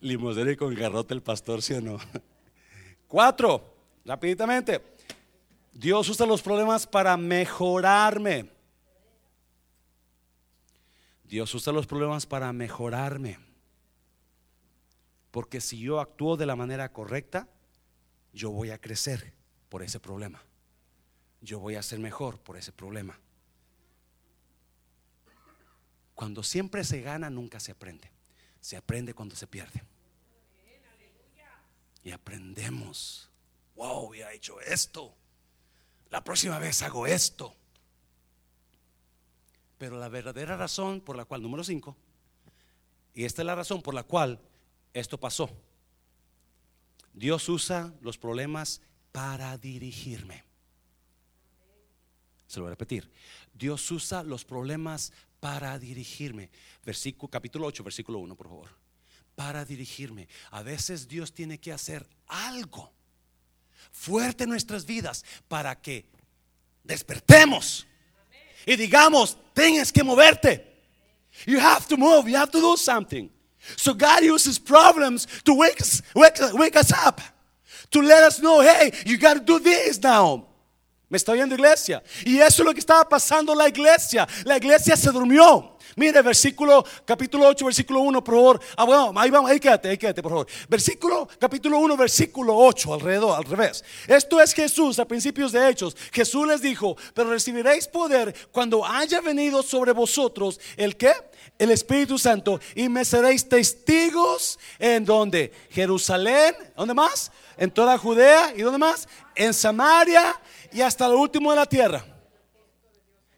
Limosera 0.00 0.54
con 0.56 0.72
garrote 0.74 1.14
el 1.14 1.22
pastor, 1.22 1.62
¿sí 1.62 1.74
o 1.74 1.80
no? 1.80 1.98
Cuatro. 3.08 3.75
Rápidamente, 4.06 4.80
Dios 5.72 6.08
usa 6.08 6.26
los 6.26 6.40
problemas 6.40 6.86
para 6.86 7.16
mejorarme. 7.16 8.48
Dios 11.24 11.52
usa 11.52 11.72
los 11.72 11.88
problemas 11.88 12.24
para 12.24 12.52
mejorarme. 12.52 13.36
Porque 15.32 15.60
si 15.60 15.80
yo 15.80 15.98
actúo 15.98 16.36
de 16.36 16.46
la 16.46 16.54
manera 16.54 16.92
correcta, 16.92 17.48
yo 18.32 18.52
voy 18.52 18.70
a 18.70 18.80
crecer 18.80 19.34
por 19.68 19.82
ese 19.82 19.98
problema. 19.98 20.40
Yo 21.40 21.58
voy 21.58 21.74
a 21.74 21.82
ser 21.82 21.98
mejor 21.98 22.38
por 22.38 22.56
ese 22.56 22.70
problema. 22.70 23.18
Cuando 26.14 26.44
siempre 26.44 26.84
se 26.84 27.02
gana, 27.02 27.28
nunca 27.28 27.58
se 27.58 27.72
aprende. 27.72 28.08
Se 28.60 28.76
aprende 28.76 29.14
cuando 29.14 29.34
se 29.34 29.48
pierde. 29.48 29.82
Y 32.04 32.12
aprendemos 32.12 33.28
wow, 33.76 34.12
ha 34.14 34.32
hecho 34.32 34.60
esto. 34.60 35.14
La 36.10 36.24
próxima 36.24 36.58
vez 36.58 36.82
hago 36.82 37.06
esto. 37.06 37.54
Pero 39.78 39.98
la 39.98 40.08
verdadera 40.08 40.56
razón 40.56 41.00
por 41.00 41.16
la 41.16 41.24
cual, 41.24 41.42
número 41.42 41.62
5, 41.62 41.96
y 43.14 43.24
esta 43.24 43.42
es 43.42 43.46
la 43.46 43.54
razón 43.54 43.82
por 43.82 43.94
la 43.94 44.02
cual 44.02 44.40
esto 44.92 45.18
pasó. 45.20 45.50
Dios 47.12 47.48
usa 47.48 47.94
los 48.00 48.18
problemas 48.18 48.80
para 49.12 49.56
dirigirme. 49.58 50.44
Se 52.46 52.58
lo 52.58 52.64
voy 52.64 52.70
a 52.70 52.74
repetir. 52.74 53.10
Dios 53.52 53.90
usa 53.90 54.22
los 54.22 54.44
problemas 54.44 55.12
para 55.40 55.78
dirigirme. 55.78 56.50
Versículo 56.84 57.30
capítulo 57.30 57.66
8, 57.66 57.82
versículo 57.84 58.18
1, 58.18 58.36
por 58.36 58.48
favor. 58.48 58.68
Para 59.34 59.64
dirigirme. 59.64 60.28
A 60.50 60.62
veces 60.62 61.08
Dios 61.08 61.32
tiene 61.32 61.58
que 61.58 61.72
hacer 61.72 62.06
algo 62.26 62.92
fuerte 63.92 64.44
en 64.44 64.50
nuestras 64.50 64.84
vidas 64.84 65.24
para 65.48 65.74
que 65.74 66.06
despertemos 66.84 67.86
y 68.66 68.74
digamos, 68.74 69.36
tienes 69.54 69.92
que 69.92 70.02
moverte. 70.02 70.60
You 71.46 71.60
have 71.60 71.86
to 71.88 71.96
move, 71.96 72.28
you 72.28 72.36
have 72.36 72.50
to 72.50 72.60
do 72.60 72.76
something. 72.76 73.30
So 73.76 73.94
God 73.94 74.24
uses 74.24 74.58
problems 74.58 75.26
to 75.44 75.54
wake 75.54 75.80
us, 75.80 76.02
wake, 76.14 76.38
wake 76.52 76.76
us 76.76 76.92
up, 76.92 77.20
to 77.90 78.00
let 78.00 78.24
us 78.24 78.40
know, 78.40 78.60
hey, 78.60 78.90
you 79.04 79.18
got 79.18 79.34
to 79.34 79.40
do 79.40 79.60
this 79.60 80.02
now. 80.02 80.44
¿Me 81.08 81.18
está 81.18 81.32
viendo 81.34 81.54
iglesia? 81.54 82.02
Y 82.24 82.40
eso 82.40 82.62
es 82.62 82.66
lo 82.66 82.72
que 82.72 82.80
estaba 82.80 83.08
pasando 83.08 83.54
la 83.54 83.68
iglesia. 83.68 84.26
La 84.44 84.56
iglesia 84.56 84.96
se 84.96 85.12
durmió. 85.12 85.75
Mire, 85.98 86.20
versículo, 86.20 86.84
capítulo 87.06 87.46
8, 87.48 87.64
versículo 87.64 88.00
1, 88.00 88.22
por 88.22 88.34
favor. 88.34 88.60
Ah, 88.76 88.84
bueno, 88.84 89.14
ahí 89.16 89.30
vamos, 89.30 89.50
ahí 89.50 89.58
quédate, 89.58 89.88
ahí 89.88 89.96
quédate, 89.96 90.22
por 90.22 90.30
favor. 90.30 90.46
Versículo, 90.68 91.26
capítulo 91.38 91.78
1, 91.78 91.96
versículo 91.96 92.54
8, 92.54 92.92
alrededor, 92.92 93.34
al 93.34 93.44
revés. 93.44 93.82
Esto 94.06 94.38
es 94.38 94.52
Jesús 94.52 94.98
a 94.98 95.06
principios 95.06 95.52
de 95.52 95.66
Hechos. 95.66 95.96
Jesús 96.12 96.46
les 96.46 96.60
dijo, 96.60 96.98
pero 97.14 97.30
recibiréis 97.30 97.88
poder 97.88 98.34
cuando 98.52 98.84
haya 98.84 99.22
venido 99.22 99.62
sobre 99.62 99.92
vosotros 99.92 100.60
el 100.76 100.98
que? 100.98 101.14
El 101.58 101.70
Espíritu 101.70 102.18
Santo. 102.18 102.60
Y 102.74 102.90
me 102.90 103.02
seréis 103.02 103.48
testigos 103.48 104.58
en 104.78 105.02
donde? 105.06 105.50
Jerusalén, 105.70 106.54
¿dónde 106.76 106.92
más? 106.92 107.32
En 107.56 107.70
toda 107.70 107.96
Judea, 107.96 108.52
¿y 108.54 108.60
dónde 108.60 108.78
más? 108.78 109.08
En 109.34 109.54
Samaria 109.54 110.38
y 110.72 110.82
hasta 110.82 111.08
lo 111.08 111.18
último 111.18 111.52
de 111.52 111.56
la 111.56 111.64
tierra. 111.64 112.15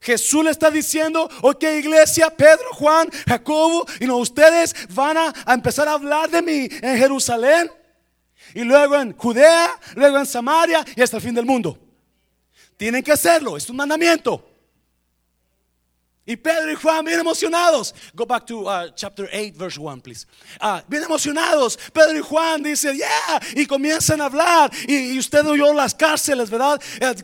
Jesús 0.09 0.43
le 0.43 0.51
está 0.51 0.71
diciendo, 0.71 1.29
ok 1.43 1.65
iglesia, 1.79 2.31
Pedro, 2.31 2.73
Juan, 2.73 3.11
Jacobo, 3.27 3.87
y 4.01 4.07
no, 4.07 4.17
ustedes 4.17 4.75
van 4.95 5.19
a, 5.19 5.35
empezar 5.49 5.87
a 5.87 5.93
hablar 5.93 6.31
de 6.31 6.41
mí 6.41 6.67
en 6.81 6.97
Jerusalén, 6.97 7.71
y 8.55 8.63
luego 8.63 8.97
en 8.97 9.15
Judea, 9.15 9.79
luego 9.95 10.17
en 10.17 10.25
Samaria 10.25 10.83
y 10.97 11.03
hasta 11.03 11.19
el 11.19 11.23
fin 11.23 11.35
del 11.35 11.45
mundo. 11.45 11.79
Tienen 12.79 13.03
que 13.03 13.13
hacerlo, 13.13 13.59
es 13.59 13.69
un 13.69 13.77
mandamiento. 13.77 14.48
Y 16.29 16.37
Pedro 16.37 16.71
y 16.71 16.75
Juan 16.75 17.07
bien 17.07 17.19
emocionados. 17.19 17.95
Go 18.15 18.27
back 18.27 18.47
to 18.47 18.69
uh, 18.69 18.91
chapter 18.95 19.31
8, 19.33 19.57
verse 19.57 19.79
1, 19.79 20.03
please. 20.03 20.27
Uh, 20.61 20.83
bien 20.87 21.03
emocionados. 21.03 21.79
Pedro 21.91 22.19
y 22.19 22.21
Juan 22.21 22.63
dicen, 22.63 22.95
yeah, 22.99 23.41
y 23.57 23.65
comienzan 23.65 24.21
a 24.21 24.27
hablar. 24.27 24.71
Y, 24.87 25.19
usted 25.19 25.47
oyó 25.47 25.73
las 25.73 25.95
cárceles, 25.95 26.51
¿verdad? 26.51 26.79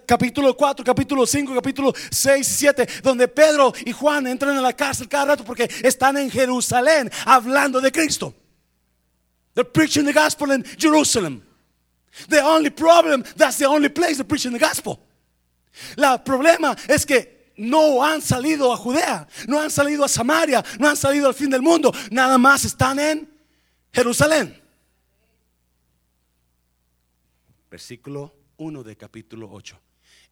Capítulo 0.07 0.57
4, 0.57 0.83
capítulo 0.83 1.27
5, 1.27 1.55
capítulo 1.55 1.93
6, 2.11 2.47
7, 2.47 2.89
donde 3.03 3.29
Pedro 3.29 3.75
y 3.85 3.93
Juan 3.93 4.27
entran 4.27 4.57
a 4.57 4.63
la 4.63 4.73
cárcel 4.73 5.07
cada 5.07 5.27
rato 5.27 5.45
porque 5.45 5.69
están 5.83 6.17
en 6.17 6.31
Jerusalén 6.31 7.11
hablando 7.27 7.83
de 7.83 7.93
Cristo. 7.93 8.33
They're 9.53 9.71
preaching 9.71 10.07
the 10.07 10.15
gospel 10.15 10.51
in 10.51 10.65
Jerusalem. 10.79 11.43
The 12.31 12.43
only 12.43 12.71
problem, 12.71 13.23
that's 13.37 13.59
the 13.59 13.67
only 13.67 13.91
place 13.91 14.17
they're 14.17 14.25
preaching 14.25 14.53
the 14.53 14.59
gospel. 14.59 14.99
La 15.97 16.25
problema 16.25 16.75
es 16.89 17.05
que 17.05 17.35
no 17.57 18.05
han 18.05 18.23
salido 18.23 18.73
a 18.73 18.77
Judea, 18.77 19.27
no 19.49 19.61
han 19.61 19.71
salido 19.71 20.05
a 20.05 20.09
Samaria, 20.09 20.65
no 20.79 20.89
han 20.89 20.97
salido 20.97 21.29
al 21.29 21.35
fin 21.35 21.51
del 21.51 21.63
mundo, 21.63 21.93
nada 22.11 22.39
más 22.39 22.65
están 22.65 22.99
en 22.99 23.29
Jerusalén. 23.93 24.61
Versículo 27.71 28.35
1 28.57 28.83
de 28.83 28.97
capítulo 28.97 29.51
8. 29.51 29.81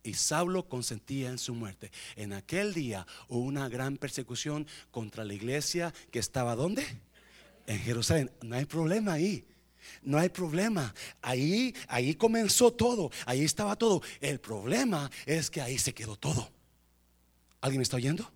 Y 0.04 0.14
Saulo 0.14 0.68
consentía 0.68 1.28
en 1.28 1.38
su 1.38 1.54
muerte. 1.54 1.92
En 2.16 2.32
aquel 2.32 2.74
día 2.74 3.06
hubo 3.28 3.40
una 3.40 3.68
gran 3.68 3.96
persecución 3.96 4.66
contra 4.90 5.24
la 5.24 5.34
iglesia 5.34 5.94
que 6.10 6.18
estaba 6.18 6.56
¿dónde? 6.56 6.84
En 7.66 7.78
Jerusalén. 7.78 8.30
No 8.42 8.56
hay 8.56 8.64
problema 8.64 9.12
ahí. 9.12 9.44
No 10.02 10.18
hay 10.18 10.28
problema. 10.28 10.92
Ahí 11.20 11.74
ahí 11.86 12.14
comenzó 12.14 12.72
todo. 12.72 13.10
Ahí 13.26 13.44
estaba 13.44 13.76
todo. 13.76 14.02
El 14.20 14.40
problema 14.40 15.08
es 15.24 15.50
que 15.50 15.60
ahí 15.60 15.78
se 15.78 15.94
quedó 15.94 16.16
todo. 16.16 16.50
¿Alguien 17.62 17.78
me 17.78 17.84
está 17.84 17.96
oyendo? 17.96 18.28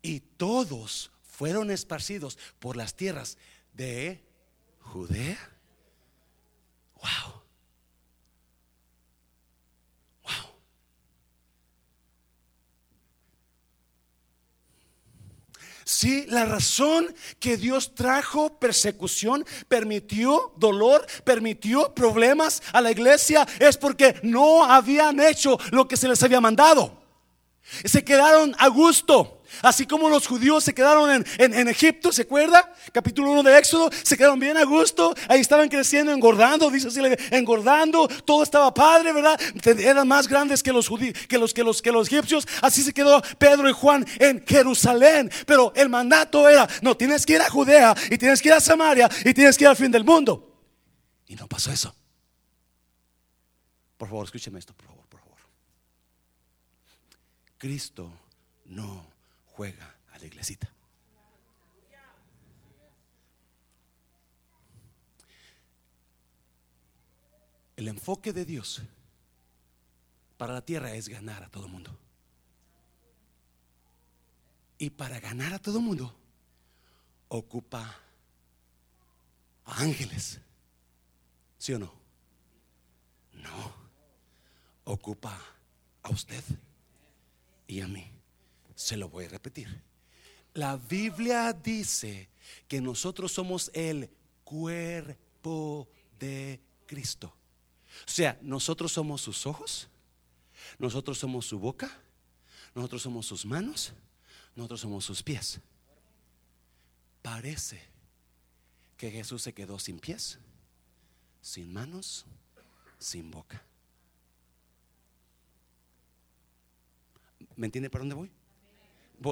Y 0.00 0.20
todos 0.20 1.10
fueron 1.24 1.72
esparcidos 1.72 2.38
por 2.60 2.76
las 2.76 2.94
tierras 2.94 3.36
de 3.72 4.22
Judea. 4.78 5.50
Wow. 6.94 7.42
Wow. 10.22 10.52
Sí, 15.84 16.26
la 16.28 16.44
razón 16.44 17.12
que 17.40 17.56
Dios 17.56 17.92
trajo 17.96 18.60
persecución, 18.60 19.44
permitió 19.66 20.54
dolor, 20.58 21.04
permitió 21.24 21.92
problemas 21.92 22.62
a 22.72 22.80
la 22.80 22.92
iglesia 22.92 23.48
es 23.58 23.76
porque 23.76 24.20
no 24.22 24.64
habían 24.64 25.18
hecho 25.18 25.58
lo 25.72 25.88
que 25.88 25.96
se 25.96 26.06
les 26.06 26.22
había 26.22 26.40
mandado. 26.40 27.01
Se 27.84 28.04
quedaron 28.04 28.54
a 28.58 28.68
gusto. 28.68 29.42
Así 29.60 29.86
como 29.86 30.08
los 30.08 30.26
judíos 30.26 30.64
se 30.64 30.74
quedaron 30.74 31.24
en, 31.38 31.68
Egipto, 31.68 32.10
¿se 32.10 32.22
acuerda? 32.22 32.72
Capítulo 32.90 33.32
1 33.32 33.42
de 33.42 33.58
Éxodo, 33.58 33.90
se 34.02 34.16
quedaron 34.16 34.38
bien 34.38 34.56
a 34.56 34.64
gusto, 34.64 35.14
ahí 35.28 35.40
estaban 35.40 35.68
creciendo, 35.68 36.10
engordando, 36.10 36.70
dice 36.70 36.88
así, 36.88 37.00
engordando, 37.30 38.08
todo 38.24 38.42
estaba 38.42 38.72
padre, 38.72 39.12
¿verdad? 39.12 39.38
Eran 39.78 40.08
más 40.08 40.26
grandes 40.26 40.62
que 40.62 40.72
los 40.72 40.88
judíos, 40.88 41.18
que 41.28 41.36
los, 41.38 41.52
que 41.52 41.62
los, 41.62 41.82
que 41.82 41.92
los 41.92 42.08
egipcios, 42.08 42.46
así 42.62 42.82
se 42.82 42.92
quedó 42.92 43.20
Pedro 43.38 43.68
y 43.68 43.72
Juan 43.72 44.06
en 44.18 44.44
Jerusalén, 44.46 45.30
pero 45.46 45.72
el 45.76 45.88
mandato 45.88 46.48
era, 46.48 46.66
no, 46.80 46.96
tienes 46.96 47.26
que 47.26 47.34
ir 47.34 47.42
a 47.42 47.50
Judea 47.50 47.94
y 48.10 48.16
tienes 48.16 48.40
que 48.40 48.48
ir 48.48 48.54
a 48.54 48.60
Samaria 48.60 49.08
y 49.24 49.34
tienes 49.34 49.56
que 49.58 49.64
ir 49.64 49.68
al 49.68 49.76
fin 49.76 49.90
del 49.90 50.04
mundo. 50.04 50.48
Y 51.26 51.36
no 51.36 51.46
pasó 51.46 51.70
eso. 51.70 51.94
Por 53.96 54.08
favor, 54.08 54.24
escúcheme 54.24 54.58
esto, 54.58 54.74
por 54.74 54.86
favor. 54.86 55.01
Cristo 57.62 58.10
no 58.64 59.06
juega 59.52 59.94
a 60.12 60.18
la 60.18 60.26
iglesita. 60.26 60.68
El 67.76 67.86
enfoque 67.86 68.32
de 68.32 68.44
Dios 68.44 68.82
para 70.36 70.54
la 70.54 70.62
tierra 70.62 70.92
es 70.94 71.08
ganar 71.08 71.44
a 71.44 71.50
todo 71.50 71.68
mundo. 71.68 71.96
Y 74.78 74.90
para 74.90 75.20
ganar 75.20 75.54
a 75.54 75.60
todo 75.60 75.80
mundo 75.80 76.12
ocupa 77.28 77.96
a 79.66 79.80
ángeles. 79.80 80.40
¿Sí 81.58 81.74
o 81.74 81.78
no? 81.78 81.94
No. 83.34 83.72
Ocupa 84.84 85.40
a 86.02 86.10
usted 86.10 86.42
y 87.72 87.80
a 87.80 87.88
mí. 87.88 88.06
Se 88.74 88.96
lo 88.96 89.08
voy 89.08 89.24
a 89.24 89.28
repetir. 89.28 89.82
La 90.54 90.76
Biblia 90.76 91.52
dice 91.52 92.28
que 92.68 92.80
nosotros 92.80 93.32
somos 93.32 93.70
el 93.72 94.10
cuerpo 94.44 95.88
de 96.18 96.60
Cristo. 96.86 97.34
O 98.06 98.10
sea, 98.10 98.38
nosotros 98.42 98.92
somos 98.92 99.22
sus 99.22 99.46
ojos, 99.46 99.88
nosotros 100.78 101.18
somos 101.18 101.46
su 101.46 101.58
boca, 101.58 101.90
nosotros 102.74 103.02
somos 103.02 103.26
sus 103.26 103.46
manos, 103.46 103.92
nosotros 104.54 104.80
somos 104.80 105.04
sus 105.04 105.22
pies. 105.22 105.60
Parece 107.22 107.80
que 108.98 109.10
Jesús 109.10 109.42
se 109.42 109.54
quedó 109.54 109.78
sin 109.78 109.98
pies, 109.98 110.38
sin 111.40 111.72
manos, 111.72 112.26
sin 112.98 113.30
boca. 113.30 113.64
¿Me 117.56 117.66
entiende 117.66 117.90
para 117.90 118.02
dónde 118.02 118.14
voy? 118.14 118.30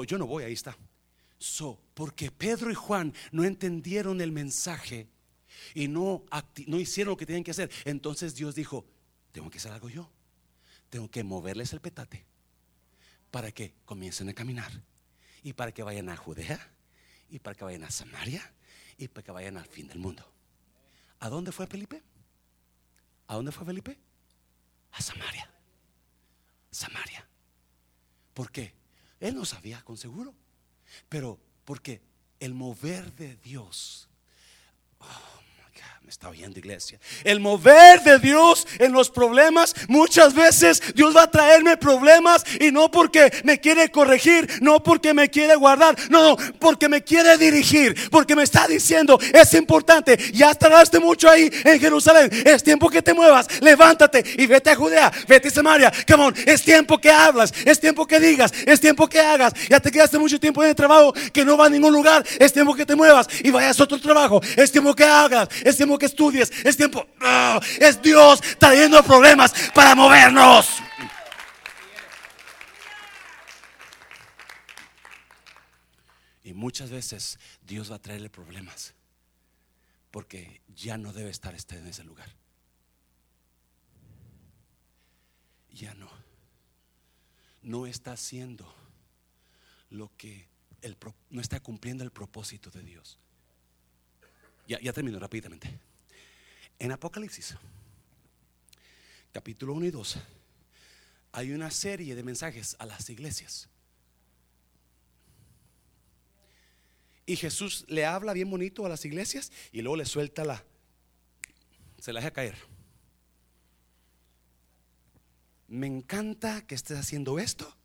Yo 0.06 0.18
no 0.18 0.26
voy, 0.26 0.44
ahí 0.44 0.52
está. 0.52 0.76
So, 1.38 1.80
porque 1.94 2.30
Pedro 2.30 2.70
y 2.70 2.74
Juan 2.74 3.14
no 3.32 3.44
entendieron 3.44 4.20
el 4.20 4.30
mensaje 4.30 5.08
y 5.74 5.88
no, 5.88 6.24
no 6.66 6.78
hicieron 6.78 7.12
lo 7.12 7.16
que 7.16 7.26
tenían 7.26 7.44
que 7.44 7.50
hacer, 7.50 7.70
entonces 7.84 8.34
Dios 8.34 8.54
dijo, 8.54 8.86
tengo 9.32 9.50
que 9.50 9.58
hacer 9.58 9.72
algo 9.72 9.88
yo. 9.88 10.10
Tengo 10.90 11.08
que 11.08 11.22
moverles 11.22 11.72
el 11.72 11.80
petate 11.80 12.26
para 13.30 13.52
que 13.52 13.74
comiencen 13.84 14.28
a 14.28 14.34
caminar 14.34 14.72
y 15.42 15.52
para 15.52 15.72
que 15.72 15.82
vayan 15.82 16.08
a 16.08 16.16
Judea 16.16 16.72
y 17.30 17.38
para 17.38 17.54
que 17.54 17.64
vayan 17.64 17.84
a 17.84 17.90
Samaria 17.90 18.52
y 18.98 19.08
para 19.08 19.24
que 19.24 19.30
vayan 19.30 19.56
al 19.56 19.66
fin 19.66 19.86
del 19.86 19.98
mundo. 19.98 20.30
¿A 21.20 21.28
dónde 21.28 21.52
fue 21.52 21.66
Felipe? 21.66 22.02
¿A 23.28 23.36
dónde 23.36 23.52
fue 23.52 23.64
Felipe? 23.64 23.96
A 24.92 25.00
Samaria. 25.00 25.48
Samaria. 26.70 27.29
¿Por 28.40 28.50
qué? 28.50 28.72
Él 29.20 29.34
no 29.34 29.44
sabía 29.44 29.82
con 29.82 29.98
seguro. 29.98 30.34
Pero 31.10 31.38
porque 31.66 32.00
el 32.38 32.54
mover 32.54 33.14
de 33.14 33.36
Dios. 33.36 34.08
Está 36.10 36.28
oyendo 36.28 36.58
iglesia. 36.58 36.98
El 37.22 37.38
mover 37.38 38.02
de 38.02 38.18
Dios 38.18 38.66
en 38.80 38.90
los 38.90 39.10
problemas, 39.10 39.76
muchas 39.86 40.34
veces 40.34 40.82
Dios 40.96 41.16
va 41.16 41.22
a 41.22 41.30
traerme 41.30 41.76
problemas 41.76 42.44
y 42.58 42.72
no 42.72 42.90
porque 42.90 43.32
me 43.44 43.60
quiere 43.60 43.92
corregir, 43.92 44.58
no 44.60 44.82
porque 44.82 45.14
me 45.14 45.30
quiere 45.30 45.54
guardar, 45.54 45.96
no, 46.10 46.36
porque 46.58 46.88
me 46.88 47.04
quiere 47.04 47.38
dirigir, 47.38 48.10
porque 48.10 48.34
me 48.34 48.42
está 48.42 48.66
diciendo, 48.66 49.20
es 49.32 49.54
importante, 49.54 50.18
ya 50.32 50.52
tardaste 50.52 50.98
mucho 50.98 51.30
ahí 51.30 51.48
en 51.64 51.78
Jerusalén, 51.78 52.28
es 52.44 52.64
tiempo 52.64 52.90
que 52.90 53.02
te 53.02 53.14
muevas, 53.14 53.46
levántate 53.60 54.24
y 54.36 54.46
vete 54.46 54.70
a 54.70 54.74
Judea, 54.74 55.12
vete 55.28 55.46
a 55.46 55.52
Samaria, 55.52 55.92
come 56.08 56.24
on, 56.24 56.34
es 56.44 56.64
tiempo 56.64 56.98
que 56.98 57.12
hablas, 57.12 57.54
es 57.64 57.78
tiempo 57.78 58.04
que 58.04 58.18
digas, 58.18 58.52
es 58.66 58.80
tiempo 58.80 59.08
que 59.08 59.20
hagas, 59.20 59.52
ya 59.68 59.78
te 59.78 59.92
quedaste 59.92 60.18
mucho 60.18 60.40
tiempo 60.40 60.60
en 60.64 60.70
el 60.70 60.74
trabajo 60.74 61.12
que 61.32 61.44
no 61.44 61.56
va 61.56 61.66
a 61.66 61.70
ningún 61.70 61.92
lugar, 61.92 62.26
es 62.40 62.52
tiempo 62.52 62.74
que 62.74 62.84
te 62.84 62.96
muevas 62.96 63.28
y 63.44 63.52
vayas 63.52 63.78
a 63.78 63.84
otro 63.84 64.00
trabajo, 64.00 64.40
es 64.56 64.72
tiempo 64.72 64.92
que 64.92 65.04
hagas, 65.04 65.48
es 65.62 65.76
tiempo 65.76 65.99
que 66.00 66.06
estudies. 66.06 66.50
Es 66.64 66.76
tiempo. 66.76 67.06
es 67.78 68.02
Dios 68.02 68.40
trayendo 68.58 69.00
problemas 69.04 69.54
para 69.72 69.94
movernos. 69.94 70.68
Y 76.42 76.52
muchas 76.52 76.90
veces 76.90 77.38
Dios 77.62 77.92
va 77.92 77.96
a 77.96 78.02
traerle 78.02 78.28
problemas 78.28 78.94
porque 80.10 80.62
ya 80.74 80.98
no 80.98 81.12
debe 81.12 81.30
estar 81.30 81.54
este 81.54 81.78
en 81.78 81.86
ese 81.86 82.02
lugar. 82.02 82.28
Ya 85.70 85.94
no. 85.94 86.10
No 87.62 87.86
está 87.86 88.12
haciendo 88.12 88.74
lo 89.90 90.10
que 90.16 90.48
el, 90.82 90.96
no 91.28 91.40
está 91.40 91.60
cumpliendo 91.60 92.02
el 92.02 92.10
propósito 92.10 92.70
de 92.70 92.82
Dios. 92.82 93.18
Ya, 94.66 94.80
ya 94.80 94.92
termino 94.92 95.18
rápidamente. 95.18 95.78
En 96.80 96.92
Apocalipsis, 96.92 97.56
capítulo 99.32 99.74
1 99.74 99.84
y 99.84 99.90
2, 99.90 100.16
hay 101.32 101.52
una 101.52 101.70
serie 101.70 102.14
de 102.14 102.22
mensajes 102.22 102.74
a 102.78 102.86
las 102.86 103.10
iglesias. 103.10 103.68
Y 107.26 107.36
Jesús 107.36 107.84
le 107.86 108.06
habla 108.06 108.32
bien 108.32 108.50
bonito 108.50 108.86
a 108.86 108.88
las 108.88 109.04
iglesias 109.04 109.52
y 109.72 109.82
luego 109.82 109.96
le 109.96 110.06
suelta 110.06 110.42
la, 110.42 110.64
se 111.98 112.14
la 112.14 112.20
deja 112.20 112.32
caer. 112.32 112.56
Me 115.68 115.86
encanta 115.86 116.66
que 116.66 116.76
estés 116.76 116.98
haciendo 116.98 117.38
esto, 117.38 117.76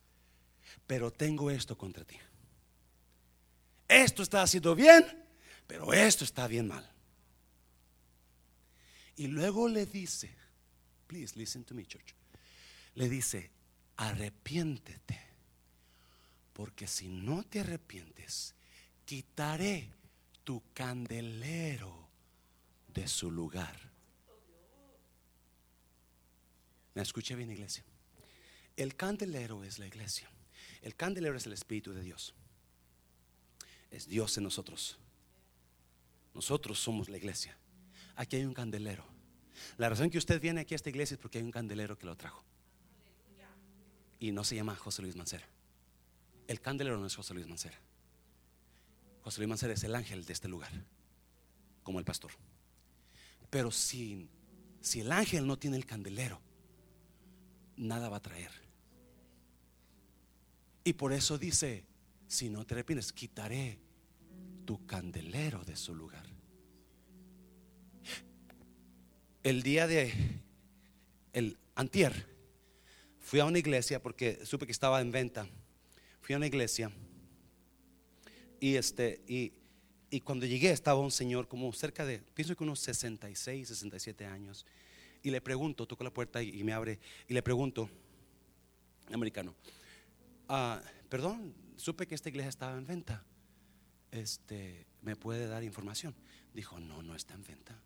pero 0.88 1.12
tengo 1.12 1.52
esto 1.52 1.78
contra 1.78 2.06
ti. 2.06 2.18
Esto 3.89 4.24
está 4.24 4.41
haciendo 4.41 4.74
bien, 4.74 5.06
pero 5.68 5.91
esto 5.91 6.24
está 6.24 6.48
bien 6.48 6.70
mal. 6.70 6.95
Y 9.18 9.28
luego 9.28 9.70
le 9.70 9.86
dice, 9.86 10.30
please 11.07 11.38
listen 11.38 11.63
to 11.63 11.74
me, 11.74 11.86
church. 11.86 12.13
Le 12.95 13.09
dice, 13.09 13.49
arrepiéntete, 13.97 15.20
porque 16.53 16.88
si 16.88 17.07
no 17.07 17.43
te 17.43 17.61
arrepientes, 17.61 18.55
quitaré 19.05 19.89
tu 20.43 20.61
candelero 20.74 22.07
de 22.93 23.07
su 23.07 23.32
lugar. 23.32 23.78
¿Me 26.93 27.01
escuché 27.01 27.36
bien, 27.36 27.51
iglesia? 27.51 27.84
El 28.78 28.95
candelero 28.95 29.63
es 29.63 29.80
la 29.80 29.88
iglesia. 29.88 30.30
El 30.82 30.95
candelero 30.95 31.38
es 31.38 31.45
el 31.45 31.53
Espíritu 31.53 31.93
de 31.93 32.01
Dios. 32.01 32.34
Es 33.91 34.07
Dios 34.07 34.38
en 34.38 34.43
nosotros. 34.43 34.97
Nosotros 36.34 36.80
somos 36.80 37.09
la 37.09 37.18
iglesia. 37.18 37.57
Aquí 38.16 38.38
hay 38.38 38.45
un 38.45 38.53
candelero. 38.53 39.05
La 39.78 39.89
razón 39.89 40.09
que 40.09 40.18
usted 40.18 40.41
viene 40.41 40.61
aquí 40.61 40.74
a 40.74 40.78
esta 40.78 40.89
iglesia 40.89 41.16
es 41.16 41.20
porque 41.20 41.38
hay 41.38 41.43
un 41.43 41.51
candelero 41.51 41.97
que 41.97 42.05
lo 42.05 42.16
trajo. 42.16 42.43
Y 44.20 44.32
no 44.32 44.43
se 44.43 44.55
llama 44.55 44.76
José 44.76 45.01
Luis 45.01 45.16
Mancera. 45.16 45.47
El 46.47 46.61
candelero 46.61 46.97
no 46.97 47.05
es 47.05 47.16
José 47.16 47.34
Luis 47.34 47.47
Mancera. 47.47 47.80
José 49.22 49.39
Luis 49.39 49.49
Mancera 49.49 49.74
es 49.74 49.84
el 49.84 49.95
ángel 49.95 50.26
de 50.26 50.34
este 50.34 50.47
lugar, 50.47 50.72
como 51.84 51.99
el 51.99 52.05
pastor. 52.05 52.32
Pero 53.49 53.72
si, 53.72 54.30
si 54.82 55.01
el 55.01 55.11
ángel 55.11 55.47
no 55.47 55.57
tiene 55.57 55.78
el 55.78 55.86
candelero, 55.86 56.39
nada 57.76 58.09
va 58.09 58.18
a 58.18 58.22
traer. 58.22 58.51
Y 60.84 60.93
por 60.93 61.13
eso 61.13 61.38
dice, 61.38 61.84
si 62.28 62.49
no 62.49 62.66
te 62.66 62.76
arrepientes, 62.76 63.11
quitaré 63.11 63.80
tu 64.66 64.86
candelero 64.86 65.63
de 65.66 65.76
su 65.76 65.95
lugar. 65.95 66.34
El 69.46 69.62
día 69.62 69.86
de 69.86 70.12
el 71.32 71.60
antier 71.76 72.26
fui 73.20 73.39
a 73.39 73.46
una 73.46 73.60
iglesia 73.60 74.02
porque 74.02 74.43
supe 74.43 74.66
que 74.66 74.72
estaba 74.72 75.00
en 75.02 75.12
venta. 75.12 75.48
Fui 76.20 76.34
a 76.34 76.38
una 76.38 76.48
iglesia 76.48 76.91
y, 78.60 78.76
este, 78.76 79.22
y, 79.28 79.54
y 80.10 80.22
cuando 80.22 80.48
llegué 80.48 80.72
estaba 80.72 81.00
un 81.00 81.12
señor 81.12 81.48
como 81.48 81.72
cerca 81.74 82.08
de, 82.08 82.24
pienso 82.34 82.56
que 82.56 82.64
unos 82.64 82.80
66, 82.80 83.68
67 83.68 84.26
años. 84.26 84.66
Y 85.22 85.30
le 85.30 85.41
pregunto, 85.41 85.86
toco 85.86 86.04
la 86.04 86.12
puerta 86.12 86.41
y, 86.41 86.64
me 86.64 86.74
abre, 86.74 86.98
y 87.28 87.36
le 87.36 87.43
pregunto, 87.43 87.88
americano, 89.12 89.54
ah, 90.50 90.82
perdón, 91.08 91.54
supe 91.76 92.08
que 92.08 92.16
esta 92.16 92.30
iglesia 92.30 92.50
estaba 92.50 92.76
en 92.76 92.88
venta. 92.88 93.24
Este, 94.10 94.88
¿me 95.04 95.16
puede 95.16 95.46
dar 95.46 95.64
información? 95.64 96.16
Dijo, 96.52 96.80
no, 96.80 97.04
no 97.04 97.16
está 97.16 97.36
en 97.36 97.43
venta. 97.43 97.80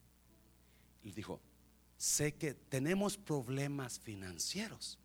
Y 1.03 1.11
dijo, 1.11 1.41
sé 1.99 2.33
que 2.33 2.53
tenemos 2.53 3.17
problemas 3.17 3.99
financieros, 3.99 4.97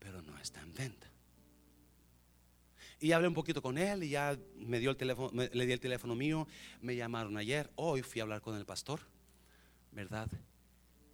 pero 0.00 0.20
no 0.20 0.36
está 0.38 0.60
en 0.60 0.74
venta. 0.74 1.08
Y 2.98 3.12
hablé 3.12 3.28
un 3.28 3.34
poquito 3.34 3.62
con 3.62 3.78
él 3.78 4.02
y 4.02 4.10
ya 4.10 4.36
me 4.56 4.80
dio 4.80 4.90
el 4.90 4.96
teléfono, 4.96 5.30
le 5.32 5.66
di 5.66 5.72
el 5.72 5.80
teléfono 5.80 6.14
mío. 6.14 6.46
Me 6.80 6.96
llamaron 6.96 7.36
ayer, 7.36 7.70
hoy 7.76 8.02
fui 8.02 8.20
a 8.20 8.24
hablar 8.24 8.42
con 8.42 8.56
el 8.56 8.66
pastor, 8.66 9.00
¿verdad? 9.92 10.28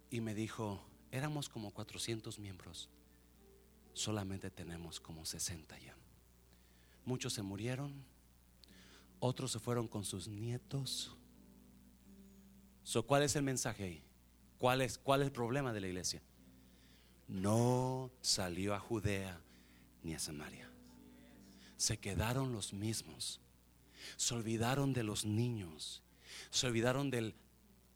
Y 0.09 0.21
me 0.21 0.33
dijo, 0.33 0.83
éramos 1.11 1.49
como 1.49 1.71
400 1.71 2.39
miembros, 2.39 2.89
solamente 3.93 4.49
tenemos 4.49 4.99
como 4.99 5.23
60 5.23 5.79
ya. 5.79 5.95
Muchos 7.05 7.33
se 7.33 7.43
murieron, 7.43 7.93
otros 9.19 9.51
se 9.51 9.59
fueron 9.59 9.87
con 9.87 10.03
sus 10.03 10.27
nietos. 10.27 11.15
¿Cuál 13.05 13.21
es 13.21 13.35
el 13.35 13.43
mensaje 13.43 13.83
ahí? 13.83 14.08
¿Cuál 14.59 14.81
es, 14.81 14.99
¿Cuál 14.99 15.21
es 15.21 15.27
el 15.27 15.33
problema 15.33 15.73
de 15.73 15.81
la 15.81 15.87
iglesia? 15.87 16.21
No 17.27 18.11
salió 18.21 18.75
a 18.75 18.79
Judea 18.79 19.41
ni 20.03 20.13
a 20.13 20.19
Samaria 20.19 20.69
se 21.79 21.97
quedaron 21.97 22.51
los 22.51 22.73
mismos. 22.73 23.39
Se 24.17 24.33
olvidaron 24.35 24.91
de 24.91 25.03
los 25.03 25.23
niños. 25.23 26.03
Se 26.51 26.67
olvidaron 26.67 27.09
del... 27.09 27.35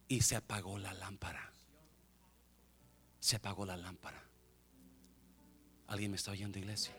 Y 0.07 0.21
se 0.21 0.37
apagó 0.37 0.79
la 0.79 0.93
lámpara. 0.93 1.51
Se 3.19 3.35
apagó 3.35 3.65
la 3.65 3.75
lámpara. 3.75 4.23
¿Alguien 5.87 6.11
me 6.11 6.17
está 6.17 6.31
oyendo, 6.31 6.57
iglesia? 6.57 6.95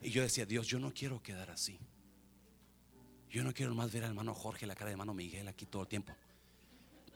Y 0.00 0.08
yo 0.08 0.22
decía, 0.22 0.46
Dios, 0.46 0.66
yo 0.66 0.78
no 0.78 0.94
quiero 0.94 1.22
quedar 1.22 1.50
así. 1.50 1.78
Yo 3.28 3.44
no 3.44 3.52
quiero 3.52 3.74
más 3.74 3.92
ver 3.92 4.04
al 4.04 4.10
hermano 4.10 4.34
Jorge, 4.34 4.66
la 4.66 4.74
cara 4.74 4.86
de 4.86 4.92
hermano 4.92 5.12
Miguel 5.12 5.48
aquí 5.48 5.66
todo 5.66 5.82
el 5.82 5.88
tiempo. 5.88 6.14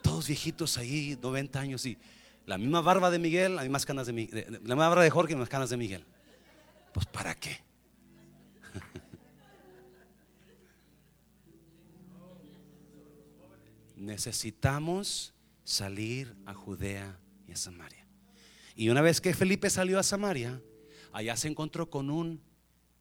Todos 0.02 0.26
viejitos 0.26 0.76
ahí, 0.78 1.18
90 1.20 1.60
años 1.60 1.84
y 1.86 1.98
la 2.46 2.58
misma 2.58 2.80
barba 2.80 3.10
de 3.10 3.18
Miguel, 3.18 3.56
las 3.56 3.64
mismas 3.64 3.84
canas 3.86 4.06
de 4.06 4.12
Miguel, 4.12 4.52
la 4.52 4.74
misma 4.74 4.88
barba 4.88 5.04
de 5.04 5.10
Jorge 5.10 5.34
y 5.34 5.36
las 5.36 5.48
canas 5.48 5.70
de 5.70 5.76
Miguel. 5.76 6.04
Pues 6.92 7.06
¿para 7.06 7.34
qué? 7.34 7.58
Necesitamos 13.96 15.34
salir 15.64 16.34
a 16.46 16.54
Judea 16.54 17.18
y 17.46 17.52
a 17.52 17.56
Samaria. 17.56 18.06
Y 18.74 18.88
una 18.88 19.02
vez 19.02 19.20
que 19.20 19.34
Felipe 19.34 19.70
salió 19.70 19.98
a 19.98 20.02
Samaria, 20.02 20.62
allá 21.12 21.36
se 21.36 21.48
encontró 21.48 21.90
con 21.90 22.10
un 22.10 22.40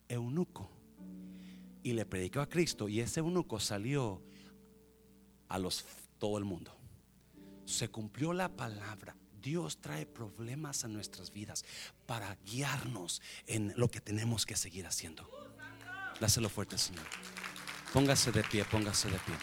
eunuco 0.08 0.70
y 1.84 1.94
le 1.94 2.06
predicó 2.06 2.42
a 2.42 2.50
Cristo 2.50 2.90
y 2.90 3.00
ese 3.00 3.22
eunuco 3.22 3.60
salió 3.60 4.22
a 5.48 5.58
los 5.58 5.86
todo 6.18 6.38
el 6.38 6.44
mundo. 6.44 6.79
Se 7.70 7.88
cumplió 7.90 8.34
la 8.34 8.50
palabra. 8.50 9.16
Dios 9.40 9.80
trae 9.80 10.08
problemas 10.08 10.84
a 10.84 10.88
nuestras 10.88 11.32
vidas 11.32 11.64
para 12.08 12.36
guiarnos 12.44 13.22
en 13.46 13.74
lo 13.78 13.90
que 13.90 14.02
tenemos 14.02 14.46
que 14.48 14.56
seguir 14.56 14.88
haciendo. 14.88 15.30
Dáselo 16.20 16.50
fuerte, 16.50 16.78
Señor. 16.80 17.06
Póngase 17.94 18.32
de 18.32 18.44
pie, 18.44 18.66
póngase 18.66 19.10
de 19.10 19.20
pie. 19.20 19.36